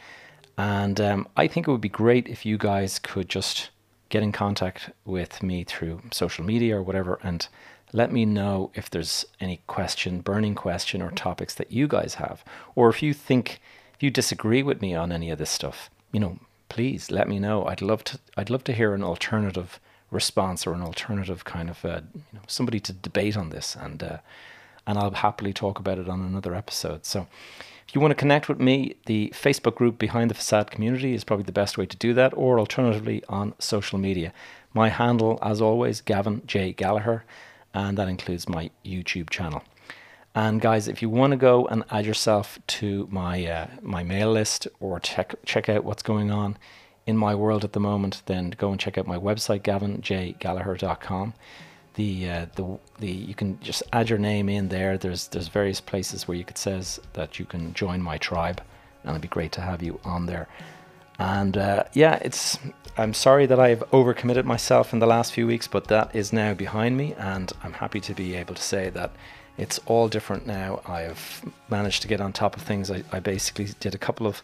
And 0.59 0.99
um, 0.99 1.25
I 1.37 1.47
think 1.47 1.67
it 1.67 1.71
would 1.71 1.79
be 1.79 1.87
great 1.87 2.27
if 2.27 2.45
you 2.45 2.57
guys 2.57 2.99
could 2.99 3.29
just 3.29 3.69
get 4.09 4.21
in 4.21 4.33
contact 4.33 4.89
with 5.05 5.41
me 5.41 5.63
through 5.63 6.01
social 6.11 6.43
media 6.43 6.75
or 6.75 6.83
whatever 6.83 7.17
and 7.23 7.47
let 7.93 8.11
me 8.11 8.25
know 8.25 8.69
if 8.73 8.89
there's 8.89 9.25
any 9.39 9.61
question, 9.67 10.19
burning 10.19 10.55
question, 10.55 11.01
or 11.01 11.11
topics 11.11 11.55
that 11.55 11.71
you 11.71 11.87
guys 11.87 12.15
have. 12.15 12.43
Or 12.75 12.89
if 12.89 13.01
you 13.01 13.13
think, 13.13 13.61
if 13.95 14.03
you 14.03 14.11
disagree 14.11 14.61
with 14.61 14.81
me 14.81 14.93
on 14.93 15.13
any 15.13 15.29
of 15.29 15.37
this 15.37 15.49
stuff, 15.49 15.89
you 16.11 16.19
know, 16.19 16.39
please 16.67 17.09
let 17.09 17.29
me 17.29 17.39
know. 17.39 17.65
I'd 17.65 17.81
love 17.81 18.03
to. 18.03 18.19
I'd 18.35 18.49
love 18.49 18.65
to 18.65 18.73
hear 18.73 18.93
an 18.93 19.01
alternative 19.01 19.79
response 20.11 20.67
or 20.67 20.73
an 20.73 20.81
alternative 20.81 21.45
kind 21.45 21.69
of 21.69 21.85
uh, 21.85 22.01
you 22.13 22.21
know 22.33 22.41
somebody 22.47 22.81
to 22.81 22.91
debate 22.91 23.37
on 23.37 23.49
this, 23.49 23.75
and 23.75 24.03
uh, 24.03 24.17
and 24.85 24.99
I'll 24.99 25.11
happily 25.11 25.53
talk 25.53 25.79
about 25.79 25.99
it 25.99 26.09
on 26.09 26.19
another 26.21 26.53
episode. 26.53 27.05
So. 27.05 27.27
If 27.89 27.95
you 27.95 28.01
want 28.01 28.11
to 28.11 28.15
connect 28.15 28.47
with 28.47 28.59
me, 28.59 28.97
the 29.07 29.33
Facebook 29.33 29.73
group 29.73 29.97
Behind 29.97 30.29
the 30.29 30.35
Facade 30.35 30.69
Community 30.69 31.15
is 31.15 31.23
probably 31.23 31.45
the 31.45 31.51
best 31.51 31.75
way 31.75 31.87
to 31.87 31.97
do 31.97 32.13
that, 32.13 32.35
or 32.37 32.59
alternatively 32.59 33.23
on 33.27 33.55
social 33.57 33.97
media. 33.97 34.31
My 34.75 34.89
handle, 34.89 35.39
as 35.41 35.59
always, 35.59 35.99
Gavin 35.99 36.43
J. 36.45 36.71
Gallagher, 36.71 37.25
and 37.73 37.97
that 37.97 38.07
includes 38.07 38.47
my 38.47 38.69
YouTube 38.85 39.31
channel. 39.31 39.63
And 40.35 40.61
guys, 40.61 40.87
if 40.87 41.01
you 41.01 41.09
want 41.09 41.31
to 41.31 41.37
go 41.37 41.65
and 41.65 41.83
add 41.89 42.05
yourself 42.05 42.59
to 42.77 43.07
my 43.09 43.43
uh, 43.47 43.67
my 43.81 44.03
mail 44.03 44.33
list 44.33 44.67
or 44.79 44.99
check 44.99 45.33
check 45.43 45.67
out 45.67 45.83
what's 45.83 46.03
going 46.03 46.29
on 46.29 46.59
in 47.07 47.17
my 47.17 47.33
world 47.33 47.63
at 47.63 47.73
the 47.73 47.79
moment, 47.79 48.21
then 48.27 48.51
go 48.51 48.69
and 48.69 48.79
check 48.79 48.99
out 48.99 49.07
my 49.07 49.17
website 49.17 49.63
gavinjgallagher.com. 49.63 51.33
The 51.95 52.29
uh, 52.29 52.45
the 52.55 52.79
the 52.99 53.11
you 53.11 53.35
can 53.35 53.59
just 53.61 53.83
add 53.91 54.09
your 54.09 54.19
name 54.19 54.49
in 54.49 54.69
there. 54.69 54.97
There's 54.97 55.27
there's 55.27 55.47
various 55.47 55.81
places 55.81 56.27
where 56.27 56.37
you 56.37 56.43
could 56.43 56.57
says 56.57 56.99
that 57.13 57.39
you 57.39 57.45
can 57.45 57.73
join 57.73 58.01
my 58.01 58.17
tribe, 58.17 58.61
and 59.03 59.11
it'd 59.11 59.21
be 59.21 59.27
great 59.27 59.51
to 59.53 59.61
have 59.61 59.83
you 59.83 59.99
on 60.03 60.25
there. 60.25 60.47
And 61.17 61.57
uh, 61.57 61.83
yeah, 61.93 62.15
it's. 62.21 62.57
I'm 62.97 63.13
sorry 63.13 63.45
that 63.45 63.59
I've 63.59 63.79
overcommitted 63.91 64.43
myself 64.43 64.91
in 64.91 64.99
the 64.99 65.07
last 65.07 65.31
few 65.31 65.47
weeks, 65.47 65.67
but 65.67 65.87
that 65.87 66.13
is 66.13 66.33
now 66.33 66.53
behind 66.53 66.97
me, 66.97 67.13
and 67.13 67.51
I'm 67.63 67.73
happy 67.73 68.01
to 68.01 68.13
be 68.13 68.35
able 68.35 68.55
to 68.55 68.61
say 68.61 68.89
that 68.89 69.11
it's 69.59 69.77
all 69.85 70.07
different 70.07 70.47
now. 70.47 70.81
I've 70.85 71.45
managed 71.69 72.01
to 72.03 72.07
get 72.07 72.21
on 72.21 72.31
top 72.31 72.55
of 72.55 72.61
things. 72.61 72.89
I, 72.89 73.03
I 73.11 73.19
basically 73.19 73.67
did 73.81 73.93
a 73.93 73.97
couple 73.97 74.25
of 74.25 74.41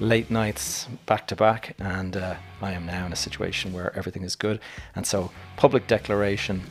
late 0.00 0.28
nights 0.28 0.88
back 1.06 1.28
to 1.28 1.36
back, 1.36 1.76
and 1.78 2.16
uh, 2.16 2.34
I 2.60 2.72
am 2.72 2.84
now 2.84 3.06
in 3.06 3.12
a 3.12 3.16
situation 3.16 3.72
where 3.72 3.96
everything 3.96 4.24
is 4.24 4.34
good. 4.34 4.60
And 4.96 5.06
so, 5.06 5.30
public 5.56 5.86
declaration, 5.86 6.62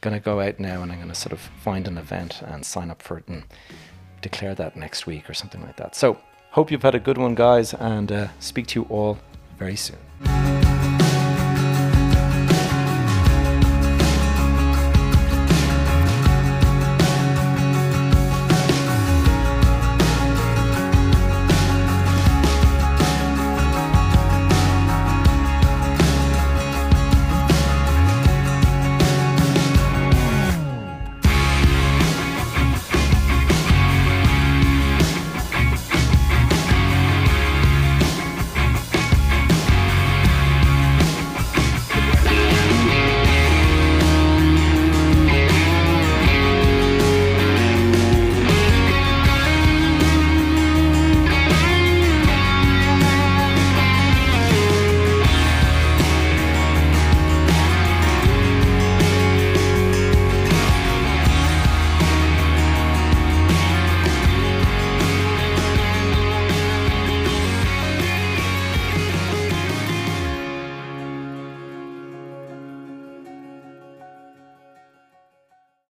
going 0.00 0.14
to 0.14 0.20
go 0.20 0.40
out 0.40 0.58
now 0.58 0.82
and 0.82 0.90
I'm 0.90 0.98
going 0.98 1.08
to 1.08 1.14
sort 1.14 1.32
of 1.32 1.40
find 1.40 1.86
an 1.86 1.98
event 1.98 2.42
and 2.42 2.64
sign 2.64 2.90
up 2.90 3.02
for 3.02 3.18
it 3.18 3.28
and 3.28 3.44
declare 4.22 4.54
that 4.54 4.76
next 4.76 5.06
week 5.06 5.28
or 5.28 5.34
something 5.34 5.62
like 5.62 5.76
that. 5.76 5.94
So, 5.94 6.18
hope 6.50 6.70
you've 6.70 6.82
had 6.82 6.94
a 6.94 7.00
good 7.00 7.18
one, 7.18 7.34
guys, 7.34 7.74
and 7.74 8.10
uh, 8.10 8.28
speak 8.40 8.66
to 8.68 8.80
you 8.80 8.86
all 8.88 9.18
very 9.58 9.76
soon. 9.76 9.98